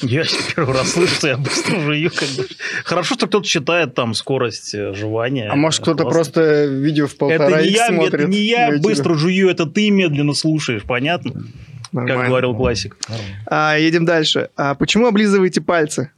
Я 0.00 0.24
первый 0.54 0.74
раз 0.74 0.90
слышу, 0.92 1.14
что 1.14 1.28
я 1.28 1.36
быстро 1.36 1.80
жую. 1.80 2.10
Как 2.10 2.28
бы. 2.30 2.46
Хорошо, 2.84 3.14
что 3.14 3.26
кто-то 3.26 3.46
считает 3.46 3.94
там 3.94 4.14
скорость 4.14 4.74
э, 4.74 4.94
жевания. 4.94 5.50
А 5.50 5.54
может 5.54 5.82
кто-то 5.82 6.04
просто 6.04 6.64
видео 6.64 7.06
в 7.06 7.16
полтора 7.16 7.48
Это 7.60 7.62
не 7.62 7.70
я, 7.70 7.86
смотрит? 7.88 8.14
это 8.14 8.24
не 8.24 8.38
я 8.38 8.78
быстро 8.78 9.14
жую, 9.14 9.48
это 9.48 9.66
ты 9.66 9.90
медленно 9.90 10.34
слушаешь, 10.34 10.82
понятно? 10.82 11.32
Как 11.32 11.92
Нормально. 11.92 12.28
говорил 12.28 12.54
классик. 12.54 12.96
А, 13.46 13.76
едем 13.76 14.04
дальше. 14.06 14.48
А 14.56 14.74
почему 14.74 15.06
облизываете 15.06 15.60
пальцы? 15.60 16.10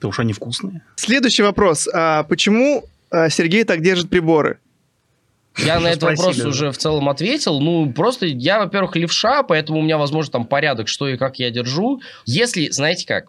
Ты 0.00 0.06
уж 0.06 0.18
они 0.20 0.32
вкусные. 0.32 0.82
Следующий 0.96 1.42
вопрос. 1.42 1.88
А 1.92 2.22
почему 2.22 2.84
а, 3.10 3.28
Сергей 3.28 3.64
так 3.64 3.82
держит 3.82 4.08
приборы? 4.10 4.58
Я 5.58 5.80
на 5.80 5.88
этот 5.88 6.02
вопрос 6.02 6.36
да. 6.36 6.48
уже 6.48 6.70
в 6.70 6.78
целом 6.78 7.08
ответил. 7.08 7.60
Ну, 7.60 7.92
просто 7.92 8.26
я, 8.26 8.58
во-первых, 8.58 8.96
левша, 8.96 9.42
поэтому 9.42 9.80
у 9.80 9.82
меня, 9.82 9.98
возможно, 9.98 10.32
там 10.32 10.46
порядок, 10.46 10.88
что 10.88 11.08
и 11.08 11.16
как 11.16 11.38
я 11.38 11.50
держу. 11.50 12.00
Если, 12.26 12.70
знаете 12.70 13.06
как, 13.06 13.26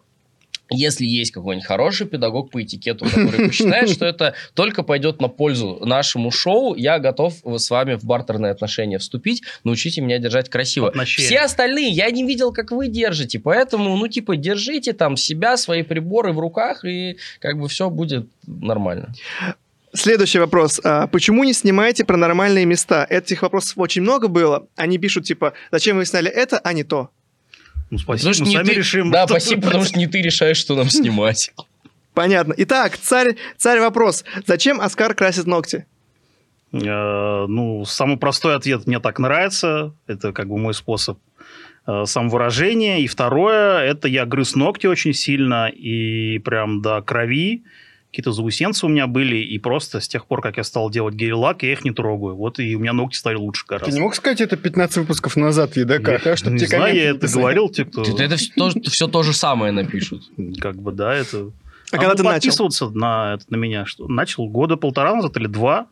если 0.70 1.04
есть 1.04 1.30
какой-нибудь 1.32 1.66
хороший 1.66 2.06
педагог 2.06 2.50
по 2.50 2.62
этикету, 2.62 3.04
который 3.04 3.46
посчитает, 3.48 3.90
что 3.90 4.06
это 4.06 4.34
только 4.54 4.82
пойдет 4.82 5.20
на 5.20 5.28
пользу 5.28 5.80
нашему 5.84 6.30
шоу, 6.30 6.74
я 6.74 6.98
готов 6.98 7.34
с 7.44 7.70
вами 7.70 7.94
в 7.94 8.04
бартерные 8.04 8.52
отношения 8.52 8.98
вступить. 8.98 9.42
Научите 9.62 10.00
меня 10.00 10.18
держать 10.18 10.48
красиво. 10.48 10.88
Отношения. 10.88 11.28
Все 11.28 11.38
остальные 11.40 11.90
я 11.90 12.10
не 12.10 12.24
видел, 12.24 12.52
как 12.52 12.70
вы 12.70 12.88
держите, 12.88 13.38
поэтому, 13.38 13.96
ну, 13.96 14.08
типа, 14.08 14.36
держите 14.36 14.92
там 14.94 15.16
себя, 15.16 15.56
свои 15.56 15.82
приборы 15.82 16.32
в 16.32 16.38
руках, 16.38 16.84
и 16.84 17.18
как 17.40 17.58
бы 17.58 17.68
все 17.68 17.90
будет 17.90 18.26
нормально. 18.46 19.12
Следующий 19.94 20.38
вопрос. 20.40 20.80
А 20.82 21.06
почему 21.06 21.44
не 21.44 21.52
снимаете 21.52 22.04
про 22.04 22.16
нормальные 22.16 22.64
места? 22.66 23.06
Этих 23.08 23.42
вопросов 23.42 23.78
очень 23.78 24.02
много 24.02 24.28
было. 24.28 24.66
Они 24.76 24.98
пишут, 24.98 25.24
типа, 25.24 25.52
зачем 25.70 25.96
вы 25.96 26.04
сняли 26.04 26.30
это, 26.30 26.58
а 26.58 26.72
не 26.72 26.82
то? 26.84 27.10
Ну, 27.90 27.98
спасибо, 27.98 28.30
Потому 28.30 28.44
мы 28.44 28.48
не 28.50 28.56
сами 28.56 28.66
ты- 28.66 28.74
решим. 28.74 29.10
Да, 29.10 29.26
спасибо, 29.28 29.62
потому 29.62 29.84
что 29.84 29.98
не 29.98 30.06
ты 30.08 30.20
решаешь, 30.20 30.56
что 30.56 30.74
нам 30.74 30.88
снимать. 30.90 31.52
Понятно. 32.12 32.54
Итак, 32.56 32.96
царь, 32.96 33.36
царь 33.56 33.80
вопрос. 33.80 34.24
Зачем 34.46 34.80
Оскар 34.80 35.14
красит 35.14 35.46
ногти? 35.46 35.86
Э, 36.72 37.46
Ну, 37.46 37.84
самый 37.84 38.16
простой 38.16 38.56
ответ 38.56 38.86
мне 38.86 38.98
так 39.00 39.18
нравится. 39.20 39.94
Это 40.08 40.32
как 40.32 40.48
бы 40.48 40.58
мой 40.58 40.74
способ 40.74 41.18
э, 41.86 42.04
самовыражения. 42.06 42.98
И 42.98 43.06
второе, 43.06 43.78
это 43.80 44.08
я 44.08 44.26
грыз 44.26 44.56
ногти 44.56 44.86
очень 44.88 45.12
сильно 45.14 45.68
и 45.68 46.38
прям 46.40 46.82
до 46.82 47.00
крови. 47.02 47.62
Какие-то 48.14 48.30
заусенцы 48.30 48.86
у 48.86 48.88
меня 48.88 49.08
были, 49.08 49.38
и 49.38 49.58
просто 49.58 49.98
с 49.98 50.06
тех 50.06 50.26
пор, 50.26 50.40
как 50.40 50.56
я 50.56 50.62
стал 50.62 50.88
делать 50.88 51.16
гель-лак, 51.16 51.64
я 51.64 51.72
их 51.72 51.84
не 51.84 51.90
трогаю. 51.90 52.36
Вот 52.36 52.60
и 52.60 52.76
у 52.76 52.78
меня 52.78 52.92
ногти 52.92 53.16
стали 53.16 53.34
лучше 53.34 53.64
Ты 53.64 53.70
гораздо. 53.70 53.92
не 53.92 54.00
мог 54.00 54.14
сказать 54.14 54.40
это 54.40 54.56
15 54.56 54.98
выпусков 54.98 55.34
назад 55.34 55.72
в 55.72 55.76
едоках, 55.76 56.24
а? 56.24 56.36
Чтоб 56.36 56.52
не 56.52 56.64
знаю, 56.64 56.94
я 56.94 57.10
не 57.10 57.16
это 57.16 57.26
говорил, 57.26 57.68
те, 57.68 57.84
кто... 57.84 58.02
Это, 58.02 58.22
это 58.22 58.36
все, 58.36 59.08
то 59.08 59.22
же 59.24 59.32
самое 59.32 59.72
напишут. 59.72 60.30
Как 60.60 60.76
бы, 60.76 60.92
да, 60.92 61.12
это... 61.12 61.50
А 61.90 61.96
когда 61.96 62.10
ну, 62.10 62.14
ты 62.14 62.22
начал? 62.22 62.34
подписываться 62.36 62.90
на, 62.90 63.34
это- 63.34 63.46
на 63.48 63.56
меня, 63.56 63.84
что 63.84 64.06
начал 64.06 64.46
года 64.46 64.76
полтора 64.76 65.16
назад 65.16 65.36
или 65.36 65.48
два. 65.48 65.88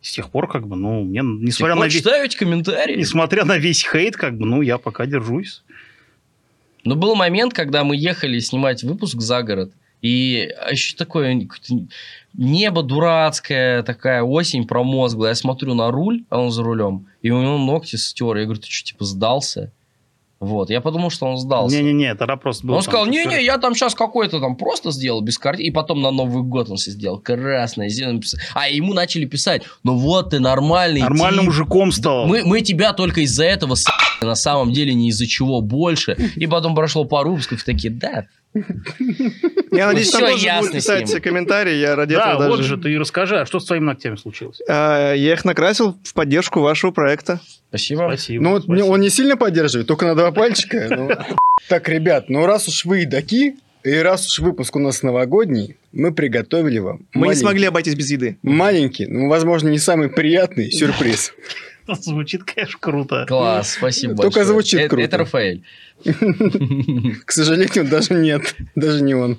С 0.00 0.10
тех 0.10 0.30
пор, 0.30 0.48
как 0.48 0.66
бы, 0.66 0.74
ну, 0.74 1.04
мне, 1.04 1.20
несмотря 1.22 1.76
на, 1.76 1.84
весь, 1.84 1.92
читаю 1.92 2.24
эти 2.24 2.36
комментарии. 2.36 2.96
несмотря 2.96 3.44
на 3.44 3.56
весь 3.56 3.88
хейт, 3.88 4.16
как 4.16 4.36
бы, 4.36 4.46
ну, 4.46 4.62
я 4.62 4.78
пока 4.78 5.06
держусь. 5.06 5.62
Но 6.82 6.96
был 6.96 7.14
момент, 7.14 7.54
когда 7.54 7.84
мы 7.84 7.94
ехали 7.96 8.40
снимать 8.40 8.82
выпуск 8.82 9.20
за 9.20 9.44
город, 9.44 9.70
и 10.02 10.50
еще 10.70 10.96
такое 10.96 11.48
небо 12.34 12.82
дурацкое, 12.82 13.82
такая 13.84 14.22
осень 14.22 14.66
промозглая. 14.66 15.30
Я 15.30 15.34
смотрю 15.36 15.74
на 15.74 15.90
руль, 15.90 16.24
а 16.28 16.40
он 16.40 16.50
за 16.50 16.62
рулем, 16.62 17.06
и 17.22 17.30
у 17.30 17.40
него 17.40 17.56
ногти 17.56 17.96
стер. 17.96 18.36
Я 18.36 18.44
говорю, 18.44 18.60
ты 18.60 18.66
что, 18.68 18.88
типа, 18.88 19.04
сдался? 19.04 19.72
Вот, 20.40 20.70
я 20.70 20.80
подумал, 20.80 21.10
что 21.10 21.26
он 21.26 21.36
сдался. 21.36 21.76
Не-не-не, 21.76 22.16
тогда 22.16 22.34
просто 22.34 22.66
был... 22.66 22.74
он 22.74 22.80
там 22.82 22.90
сказал, 22.90 23.06
не-не, 23.06 23.44
я 23.44 23.58
там 23.58 23.76
сейчас 23.76 23.94
какой-то 23.94 24.40
там 24.40 24.56
просто 24.56 24.90
сделал 24.90 25.20
без 25.20 25.38
карты. 25.38 25.62
И 25.62 25.70
потом 25.70 26.02
на 26.02 26.10
Новый 26.10 26.42
год 26.42 26.68
он 26.68 26.78
все 26.78 26.90
сделал. 26.90 27.20
Красное, 27.20 27.88
зеленое. 27.88 28.20
А 28.52 28.68
ему 28.68 28.92
начали 28.92 29.24
писать, 29.24 29.62
ну 29.84 29.96
вот 29.96 30.30
ты 30.30 30.40
нормальный 30.40 31.00
Нормальным 31.00 31.44
тип, 31.44 31.46
мужиком 31.46 31.92
стал. 31.92 32.26
мы, 32.26 32.42
мы 32.44 32.62
тебя 32.62 32.92
только 32.92 33.20
из-за 33.20 33.44
этого 33.44 33.76
с***, 33.76 33.86
на 34.20 34.34
самом 34.34 34.72
деле 34.72 34.94
не 34.94 35.10
из-за 35.10 35.28
чего 35.28 35.60
больше. 35.60 36.16
И 36.34 36.48
потом 36.48 36.74
прошло 36.74 37.04
пару 37.04 37.30
выпусков, 37.30 37.62
такие, 37.62 37.92
да, 37.92 38.26
Я 39.70 39.86
надеюсь, 39.86 40.10
там 40.10 40.24
всё 40.24 40.32
тоже 40.32 40.58
будут 40.58 40.72
писать 40.72 41.08
ним. 41.08 41.20
комментарии. 41.22 41.74
Я 41.74 41.96
ради 41.96 42.14
Да, 42.14 42.34
этого 42.34 42.48
вот 42.48 42.56
даже... 42.58 42.68
же, 42.70 42.76
ты 42.76 42.92
и 42.92 42.98
расскажи, 42.98 43.40
а 43.40 43.46
что 43.46 43.60
с 43.60 43.64
твоими 43.64 43.84
ногтями 43.84 44.16
случилось? 44.16 44.60
А, 44.68 45.14
я 45.14 45.32
их 45.32 45.44
накрасил 45.44 45.96
в 46.04 46.14
поддержку 46.14 46.60
вашего 46.60 46.90
проекта. 46.90 47.40
спасибо. 47.70 48.02
Спасибо. 48.08 48.44
Ну 48.44 48.50
вот 48.50 48.64
спасибо. 48.64 48.86
он 48.86 49.00
не 49.00 49.08
сильно 49.10 49.36
поддерживает, 49.36 49.86
только 49.88 50.04
на 50.06 50.14
два 50.14 50.32
пальчика. 50.32 50.86
ну. 50.90 51.10
Так, 51.68 51.88
ребят, 51.88 52.28
ну 52.28 52.44
раз 52.46 52.66
уж 52.68 52.84
вы 52.84 53.00
едоки, 53.00 53.54
и 53.84 53.92
раз 53.96 54.26
уж 54.28 54.38
выпуск 54.40 54.74
у 54.76 54.78
нас 54.78 55.02
новогодний, 55.02 55.76
мы 55.92 56.12
приготовили 56.12 56.78
вам 56.78 57.00
Мы 57.14 57.28
не 57.28 57.34
смогли 57.34 57.66
обойтись 57.66 57.94
без 57.94 58.10
еды. 58.10 58.36
маленький, 58.42 59.06
ну, 59.06 59.28
возможно, 59.28 59.68
не 59.68 59.78
самый 59.78 60.08
приятный 60.08 60.70
сюрприз. 60.70 61.32
Звучит, 62.00 62.44
конечно, 62.44 62.78
круто. 62.80 63.24
Класс, 63.28 63.72
спасибо 63.72 64.14
Только 64.14 64.26
большое. 64.40 64.44
звучит 64.46 64.80
Э- 64.80 64.88
круто. 64.88 65.04
Это 65.04 65.18
Рафаэль. 65.18 65.62
К 67.24 67.30
сожалению, 67.32 67.84
даже 67.88 68.14
нет, 68.14 68.54
даже 68.74 69.02
не 69.02 69.14
он. 69.14 69.38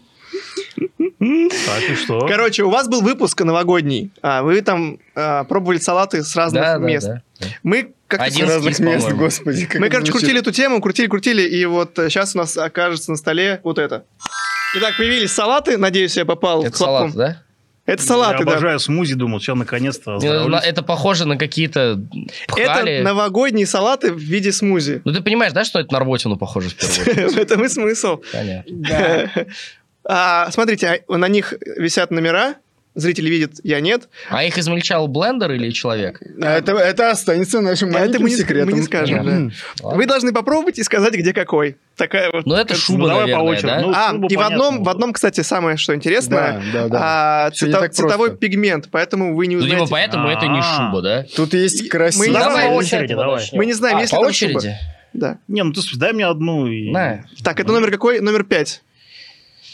Так, 1.19 1.89
и 1.89 1.95
что? 1.95 2.25
Короче, 2.27 2.63
у 2.63 2.69
вас 2.69 2.87
был 2.87 3.01
выпуск 3.01 3.39
новогодний. 3.41 4.11
А, 4.21 4.41
вы 4.43 4.61
там 4.61 4.99
а, 5.15 5.43
пробовали 5.45 5.77
салаты 5.77 6.23
с 6.23 6.35
разных 6.35 6.61
Да, 6.63 6.77
да, 6.79 6.85
мест. 6.85 7.07
да. 7.07 7.21
да. 7.39 7.47
Мы 7.63 7.93
как-то 8.07 8.25
Один 8.25 8.47
С 8.47 8.49
разных 8.51 8.79
мест, 8.79 9.03
по-моему. 9.03 9.17
господи. 9.17 9.65
как 9.65 9.79
Мы, 9.79 9.89
короче, 9.89 10.07
звучит. 10.11 10.21
крутили 10.27 10.39
эту 10.41 10.51
тему, 10.51 10.81
крутили, 10.81 11.07
крутили, 11.07 11.41
и 11.43 11.65
вот 11.65 11.91
сейчас 11.95 12.35
у 12.35 12.39
нас 12.39 12.57
окажется 12.57 13.11
на 13.11 13.17
столе 13.17 13.61
вот 13.63 13.77
это. 13.79 14.05
Итак, 14.77 14.95
появились 14.97 15.31
салаты. 15.31 15.77
Надеюсь, 15.77 16.17
я 16.17 16.25
попал 16.25 16.63
Это 16.65 16.77
салат, 16.77 17.13
да? 17.13 17.41
Это 17.85 18.01
Я 18.01 18.07
салаты, 18.07 18.45
да. 18.45 18.51
обожаю 18.53 18.79
смузи, 18.79 19.13
думал, 19.15 19.39
сейчас 19.41 19.57
наконец-то 19.57 20.11
Это, 20.11 20.15
оздоровлюсь. 20.15 20.61
это 20.63 20.83
похоже 20.83 21.25
на 21.27 21.37
какие-то 21.37 21.99
пхали. 22.47 22.93
Это 22.93 23.03
новогодние 23.03 23.65
салаты 23.65 24.13
в 24.13 24.17
виде 24.19 24.53
смузи. 24.53 25.01
Ну, 25.03 25.11
ты 25.11 25.21
понимаешь, 25.21 25.51
да, 25.51 25.65
что 25.65 25.79
это 25.79 25.91
на 25.91 25.99
рвотину 25.99 26.37
похоже 26.37 26.69
в 26.69 26.75
первую 26.75 27.01
очередь? 27.01 27.31
В 27.35 27.37
этом 27.37 27.63
и 27.65 27.67
смысл. 27.67 28.21
Понятно. 28.31 29.31
А, 30.05 30.51
Смотрите, 30.51 31.01
а 31.07 31.17
на 31.17 31.29
них 31.29 31.53
висят 31.77 32.11
номера. 32.11 32.55
Зрители 32.95 33.27
видят, 33.27 33.53
я 33.63 33.79
нет. 33.79 34.07
А 34.29 34.43
их 34.43 34.55
измельчал 34.59 35.07
блендер 35.07 35.51
или 35.53 35.71
человек? 35.71 36.21
А 36.41 36.57
Это, 36.59 36.73
это 36.73 37.09
останется 37.09 37.59
нашим 37.59 37.89
А 37.89 37.91
это 37.93 37.99
маленьким 38.01 38.21
мы 38.23 38.29
не- 38.29 38.35
секретом. 38.37 38.69
мы 38.71 38.77
не 38.77 38.83
скажем, 38.83 39.17
да. 39.25 39.31
Ладно. 39.85 39.97
Вы 39.97 40.05
должны 40.05 40.31
попробовать 40.31 40.77
и 40.77 40.83
сказать, 40.83 41.13
где 41.15 41.33
какой. 41.33 41.77
Такая 41.95 42.31
вот. 42.31 42.45
Ну, 42.45 42.53
это 42.53 42.73
Ну, 42.73 42.79
шуба, 42.79 43.01
по 43.01 43.07
наверное, 43.21 43.37
очереди. 43.39 43.65
да? 43.67 43.81
Ну, 43.81 43.91
а, 43.95 44.11
шуба 44.11 44.27
и 44.27 44.35
в 44.35 44.39
одном, 44.41 44.83
в 44.83 44.89
одном, 44.89 45.13
кстати, 45.13 45.41
самое, 45.41 45.77
что 45.77 45.95
интересное, 45.95 46.61
Да, 46.71 46.81
да, 46.83 46.87
да. 46.87 46.99
а, 47.47 47.51
цвета- 47.51 47.89
цветовой 47.89 48.29
просто. 48.29 48.37
пигмент, 48.47 48.89
поэтому 48.91 49.35
вы 49.35 49.47
не 49.47 49.55
Ну, 49.55 49.63
узнаете. 49.63 49.85
типа, 49.85 49.91
поэтому 49.91 50.27
это 50.29 50.45
не 50.47 50.59
А. 50.59 50.61
шуба, 50.61 51.01
да? 51.01 51.25
Тут 51.35 51.53
есть 51.55 51.89
красивый... 51.89 52.27
Мы 52.27 52.33
не 52.33 52.39
Давай 52.39 52.53
знаем. 52.53 52.69
по 52.69 52.75
очереди, 52.77 52.95
очереди 52.95 53.13
давай. 53.15 53.49
Мы 53.53 53.65
не 53.65 53.73
знаем, 53.73 53.97
А, 53.97 54.01
есть 54.01 54.13
ли 54.13 54.17
по 54.19 54.23
там 54.25 54.33
шуба. 54.33 54.57
очереди? 54.57 54.75
Да. 55.13 55.37
Не, 55.47 55.63
ну 55.63 55.71
ты 55.73 55.81
дай 55.95 56.13
мне 56.13 56.27
одну. 56.27 56.67
и- 56.67 56.91
На. 56.91 57.25
Так, 57.43 57.59
это 57.59 57.71
номер 57.71 57.89
какой? 57.91 58.19
Номер 58.19 58.43
пять. 58.43 58.81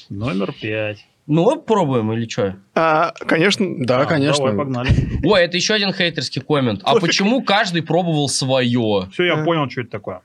Номер 0.10 0.54
пять. 0.54 1.06
Ну, 1.30 1.62
пробуем 1.62 2.12
или 2.12 2.28
что? 2.28 2.56
А, 2.74 3.12
конечно. 3.28 3.66
Да, 3.86 4.02
А, 4.02 4.06
конечно. 4.06 4.38
Давай, 4.48 4.58
погнали. 4.58 4.90
Ой, 5.24 5.42
это 5.44 5.58
еще 5.58 5.76
один 5.76 5.94
хейтерский 5.94 6.42
коммент. 6.42 6.82
А 6.84 6.96
почему 6.96 7.44
каждый 7.44 7.84
пробовал 7.84 8.28
свое? 8.30 9.08
Все, 9.14 9.26
я 9.26 9.38
понял, 9.44 9.70
что 9.70 9.82
это 9.82 9.92
такое. 9.92 10.22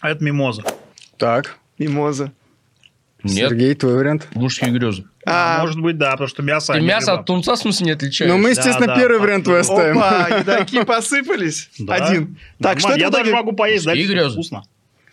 А 0.00 0.10
это 0.10 0.24
мимоза. 0.24 0.64
Так. 1.18 1.56
Мимоза. 1.78 2.32
Нет, 3.22 3.50
Сергей, 3.50 3.74
твой 3.76 3.94
вариант? 3.94 4.26
мужские 4.34 4.72
грезы. 4.72 5.04
А, 5.24 5.60
Может 5.60 5.80
быть, 5.80 5.96
да, 5.96 6.10
потому 6.10 6.26
что 6.26 6.42
мясо... 6.42 6.72
Ты 6.72 6.80
мясо 6.80 7.12
от 7.12 7.26
тунца, 7.26 7.54
в 7.54 7.58
смысле, 7.58 7.86
не 7.86 7.92
отличаешь? 7.92 8.28
Ну, 8.28 8.36
мы, 8.38 8.44
да, 8.46 8.50
естественно, 8.50 8.86
да, 8.88 8.96
первый 8.96 9.18
так, 9.18 9.22
вариант 9.22 9.44
твой 9.44 9.60
оставим. 9.60 9.98
Опа, 9.98 10.28
едоки 10.40 10.82
посыпались. 10.82 11.70
Да. 11.78 11.94
Один. 11.94 12.36
Так, 12.60 12.80
что 12.80 12.96
Я 12.96 13.10
даже 13.10 13.32
могу 13.32 13.52
поесть, 13.52 13.84
да, 13.84 13.92
Мужские 13.92 14.08
грезы. 14.08 14.32
вкусно. 14.32 14.64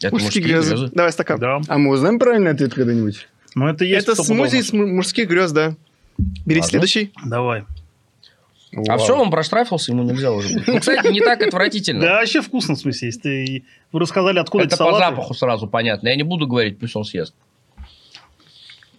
Это 0.01 0.15
Мужские 0.15 0.43
грезы. 0.43 0.89
Давай 0.91 1.11
стакан. 1.11 1.39
Да. 1.39 1.61
А 1.67 1.77
мы 1.77 1.91
узнаем 1.91 2.17
правильный 2.17 2.49
ответ 2.49 2.73
когда-нибудь? 2.73 3.27
Ну, 3.59 3.67
это 3.67 3.85
есть 3.85 4.07
Это 4.07 4.21
смузи 4.23 4.57
из 4.57 4.73
му- 4.73 4.87
мужских 4.87 5.27
грез, 5.29 5.51
да. 5.51 5.75
Бери 6.45 6.59
Ладно. 6.61 6.69
следующий. 6.69 7.11
Давай. 7.25 7.63
А 8.75 8.81
Вау. 8.91 8.97
все, 8.99 9.17
он 9.17 9.31
проштрафился, 9.31 9.91
ему 9.91 10.03
нельзя 10.03 10.31
уже. 10.31 10.61
Ну, 10.67 10.79
кстати, 10.79 11.11
не 11.11 11.21
так 11.21 11.41
отвратительно. 11.41 12.01
Да, 12.01 12.13
вообще 12.19 12.41
вкусно, 12.41 12.75
в 12.75 12.79
смысле, 12.79 13.07
если 13.07 13.19
ты... 13.19 13.63
Вы 13.91 13.99
рассказали, 13.99 14.37
откуда 14.39 14.65
Это 14.65 14.77
по 14.77 14.97
запаху 14.97 15.33
сразу 15.33 15.67
понятно. 15.67 16.07
Я 16.09 16.15
не 16.15 16.23
буду 16.23 16.45
говорить, 16.47 16.77
пусть 16.77 16.95
он 16.95 17.03
съест. 17.03 17.33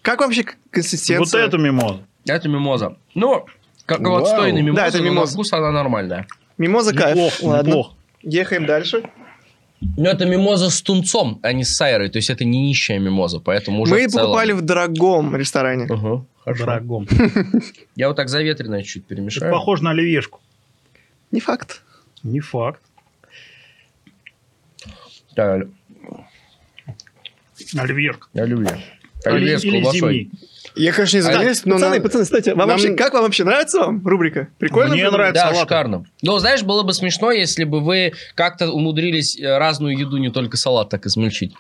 Как 0.03 0.21
вообще 0.21 0.45
консистенция? 0.71 1.43
Вот 1.43 1.49
эту 1.49 1.59
мимозу. 1.59 2.01
Это 2.27 2.49
мимоза. 2.49 2.97
Ну, 3.15 3.47
как 3.87 4.01
вот 4.01 4.23
отстойный 4.23 4.63
мимоза, 4.63 4.83
Да, 4.83 4.89
это 4.89 4.99
но 4.99 5.05
мимоза. 5.05 5.33
вкус 5.35 5.53
она 5.53 5.71
нормальная. 5.71 6.27
Мимоза 6.59 6.95
кайф. 6.95 7.17
Неплохо, 7.17 7.37
Ладно. 7.45 7.69
неплохо. 7.69 7.95
Ехаем 8.23 8.67
дальше. 8.67 9.03
Но 9.97 10.11
это 10.11 10.27
мимоза 10.27 10.69
с 10.69 10.83
тунцом, 10.83 11.41
а 11.43 11.53
не 11.53 11.65
с 11.65 11.75
сайрой. 11.75 12.11
То 12.11 12.19
есть 12.19 12.29
это 12.31 12.45
не 12.45 12.69
нищая 12.69 12.99
мимоза, 12.99 13.41
поэтому 13.41 13.83
уже 13.83 13.95
Мы 13.95 14.07
в 14.07 14.11
целом- 14.11 14.27
покупали 14.27 14.53
в 14.53 14.61
дорогом 14.63 15.35
ресторане. 15.35 15.87
Ага, 15.89 16.25
хорошо. 16.45 16.67
Дорогом. 16.67 17.09
Я 17.97 18.09
вот 18.09 18.17
так 18.17 18.29
заветренное 18.29 18.83
чуть 18.83 19.05
Это 19.05 19.15
перемешаю. 19.15 19.53
похоже 19.53 19.85
на 19.85 19.91
оливьешку. 19.91 20.41
Не 21.31 21.41
факт. 21.41 21.83
Не 22.23 22.41
факт. 22.41 22.83
Да. 25.35 25.63
Или, 29.25 29.33
Оливье 29.35 29.59
с 29.59 29.65
или 29.65 29.81
колбасой. 29.83 30.31
Я, 30.81 30.93
конечно, 30.93 31.17
не 31.19 31.23
Так, 31.23 31.33
знаю, 31.35 31.57
но 31.65 31.75
пацаны, 31.75 31.95
нам- 31.97 32.03
пацаны, 32.03 32.25
кстати, 32.25 32.49
вам 32.51 32.59
нам- 32.59 32.69
вообще, 32.71 32.95
как 32.95 33.13
вам 33.15 33.23
вообще 33.25 33.45
нравится 33.45 33.79
вам 33.81 34.07
рубрика? 34.07 34.49
Прикольно? 34.59 34.95
Мне 34.95 35.11
нравится. 35.11 35.35
Да, 35.43 35.49
салаты. 35.51 35.61
шикарно. 35.61 36.05
Но, 36.23 36.39
знаешь, 36.39 36.63
было 36.63 36.83
бы 36.83 36.93
смешно, 36.93 37.31
если 37.31 37.65
бы 37.65 37.81
вы 37.81 38.13
как-то 38.35 38.71
умудрились 38.71 39.39
э, 39.39 39.59
разную 39.59 39.97
еду, 39.99 40.17
не 40.17 40.31
только 40.31 40.57
салат, 40.57 40.89
так 40.89 41.07
измельчить. 41.07 41.53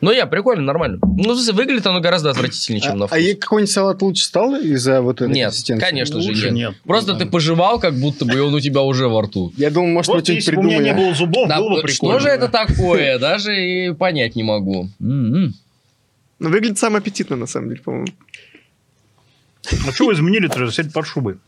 Ну, 0.00 0.10
я, 0.12 0.26
прикольно, 0.26 0.60
нормально. 0.62 0.98
Ну, 1.02 1.34
выглядит 1.52 1.86
оно 1.86 2.00
гораздо 2.00 2.28
отвратительнее, 2.30 2.82
чем 2.82 2.98
на 2.98 3.04
А, 3.04 3.08
вкус. 3.08 3.16
а 3.16 3.20
ей 3.20 3.36
какой-нибудь 3.36 3.72
салат 3.72 4.02
лучше 4.02 4.24
стал 4.24 4.54
из-за 4.56 5.00
вот 5.00 5.22
этой 5.22 5.32
Нет, 5.32 5.46
консистенции? 5.46 5.86
конечно 5.86 6.20
же 6.20 6.28
Лучше 6.28 6.44
нет. 6.50 6.52
нет. 6.52 6.74
Просто 6.84 7.14
ты 7.14 7.24
пожевал, 7.24 7.78
как 7.80 7.94
будто 7.94 8.26
бы, 8.26 8.34
и 8.34 8.38
он 8.40 8.52
у 8.52 8.60
тебя 8.60 8.82
уже 8.82 9.08
во 9.08 9.22
рту. 9.22 9.50
Я 9.56 9.70
думал, 9.70 9.88
может, 9.88 10.08
Вот 10.12 10.24
что-нибудь 10.24 10.44
если 10.44 10.56
бы 10.56 10.60
у 10.60 10.64
меня 10.64 10.78
не 10.78 10.92
было 10.92 11.14
зубов, 11.14 11.48
Да, 11.48 11.56
было 11.58 11.76
бы 11.76 11.82
прикольно. 11.82 12.18
что 12.20 12.28
же 12.28 12.34
это 12.34 12.48
такое? 12.48 13.18
Даже 13.18 13.56
и 13.58 13.94
понять 13.94 14.36
не 14.36 14.42
могу. 14.42 14.88
М-м. 16.44 16.50
Ну, 16.50 16.50
выглядит 16.50 16.78
самое 16.78 16.98
аппетитно, 16.98 17.36
на 17.36 17.46
самом 17.46 17.70
деле, 17.70 17.80
по-моему. 17.82 18.06
А 19.88 19.92
что 19.92 20.06
вы 20.06 20.12
изменили-то? 20.14 20.70
Сидеть 20.70 20.92
под 20.92 21.06
шубой. 21.06 21.38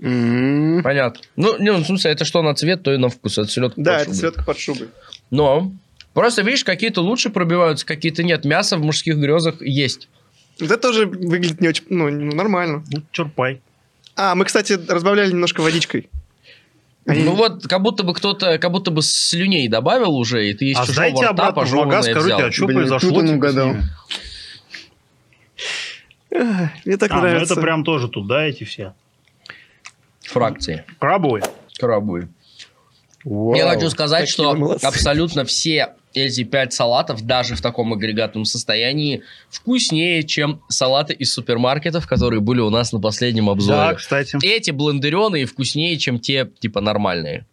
М. 0.00 0.82
Понятно. 0.82 1.20
Ну, 1.36 1.58
не, 1.58 1.72
ну, 1.72 1.78
в 1.78 1.86
смысле, 1.86 2.10
это 2.10 2.24
что 2.24 2.42
на 2.42 2.54
цвет, 2.54 2.82
то 2.82 2.92
и 2.92 2.96
на 2.98 3.08
вкус. 3.08 3.38
Это 3.38 3.48
селедка 3.48 3.80
Да, 3.80 3.92
под 3.92 4.00
это 4.00 4.04
шубой. 4.10 4.16
селедка 4.18 4.42
под 4.44 4.58
шубой. 4.58 4.88
Но 5.30 5.72
просто, 6.14 6.42
видишь, 6.42 6.64
какие-то 6.64 7.00
лучше 7.00 7.30
пробиваются, 7.30 7.86
какие-то 7.86 8.22
нет. 8.22 8.44
Мясо 8.44 8.76
в 8.76 8.82
мужских 8.82 9.16
грезах 9.16 9.60
есть. 9.62 10.08
Это 10.58 10.76
тоже 10.78 11.06
выглядит 11.06 11.60
не 11.60 11.68
очень, 11.68 11.84
ну, 11.90 12.10
ну, 12.10 12.34
нормально. 12.34 12.84
Ну, 12.90 13.02
черпай. 13.12 13.60
А, 14.16 14.34
мы, 14.34 14.44
кстати, 14.46 14.78
разбавляли 14.88 15.30
немножко 15.30 15.60
водичкой. 15.60 16.08
Ну 17.06 17.34
вот, 17.36 17.66
как 17.68 17.82
будто 17.82 18.02
бы 18.02 18.14
кто-то, 18.14 18.58
как 18.58 18.70
будто 18.72 18.90
бы 18.90 19.00
слюней 19.02 19.68
добавил 19.68 20.16
уже, 20.16 20.48
и 20.50 20.54
ты 20.54 20.66
из 20.70 20.76
А 20.76 20.80
чужого 20.80 20.92
сдайте 20.94 21.26
рта 21.26 21.52
пожеванное 21.52 21.86
магаз, 21.98 22.06
скажите, 22.06 22.34
взял. 22.34 22.48
а 22.48 22.52
что 22.52 22.66
Блин, 22.66 22.78
произошло? 22.80 23.08
тут 23.10 23.18
он 23.18 23.28
угадал. 23.30 23.74
Мне 26.84 26.96
так 26.98 27.10
А, 27.12 27.14
ну 27.16 27.20
нравится. 27.22 27.54
это 27.54 27.62
прям 27.62 27.84
тоже 27.84 28.08
тут, 28.08 28.26
да, 28.26 28.42
эти 28.44 28.64
все. 28.64 28.94
Фракции. 30.22 30.84
Крабовые. 30.98 31.44
Крабовые. 31.78 32.28
Вау. 33.24 33.54
Я 33.54 33.68
хочу 33.68 33.88
сказать, 33.90 34.22
какие 34.22 34.32
что 34.32 34.54
молодцы. 34.54 34.84
абсолютно 34.84 35.44
все 35.44 35.94
эти 36.16 36.44
пять 36.44 36.72
салатов, 36.72 37.22
даже 37.22 37.54
в 37.56 37.60
таком 37.60 37.92
агрегатном 37.92 38.44
состоянии, 38.44 39.22
вкуснее, 39.50 40.22
чем 40.22 40.62
салаты 40.68 41.12
из 41.12 41.32
супермаркетов, 41.32 42.06
которые 42.06 42.40
были 42.40 42.60
у 42.60 42.70
нас 42.70 42.92
на 42.92 43.00
последнем 43.00 43.46
Да, 43.46 43.52
обзоре. 43.52 43.96
кстати. 43.96 44.38
Эти 44.44 44.70
блендереные 44.70 45.46
вкуснее, 45.46 45.96
чем 45.98 46.18
те, 46.18 46.50
типа, 46.58 46.80
нормальные. 46.80 47.46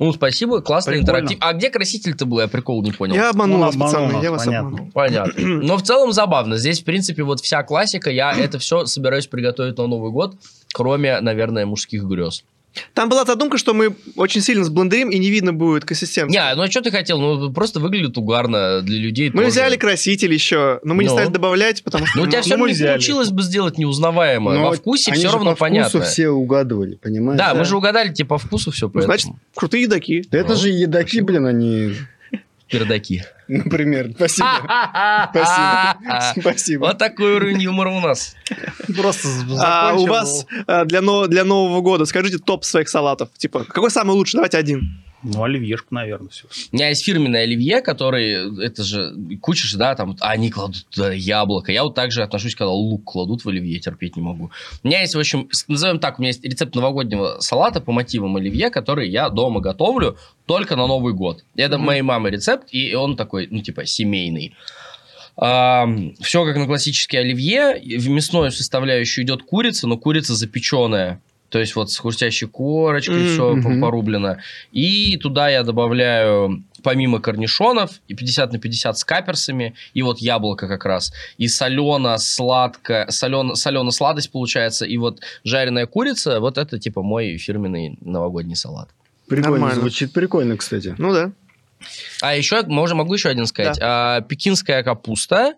Ну, 0.00 0.12
спасибо, 0.12 0.60
классный 0.60 0.94
Прикольно. 0.94 1.18
интерактив. 1.20 1.38
А 1.40 1.52
где 1.52 1.70
краситель-то 1.70 2.26
был? 2.26 2.40
Я 2.40 2.48
прикол 2.48 2.82
не 2.82 2.90
понял. 2.90 3.14
Я 3.14 3.30
обманул 3.30 3.60
вас, 3.60 3.76
пацаны, 3.76 4.14
нас, 4.14 4.24
я 4.24 4.30
вас 4.32 4.44
понятно. 4.44 4.68
обманул. 4.68 4.90
Понятно. 4.92 5.40
Но 5.62 5.76
в 5.76 5.82
целом 5.82 6.12
забавно. 6.12 6.56
Здесь, 6.56 6.80
в 6.80 6.84
принципе, 6.84 7.22
вот 7.22 7.40
вся 7.40 7.62
классика. 7.62 8.10
Я 8.10 8.32
это 8.32 8.58
все 8.58 8.86
собираюсь 8.86 9.28
приготовить 9.28 9.78
на 9.78 9.86
Новый 9.86 10.10
год, 10.10 10.34
кроме, 10.72 11.20
наверное, 11.20 11.64
мужских 11.64 12.02
грез. 12.04 12.42
Там 12.92 13.08
была 13.08 13.24
задумка, 13.24 13.58
что 13.58 13.74
мы 13.74 13.94
очень 14.16 14.40
сильно 14.40 14.64
сблендерим, 14.64 15.10
и 15.10 15.18
не 15.18 15.30
видно 15.30 15.52
будет 15.52 15.84
консистенции. 15.84 16.36
Не, 16.36 16.54
ну 16.54 16.62
а 16.62 16.70
что 16.70 16.80
ты 16.80 16.90
хотел? 16.90 17.20
Ну, 17.20 17.52
просто 17.52 17.80
выглядит 17.80 18.16
угарно 18.18 18.80
для 18.82 18.98
людей. 18.98 19.30
Мы 19.30 19.36
тоже. 19.44 19.48
взяли 19.48 19.76
краситель 19.76 20.32
еще, 20.32 20.80
но 20.82 20.94
мы 20.94 21.04
не 21.04 21.08
Ну. 21.10 21.14
стали 21.16 21.28
добавлять, 21.30 21.82
потому 21.84 22.06
что... 22.06 22.18
Ну, 22.18 22.24
у 22.24 22.26
тебя 22.26 22.42
все 22.42 22.50
равно 22.56 22.68
не 22.68 22.74
получилось 22.74 23.30
бы 23.30 23.42
сделать 23.42 23.78
неузнаваемо. 23.78 24.52
Но 24.54 24.62
Во 24.70 24.72
вкусе 24.72 25.12
все 25.12 25.26
равно 25.30 25.50
по 25.50 25.56
вкусу 25.56 25.60
понятно. 25.60 26.00
все 26.02 26.28
угадывали, 26.30 26.96
понимаешь? 26.96 27.38
Да, 27.38 27.52
Да. 27.52 27.58
мы 27.58 27.64
же 27.64 27.76
угадали, 27.76 28.12
тебе 28.12 28.26
по 28.28 28.38
вкусу 28.38 28.70
все, 28.70 28.86
Ну, 28.86 28.92
поэтому. 28.92 29.12
значит, 29.12 29.28
крутые 29.54 29.82
едоки. 29.84 30.24
Да 30.30 30.38
это 30.38 30.50
Ну, 30.50 30.56
же 30.56 30.68
едаки, 30.70 31.20
блин, 31.20 31.46
они... 31.46 31.94
пердаки. 32.78 33.22
Например. 33.48 34.10
Спасибо. 34.14 34.48
Спасибо. 35.30 36.40
Спасибо. 36.40 36.80
Вот 36.86 36.98
такой 36.98 37.36
уровень 37.36 37.62
юмора 37.62 37.90
у 37.90 38.00
нас. 38.00 38.34
Просто 38.96 39.28
А 39.60 39.94
у 39.94 40.06
вас 40.06 40.46
а, 40.66 40.84
для, 40.84 41.00
но- 41.00 41.26
для 41.26 41.44
Нового 41.44 41.80
года 41.80 42.04
скажите 42.06 42.38
топ 42.38 42.64
своих 42.64 42.88
салатов. 42.88 43.28
Типа, 43.36 43.64
какой 43.64 43.90
самый 43.90 44.12
лучший? 44.12 44.38
Давайте 44.38 44.58
один. 44.58 45.03
Ну, 45.24 45.42
оливьешку, 45.42 45.94
наверное, 45.94 46.28
все. 46.28 46.46
У 46.70 46.76
меня 46.76 46.90
есть 46.90 47.02
фирменное 47.02 47.44
оливье, 47.44 47.80
который, 47.80 48.62
это 48.64 48.84
же, 48.84 49.14
куча 49.40 49.66
же, 49.66 49.78
да, 49.78 49.94
там, 49.94 50.16
а 50.20 50.30
они 50.30 50.50
кладут 50.50 50.86
туда 50.90 51.12
яблоко. 51.12 51.72
Я 51.72 51.82
вот 51.84 51.94
так 51.94 52.12
же 52.12 52.22
отношусь, 52.22 52.54
когда 52.54 52.70
лук 52.70 53.04
кладут 53.04 53.44
в 53.44 53.48
оливье, 53.48 53.80
терпеть 53.80 54.16
не 54.16 54.22
могу. 54.22 54.50
У 54.82 54.86
меня 54.86 55.00
есть, 55.00 55.14
в 55.14 55.18
общем, 55.18 55.48
назовем 55.66 55.98
так, 55.98 56.18
у 56.18 56.22
меня 56.22 56.28
есть 56.28 56.44
рецепт 56.44 56.74
новогоднего 56.74 57.38
салата 57.40 57.80
по 57.80 57.90
мотивам 57.90 58.36
оливье, 58.36 58.68
который 58.70 59.08
я 59.08 59.30
дома 59.30 59.60
готовлю 59.60 60.18
только 60.46 60.76
на 60.76 60.86
Новый 60.86 61.14
год. 61.14 61.42
Это 61.56 61.78
Мгм. 61.78 61.86
моей 61.86 62.02
мамы 62.02 62.30
рецепт, 62.30 62.68
и 62.70 62.94
он 62.94 63.16
такой, 63.16 63.48
ну, 63.50 63.62
типа, 63.62 63.86
семейный. 63.86 64.54
все 65.36 66.44
как 66.44 66.56
на 66.56 66.66
классический 66.66 67.16
оливье. 67.16 67.80
В 67.98 68.08
мясную 68.08 68.52
составляющую 68.52 69.24
идет 69.24 69.42
курица, 69.42 69.86
но 69.88 69.96
курица 69.96 70.34
запеченная. 70.34 71.20
То 71.54 71.60
есть 71.60 71.76
вот 71.76 71.88
с 71.92 71.98
хрустящей 72.00 72.48
корочкой 72.48 73.18
Мгм. 73.18 73.26
все 73.28 73.54
Мгм. 73.54 73.80
порублено. 73.80 74.38
И 74.72 75.16
туда 75.18 75.48
я 75.48 75.62
добавляю, 75.62 76.64
помимо 76.82 77.20
корнишонов, 77.20 78.00
и 78.08 78.14
50 78.14 78.52
на 78.52 78.58
50 78.58 78.98
с 78.98 79.04
каперсами, 79.04 79.76
и 79.92 80.02
вот 80.02 80.18
яблоко 80.18 80.66
как 80.66 80.84
раз. 80.84 81.12
И 81.38 81.46
солено, 81.46 82.18
сладко, 82.18 83.06
солено, 83.08 83.54
солено-сладость 83.54 84.32
получается, 84.32 84.84
и 84.84 84.96
вот 84.96 85.20
жареная 85.44 85.86
курица, 85.86 86.40
вот 86.40 86.58
это 86.58 86.80
типа 86.80 87.02
мой 87.04 87.38
фирменный 87.38 87.98
новогодний 88.00 88.56
салат. 88.56 88.88
Прикольно, 89.28 89.50
Нормально. 89.58 89.80
звучит 89.80 90.12
прикольно, 90.12 90.56
кстати. 90.56 90.96
Ну 90.98 91.12
да. 91.12 91.30
А 92.20 92.34
еще, 92.34 92.64
можно, 92.64 92.96
могу 92.96 93.14
еще 93.14 93.28
один 93.28 93.46
сказать. 93.46 93.78
А, 93.80 94.22
пекинская 94.22 94.82
капуста. 94.82 95.54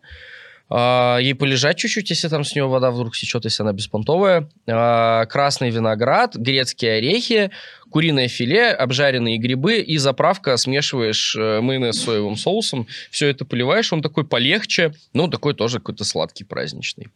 А, 0.68 1.18
ей 1.18 1.34
полежать 1.34 1.76
чуть-чуть, 1.76 2.10
если 2.10 2.28
там 2.28 2.42
с 2.42 2.54
нее 2.54 2.66
вода 2.66 2.90
вдруг 2.90 3.14
сечет, 3.14 3.44
если 3.44 3.62
она 3.62 3.72
беспонтовая. 3.72 4.48
А, 4.66 5.26
красный 5.26 5.70
виноград, 5.70 6.34
грецкие 6.34 6.94
орехи, 6.94 7.50
куриное 7.90 8.28
филе, 8.28 8.70
обжаренные 8.70 9.38
грибы 9.38 9.78
и 9.78 9.96
заправка 9.98 10.56
смешиваешь 10.56 11.36
э, 11.36 11.60
майонез 11.60 11.96
с 11.96 12.04
соевым 12.04 12.36
соусом. 12.36 12.88
Все 13.10 13.28
это 13.28 13.44
поливаешь, 13.44 13.92
он 13.92 14.02
такой 14.02 14.24
полегче. 14.26 14.92
Ну, 15.12 15.28
такой 15.28 15.54
тоже 15.54 15.78
какой-то 15.78 16.04
сладкий, 16.04 16.44
праздничный. 16.44 17.08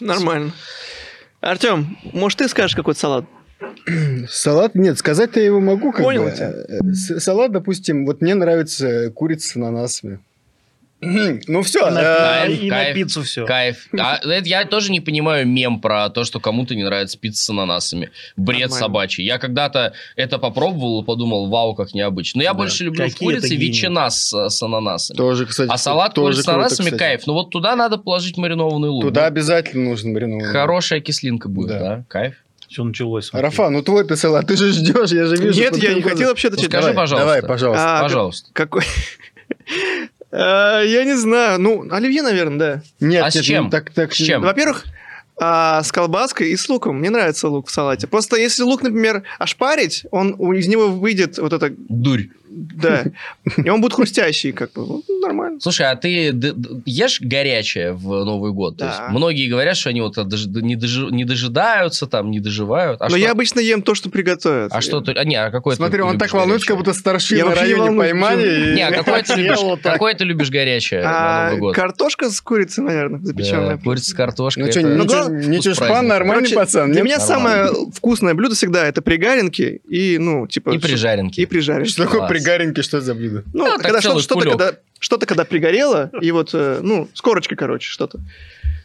Нормально. 0.00 0.52
Артем, 1.40 1.96
может, 2.12 2.38
ты 2.38 2.48
скажешь 2.48 2.76
какой-то 2.76 3.00
салат? 3.00 3.24
Салат, 4.28 4.74
нет, 4.74 4.98
сказать-то 4.98 5.40
я 5.40 5.46
его 5.46 5.60
могу. 5.60 5.92
Как 5.92 6.04
Понял 6.04 6.24
бы. 6.24 6.30
тебя. 6.32 7.18
Салат, 7.20 7.52
допустим, 7.52 8.04
вот 8.04 8.20
мне 8.20 8.34
нравится 8.34 9.10
курица 9.10 9.48
с 9.48 9.56
ананасами. 9.56 10.20
Ну 11.02 11.62
все, 11.62 11.88
И 11.88 11.90
на, 11.92 12.02
Кайф, 12.02 12.62
и 12.62 12.70
на 12.70 12.76
кайф. 12.76 12.94
пиццу 12.94 13.22
все. 13.22 13.46
Кайф. 13.46 13.88
А, 13.98 14.18
это 14.18 14.46
я 14.48 14.64
тоже 14.66 14.92
не 14.92 15.00
понимаю 15.00 15.46
мем 15.46 15.80
про 15.80 16.10
то, 16.10 16.24
что 16.24 16.40
кому-то 16.40 16.74
не 16.74 16.84
нравится 16.84 17.18
пицца 17.18 17.42
с 17.44 17.48
ананасами. 17.50 18.10
Бред 18.36 18.60
Нормально. 18.68 18.76
собачий. 18.86 19.24
Я 19.24 19.38
когда-то 19.38 19.94
это 20.16 20.38
попробовал 20.38 21.02
и 21.02 21.04
подумал, 21.06 21.48
вау, 21.48 21.74
как 21.74 21.94
необычно. 21.94 22.38
Но 22.38 22.42
я 22.44 22.50
Да. 22.52 22.58
больше 22.58 22.84
люблю 22.84 23.04
в 23.06 23.12
Какие 23.12 23.28
курице 23.28 23.48
гении. 23.48 23.66
ветчина 23.66 24.10
с, 24.10 24.48
с 24.50 24.62
ананасами. 24.62 25.16
тоже, 25.16 25.46
кстати, 25.46 25.70
а 25.70 25.78
салат 25.78 26.12
тоже 26.14 26.38
с 26.42 26.44
круто, 26.44 26.52
ананасами 26.58 26.86
кстати. 26.86 26.98
кайф. 26.98 27.26
Ну 27.26 27.32
вот 27.32 27.50
туда 27.50 27.76
надо 27.76 27.96
положить 27.96 28.36
маринованный 28.36 28.88
лук. 28.90 29.02
Туда 29.04 29.22
Ну, 29.22 29.26
обязательно 29.28 29.88
нужен 29.90 30.12
маринованный. 30.12 30.52
Хорошая 30.52 31.00
кислинка 31.00 31.48
будет, 31.48 31.68
Да. 31.70 31.78
да? 31.78 32.04
Кайф. 32.08 32.34
Все 32.68 32.84
началось. 32.84 33.26
смотри. 33.26 33.44
Рафа, 33.46 33.68
ну 33.70 33.82
твой 33.82 34.04
ты 34.06 34.16
салат, 34.16 34.46
ты 34.46 34.56
же 34.56 34.70
ждешь, 34.72 35.10
я 35.10 35.24
же 35.26 35.36
вижу. 35.36 35.58
Нет, 35.60 35.76
я 35.78 35.94
не 35.94 36.02
хотел 36.02 36.28
вообще 36.28 36.48
Ну, 36.48 36.54
отвечать. 36.54 36.70
скажи, 36.70 36.86
Давай, 36.88 36.94
пожалуйста. 36.94 37.26
Давай, 37.26 37.42
пожалуйста. 37.42 37.98
А, 37.98 38.02
Пожалуйста. 38.02 38.50
Какой? 38.52 38.82
Э, 40.32 40.82
Я 40.86 41.04
не 41.04 41.16
знаю. 41.16 41.60
Ну, 41.60 41.86
оливье, 41.90 42.22
наверное, 42.22 42.58
да. 42.58 42.82
Нет, 43.00 43.24
А 43.24 43.30
с 43.30 43.40
чем? 43.40 43.70
так, 43.70 43.90
так, 43.90 44.12
С 44.12 44.16
чем? 44.16 44.42
Во-первых, 44.42 44.84
а, 45.42 45.82
с 45.82 45.90
колбаской 45.90 46.50
и 46.50 46.56
с 46.56 46.68
луком. 46.68 46.98
Мне 46.98 47.08
нравится 47.10 47.48
лук 47.48 47.68
в 47.68 47.70
салате. 47.70 48.06
Просто 48.06 48.36
если 48.36 48.62
лук, 48.62 48.82
например, 48.82 49.22
ошпарить, 49.38 50.04
он, 50.10 50.32
из 50.54 50.68
него 50.68 50.88
выйдет 50.88 51.38
вот 51.38 51.52
это, 51.52 51.72
Дурь. 51.76 52.28
Да, 52.52 53.04
и 53.64 53.68
он 53.68 53.80
будет 53.80 53.94
хрустящий, 53.94 54.50
как 54.52 54.72
бы, 54.72 54.84
ну, 54.86 55.02
нормально. 55.22 55.60
Слушай, 55.60 55.86
а 55.90 55.94
ты 55.96 56.34
ешь 56.84 57.20
горячее 57.20 57.92
в 57.92 58.24
Новый 58.24 58.50
год? 58.52 58.76
То 58.76 58.84
Да. 58.86 58.90
есть 58.90 59.00
многие 59.10 59.48
говорят, 59.48 59.76
что 59.76 59.90
они 59.90 60.00
вот 60.00 60.16
не, 60.16 60.74
дожи- 60.76 61.10
не 61.12 61.24
дожидаются, 61.24 62.06
там, 62.06 62.30
не 62.30 62.40
доживают. 62.40 63.00
А 63.00 63.04
Но 63.04 63.10
что, 63.10 63.18
я 63.18 63.30
обычно 63.30 63.60
ем 63.60 63.82
то, 63.82 63.94
что 63.94 64.10
приготовят. 64.10 64.72
а 64.72 64.80
что 64.80 65.00
ты... 65.00 65.12
А, 65.12 65.24
не, 65.24 65.36
а 65.36 65.50
какой 65.50 65.76
Смотри, 65.76 66.02
он 66.02 66.18
так 66.18 66.32
волнуется, 66.32 66.66
как 66.66 66.76
будто 66.76 66.92
старшины 66.92 67.38
Я 67.38 67.44
на 67.44 67.50
вообще 67.50 67.66
не 67.66 67.72
районе 67.74 67.88
волнуюсь, 67.90 68.10
поймали. 68.10 68.70
и- 68.72 68.74
Не, 68.74 68.82
а 68.88 68.92
какой 68.92 69.22
ты 69.22 69.34
любишь, 69.34 69.58
какой 69.82 70.14
ты 70.14 70.24
любишь 70.24 70.50
горячее 70.50 71.02
на 71.02 71.10
А, 71.10 71.44
Новый 71.50 71.60
год? 71.60 71.74
картошка 71.76 72.30
с 72.30 72.40
курицей, 72.40 72.82
наверное, 72.82 73.20
запеченная. 73.20 73.76
Да, 73.76 73.82
курица 73.82 74.10
с 74.10 74.14
картошкой. 74.14 74.64
Ну 74.64 74.72
что, 74.72 74.80
Ну, 74.82 75.04
ничего, 75.04 75.28
ничего, 75.28 75.74
вкус 75.74 75.86
шпан, 75.86 76.06
нормальный 76.08 76.50
пацан. 76.50 76.90
Для 76.92 77.02
меня 77.02 77.20
самое 77.20 77.68
вкусное 77.94 78.34
блюдо 78.34 78.54
всегда 78.54 78.86
это 78.86 79.02
пригаренки 79.02 79.80
и, 79.88 80.18
ну, 80.18 80.46
типа... 80.46 80.70
И 80.70 80.78
прижаренки. 80.78 81.40
И 81.40 81.46
прижаренки. 81.46 81.88
Что 81.90 82.04
такое. 82.04 82.39
Пригаренки, 82.40 82.80
что 82.82 83.00
за 83.00 83.14
блюдо? 83.14 83.44
Ну, 83.52 83.64
Ну, 83.64 83.70
так 83.76 83.82
когда 83.82 84.00
что-то, 84.00 84.20
что-то, 84.20 84.48
когда, 84.48 84.72
что-то, 84.98 85.26
когда 85.26 85.44
пригорело, 85.44 86.10
и 86.20 86.30
вот, 86.30 86.50
э, 86.52 86.80
ну, 86.82 87.08
с 87.14 87.20
корочкой, 87.20 87.56
короче, 87.56 87.88
что-то. 87.88 88.20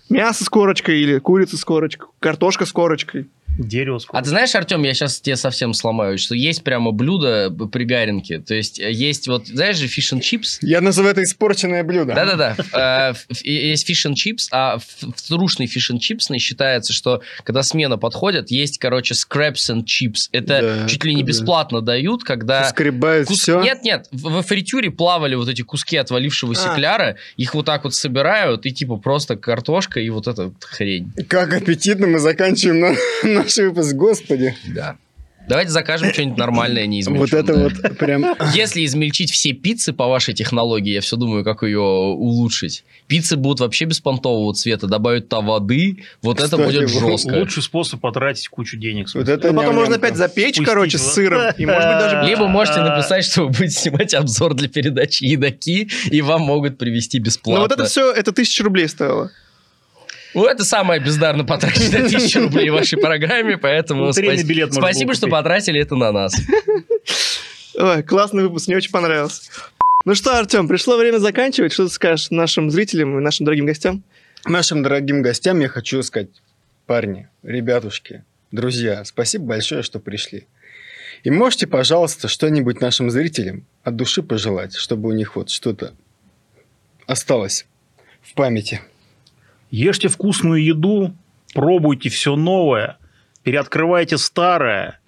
Мясо 0.10 0.44
с 0.44 0.50
корочкой 0.50 1.00
или 1.00 1.20
курица 1.20 1.58
с 1.58 1.66
корочкой, 1.66 2.08
картошка 2.20 2.66
с 2.66 2.72
корочкой. 2.72 3.28
Дерево 3.58 4.00
А 4.12 4.22
ты 4.22 4.30
знаешь, 4.30 4.54
Артем, 4.56 4.84
я 4.84 4.94
сейчас 4.94 5.20
тебе 5.22 5.36
совсем 5.36 5.74
сломаю, 5.74 6.18
что 6.18 6.36
есть 6.36 6.64
прямо 6.64 6.92
блюдо 6.92 7.50
б- 7.50 7.68
пригаренки. 7.68 8.38
То 8.40 8.54
есть 8.54 8.80
э, 8.80 8.92
есть 8.92 9.28
вот, 9.28 9.48
знаешь 9.48 9.78
же, 9.78 9.88
фиш 9.88 10.14
чипс? 10.22 10.60
Я 10.62 10.82
назову 10.82 11.08
это 11.08 11.24
испорченное 11.24 11.84
блюдо. 11.84 12.14
Да-да-да. 12.14 12.56
Э, 12.74 13.14
Есть 13.44 13.88
fish 13.88 14.06
chips, 14.16 14.50
а 14.52 14.78
трушный 15.28 15.68
fish 15.68 15.92
чипсный 16.00 16.40
считается, 16.40 16.94
что 16.94 17.22
когда 17.44 17.64
смена 17.64 17.98
подходит, 17.98 18.52
есть, 18.52 18.78
короче, 18.80 19.14
scraps 19.14 19.72
and 19.72 19.84
chips. 19.86 20.30
Это 20.32 20.86
чуть 20.90 21.04
ли 21.04 21.14
не 21.16 21.24
бесплатно 21.24 21.82
дают, 21.82 22.24
когда... 22.24 22.66
Скребают 22.70 23.30
все. 23.30 23.62
Нет, 23.62 23.84
нет, 23.84 24.08
в, 24.12 24.30
во 24.32 24.42
фритюре 24.42 24.92
плавали 24.92 25.36
вот 25.36 25.48
эти 25.50 25.62
куски 25.62 25.98
отвалившегося 25.98 26.72
А. 26.72 26.76
кляра, 26.76 27.16
их 27.38 27.54
вот 27.54 27.66
так 27.66 27.84
вот 27.84 27.94
собирают, 27.94 28.66
и 28.66 28.72
типа 28.72 28.98
просто 28.98 29.36
картошка 29.36 30.00
и 30.00 30.10
вот 30.10 30.28
эта 30.28 30.52
хрень. 30.60 31.12
Как 31.28 31.54
аппетитно 31.54 32.08
мы 32.08 32.20
заканчиваем 32.20 32.80
на- 32.80 33.45
наш 33.46 33.58
выпуск, 33.58 33.96
господи. 33.96 34.56
Да. 34.68 34.98
Давайте 35.48 35.72
закажем 35.72 36.12
что-нибудь 36.12 36.38
нормальное, 36.38 36.88
не 36.88 37.04
Вот 37.04 37.34
это 37.34 37.54
вот 37.54 37.98
прям... 37.98 38.36
Если 38.54 38.84
измельчить 38.84 39.32
все 39.32 39.54
пиццы 39.54 39.94
по 39.94 40.08
вашей 40.08 40.34
технологии, 40.34 40.94
я 40.94 41.02
все 41.02 41.18
думаю, 41.18 41.44
как 41.44 41.62
ее 41.64 41.80
улучшить. 41.80 42.84
Пиццы 43.08 43.36
будут 43.38 43.60
вообще 43.60 43.86
беспонтового 43.86 44.54
цвета, 44.56 44.88
добавить 44.88 45.30
то 45.30 45.42
воды, 45.42 46.04
вот 46.22 46.40
это 46.40 46.58
Кстати, 46.58 46.66
будет 46.66 46.92
вот 46.92 47.12
жестко. 47.12 47.34
Лучший 47.36 47.62
способ 47.62 48.00
потратить 48.00 48.48
кучу 48.48 48.78
денег. 48.78 49.08
Вот 49.14 49.30
это 49.30 49.52
Ну, 49.52 49.60
потом 49.60 49.76
можно 49.76 49.96
опять 49.96 50.16
запечь, 50.16 50.56
Спустить, 50.56 50.66
короче, 50.68 50.98
с 50.98 51.14
сыром. 51.14 51.54
И, 51.58 51.66
может 51.66 51.90
быть, 51.90 52.00
даже... 52.00 52.28
Либо 52.28 52.48
можете 52.48 52.82
написать, 52.82 53.26
что 53.26 53.44
вы 53.44 53.50
будете 53.50 53.80
снимать 53.80 54.14
обзор 54.14 54.56
для 54.56 54.68
передачи 54.68 55.24
«Едоки», 55.26 55.90
и 56.10 56.22
вам 56.22 56.42
могут 56.42 56.78
привести 56.78 57.20
бесплатно. 57.20 57.62
Ну, 57.62 57.68
вот 57.68 57.72
это 57.72 57.86
все, 57.86 58.12
это 58.12 58.32
тысяча 58.32 58.64
рублей 58.64 58.90
стоило. 58.90 59.32
Ну, 60.36 60.46
это 60.46 60.66
самое 60.66 61.02
бездарно 61.02 61.46
потраченное 61.46 62.10
тысяча 62.10 62.42
рублей 62.42 62.70
в 62.70 62.74
вашей 62.74 63.00
программе, 63.00 63.58
поэтому 63.58 64.12
спасибо, 64.12 65.06
было 65.06 65.16
что 65.16 65.28
потратили 65.28 65.80
это 65.80 65.96
на 65.96 66.12
нас. 66.12 66.36
Ой, 67.78 68.04
классный 68.04 68.44
выпуск, 68.44 68.68
мне 68.68 68.78
очень 68.78 68.92
понравился. 68.92 69.50
Ну 70.04 70.14
что, 70.14 70.38
Артем, 70.38 70.68
пришло 70.68 70.98
время 70.98 71.18
заканчивать. 71.18 71.74
Что 71.74 71.88
ты 71.88 71.94
скажешь 71.94 72.30
нашим 72.32 72.70
зрителям 72.70 73.18
и 73.18 73.22
нашим 73.22 73.46
дорогим 73.46 73.66
гостям? 73.66 74.04
Нашим 74.46 74.84
дорогим 74.84 75.22
гостям 75.22 75.60
я 75.62 75.70
хочу 75.70 76.04
сказать, 76.04 76.30
парни, 76.86 77.28
ребятушки, 77.42 78.24
друзья, 78.52 79.04
спасибо 79.06 79.46
большое, 79.46 79.84
что 79.84 80.00
пришли. 80.00 80.48
И 81.24 81.32
можете, 81.32 81.66
пожалуйста, 81.66 82.28
что-нибудь 82.28 82.82
нашим 82.82 83.10
зрителям 83.10 83.66
от 83.84 83.96
души 83.96 84.22
пожелать, 84.22 84.76
чтобы 84.76 85.10
у 85.10 85.14
них 85.14 85.36
вот 85.36 85.50
что-то 85.50 85.94
осталось 87.08 87.66
в 88.22 88.34
памяти. 88.36 88.82
Ешьте 89.72 90.08
вкусную 90.08 90.64
еду, 90.64 91.14
пробуйте 91.54 92.10
все 92.10 92.36
новое, 92.36 92.98
переоткрывайте 93.44 94.18
старое, 94.18 95.00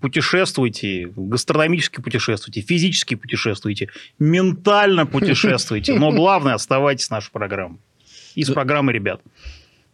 путешествуйте, 0.00 1.12
гастрономически 1.16 2.00
путешествуйте, 2.00 2.60
физически 2.60 3.14
путешествуйте, 3.14 3.88
ментально 4.18 5.06
путешествуйте. 5.06 5.94
Но 5.94 6.12
главное, 6.12 6.54
оставайтесь 6.54 7.06
с 7.06 7.10
нашей 7.10 7.30
программой. 7.30 7.78
И 8.34 8.44
с 8.44 8.52
программой 8.52 8.94
ребят. 8.94 9.20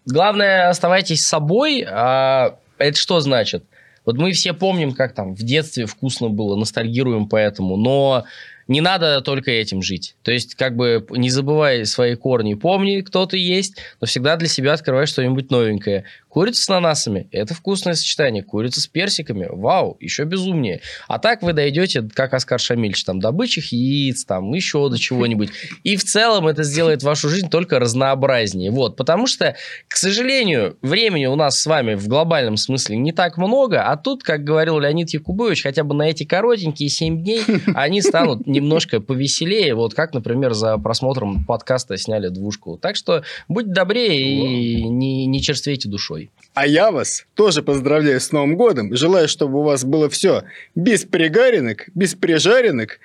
Главное, 0.04 0.68
оставайтесь 0.68 1.24
собой. 1.24 1.84
А 1.88 2.58
это 2.78 2.98
что 2.98 3.20
значит? 3.20 3.64
Вот 4.04 4.16
мы 4.16 4.32
все 4.32 4.52
помним, 4.52 4.92
как 4.94 5.14
там 5.14 5.34
в 5.34 5.42
детстве 5.42 5.86
вкусно 5.86 6.28
было, 6.28 6.56
ностальгируем 6.56 7.28
по 7.28 7.36
этому, 7.36 7.76
но 7.76 8.24
не 8.68 8.80
надо 8.80 9.20
только 9.20 9.50
этим 9.50 9.82
жить. 9.82 10.14
То 10.22 10.32
есть, 10.32 10.54
как 10.54 10.76
бы, 10.76 11.04
не 11.10 11.30
забывай 11.30 11.84
свои 11.86 12.14
корни, 12.14 12.54
помни, 12.54 13.00
кто 13.00 13.26
ты 13.26 13.38
есть, 13.38 13.76
но 14.00 14.06
всегда 14.06 14.36
для 14.36 14.48
себя 14.48 14.72
открывай 14.72 15.06
что-нибудь 15.06 15.50
новенькое. 15.50 16.04
Курица 16.32 16.64
с 16.64 16.70
ананасами– 16.70 17.28
это 17.30 17.52
вкусное 17.52 17.92
сочетание. 17.92 18.42
Курица 18.42 18.80
с 18.80 18.86
персиками– 18.86 19.48
вау, 19.50 19.98
еще 20.00 20.24
безумнее. 20.24 20.80
А 21.06 21.18
так 21.18 21.42
вы 21.42 21.52
дойдете, 21.52 22.08
как 22.14 22.32
Оскар 22.32 22.58
Шамильевич, 22.58 23.04
там, 23.04 23.20
до 23.20 23.32
бычьих 23.32 23.70
яиц, 23.70 24.24
там, 24.24 24.50
еще 24.54 24.88
до 24.88 24.98
чего-нибудь. 24.98 25.50
И 25.84 25.96
в 25.96 26.04
целом 26.04 26.48
это 26.48 26.62
сделает 26.62 27.02
вашу 27.02 27.28
жизнь 27.28 27.50
только 27.50 27.78
разнообразнее. 27.78 28.70
Вот, 28.70 28.96
потому 28.96 29.26
что, 29.26 29.56
к 29.88 29.96
сожалению, 29.96 30.78
времени 30.80 31.26
у 31.26 31.36
нас 31.36 31.60
с 31.60 31.66
вами 31.66 31.96
в 31.96 32.08
глобальном 32.08 32.56
смысле 32.56 32.96
не 32.96 33.12
так 33.12 33.36
много, 33.36 33.82
а 33.82 33.98
тут, 33.98 34.22
как 34.22 34.42
говорил 34.42 34.78
Леонид 34.78 35.10
Якубович, 35.10 35.62
хотя 35.64 35.84
бы 35.84 35.94
на 35.94 36.08
эти 36.08 36.24
коротенькие 36.24 36.88
7 36.88 37.22
дней 37.22 37.42
они 37.74 38.00
станут 38.00 38.46
немножко 38.52 39.00
повеселее, 39.00 39.74
вот 39.74 39.94
как, 39.94 40.14
например, 40.14 40.52
за 40.52 40.78
просмотром 40.78 41.44
подкаста 41.44 41.96
сняли 41.96 42.28
двушку. 42.28 42.78
Так 42.78 42.96
что 42.96 43.24
будьте 43.48 43.72
добрее 43.72 44.20
и 44.20 44.82
не, 44.84 45.26
не 45.26 45.42
черствейте 45.42 45.88
душой. 45.88 46.30
А 46.54 46.66
я 46.66 46.90
вас 46.90 47.26
тоже 47.34 47.62
поздравляю 47.62 48.20
с 48.20 48.30
Новым 48.32 48.56
годом. 48.56 48.94
Желаю, 48.94 49.28
чтобы 49.28 49.60
у 49.60 49.62
вас 49.62 49.84
было 49.84 50.08
все 50.08 50.44
без 50.74 51.04
пригаренок, 51.04 51.88
без 51.94 52.14
прижаренок. 52.14 53.00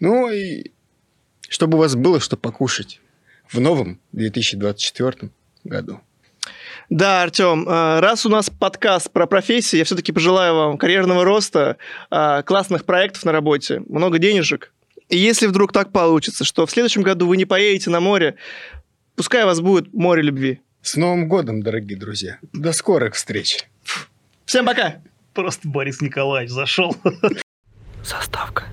Ну 0.00 0.30
и 0.30 0.72
чтобы 1.48 1.78
у 1.78 1.80
вас 1.80 1.94
было 1.94 2.20
что 2.20 2.36
покушать 2.36 3.00
в 3.48 3.60
новом 3.60 4.00
2024 4.12 5.30
году. 5.64 6.00
Да, 6.88 7.22
Артем, 7.22 7.68
э, 7.68 8.00
раз 8.00 8.26
у 8.26 8.28
нас 8.28 8.48
подкаст 8.48 9.10
про 9.10 9.26
профессии, 9.26 9.76
я 9.76 9.84
все-таки 9.84 10.12
пожелаю 10.12 10.54
вам 10.54 10.78
карьерного 10.78 11.24
роста, 11.24 11.78
э, 12.10 12.42
классных 12.44 12.84
проектов 12.84 13.24
на 13.24 13.32
работе, 13.32 13.82
много 13.88 14.18
денежек. 14.18 14.72
И 15.08 15.16
если 15.16 15.46
вдруг 15.46 15.72
так 15.72 15.92
получится, 15.92 16.44
что 16.44 16.66
в 16.66 16.70
следующем 16.70 17.02
году 17.02 17.26
вы 17.26 17.36
не 17.36 17.44
поедете 17.44 17.90
на 17.90 18.00
море, 18.00 18.36
пускай 19.14 19.44
у 19.44 19.46
вас 19.46 19.60
будет 19.60 19.92
море 19.92 20.22
любви. 20.22 20.60
С 20.82 20.96
Новым 20.96 21.28
годом, 21.28 21.62
дорогие 21.62 21.98
друзья. 21.98 22.38
До 22.52 22.72
скорых 22.72 23.14
встреч. 23.14 23.66
Всем 24.44 24.64
пока! 24.64 25.00
Просто 25.34 25.68
Борис 25.68 26.00
Николаевич 26.00 26.50
зашел. 26.50 26.96
Заставка. 28.04 28.64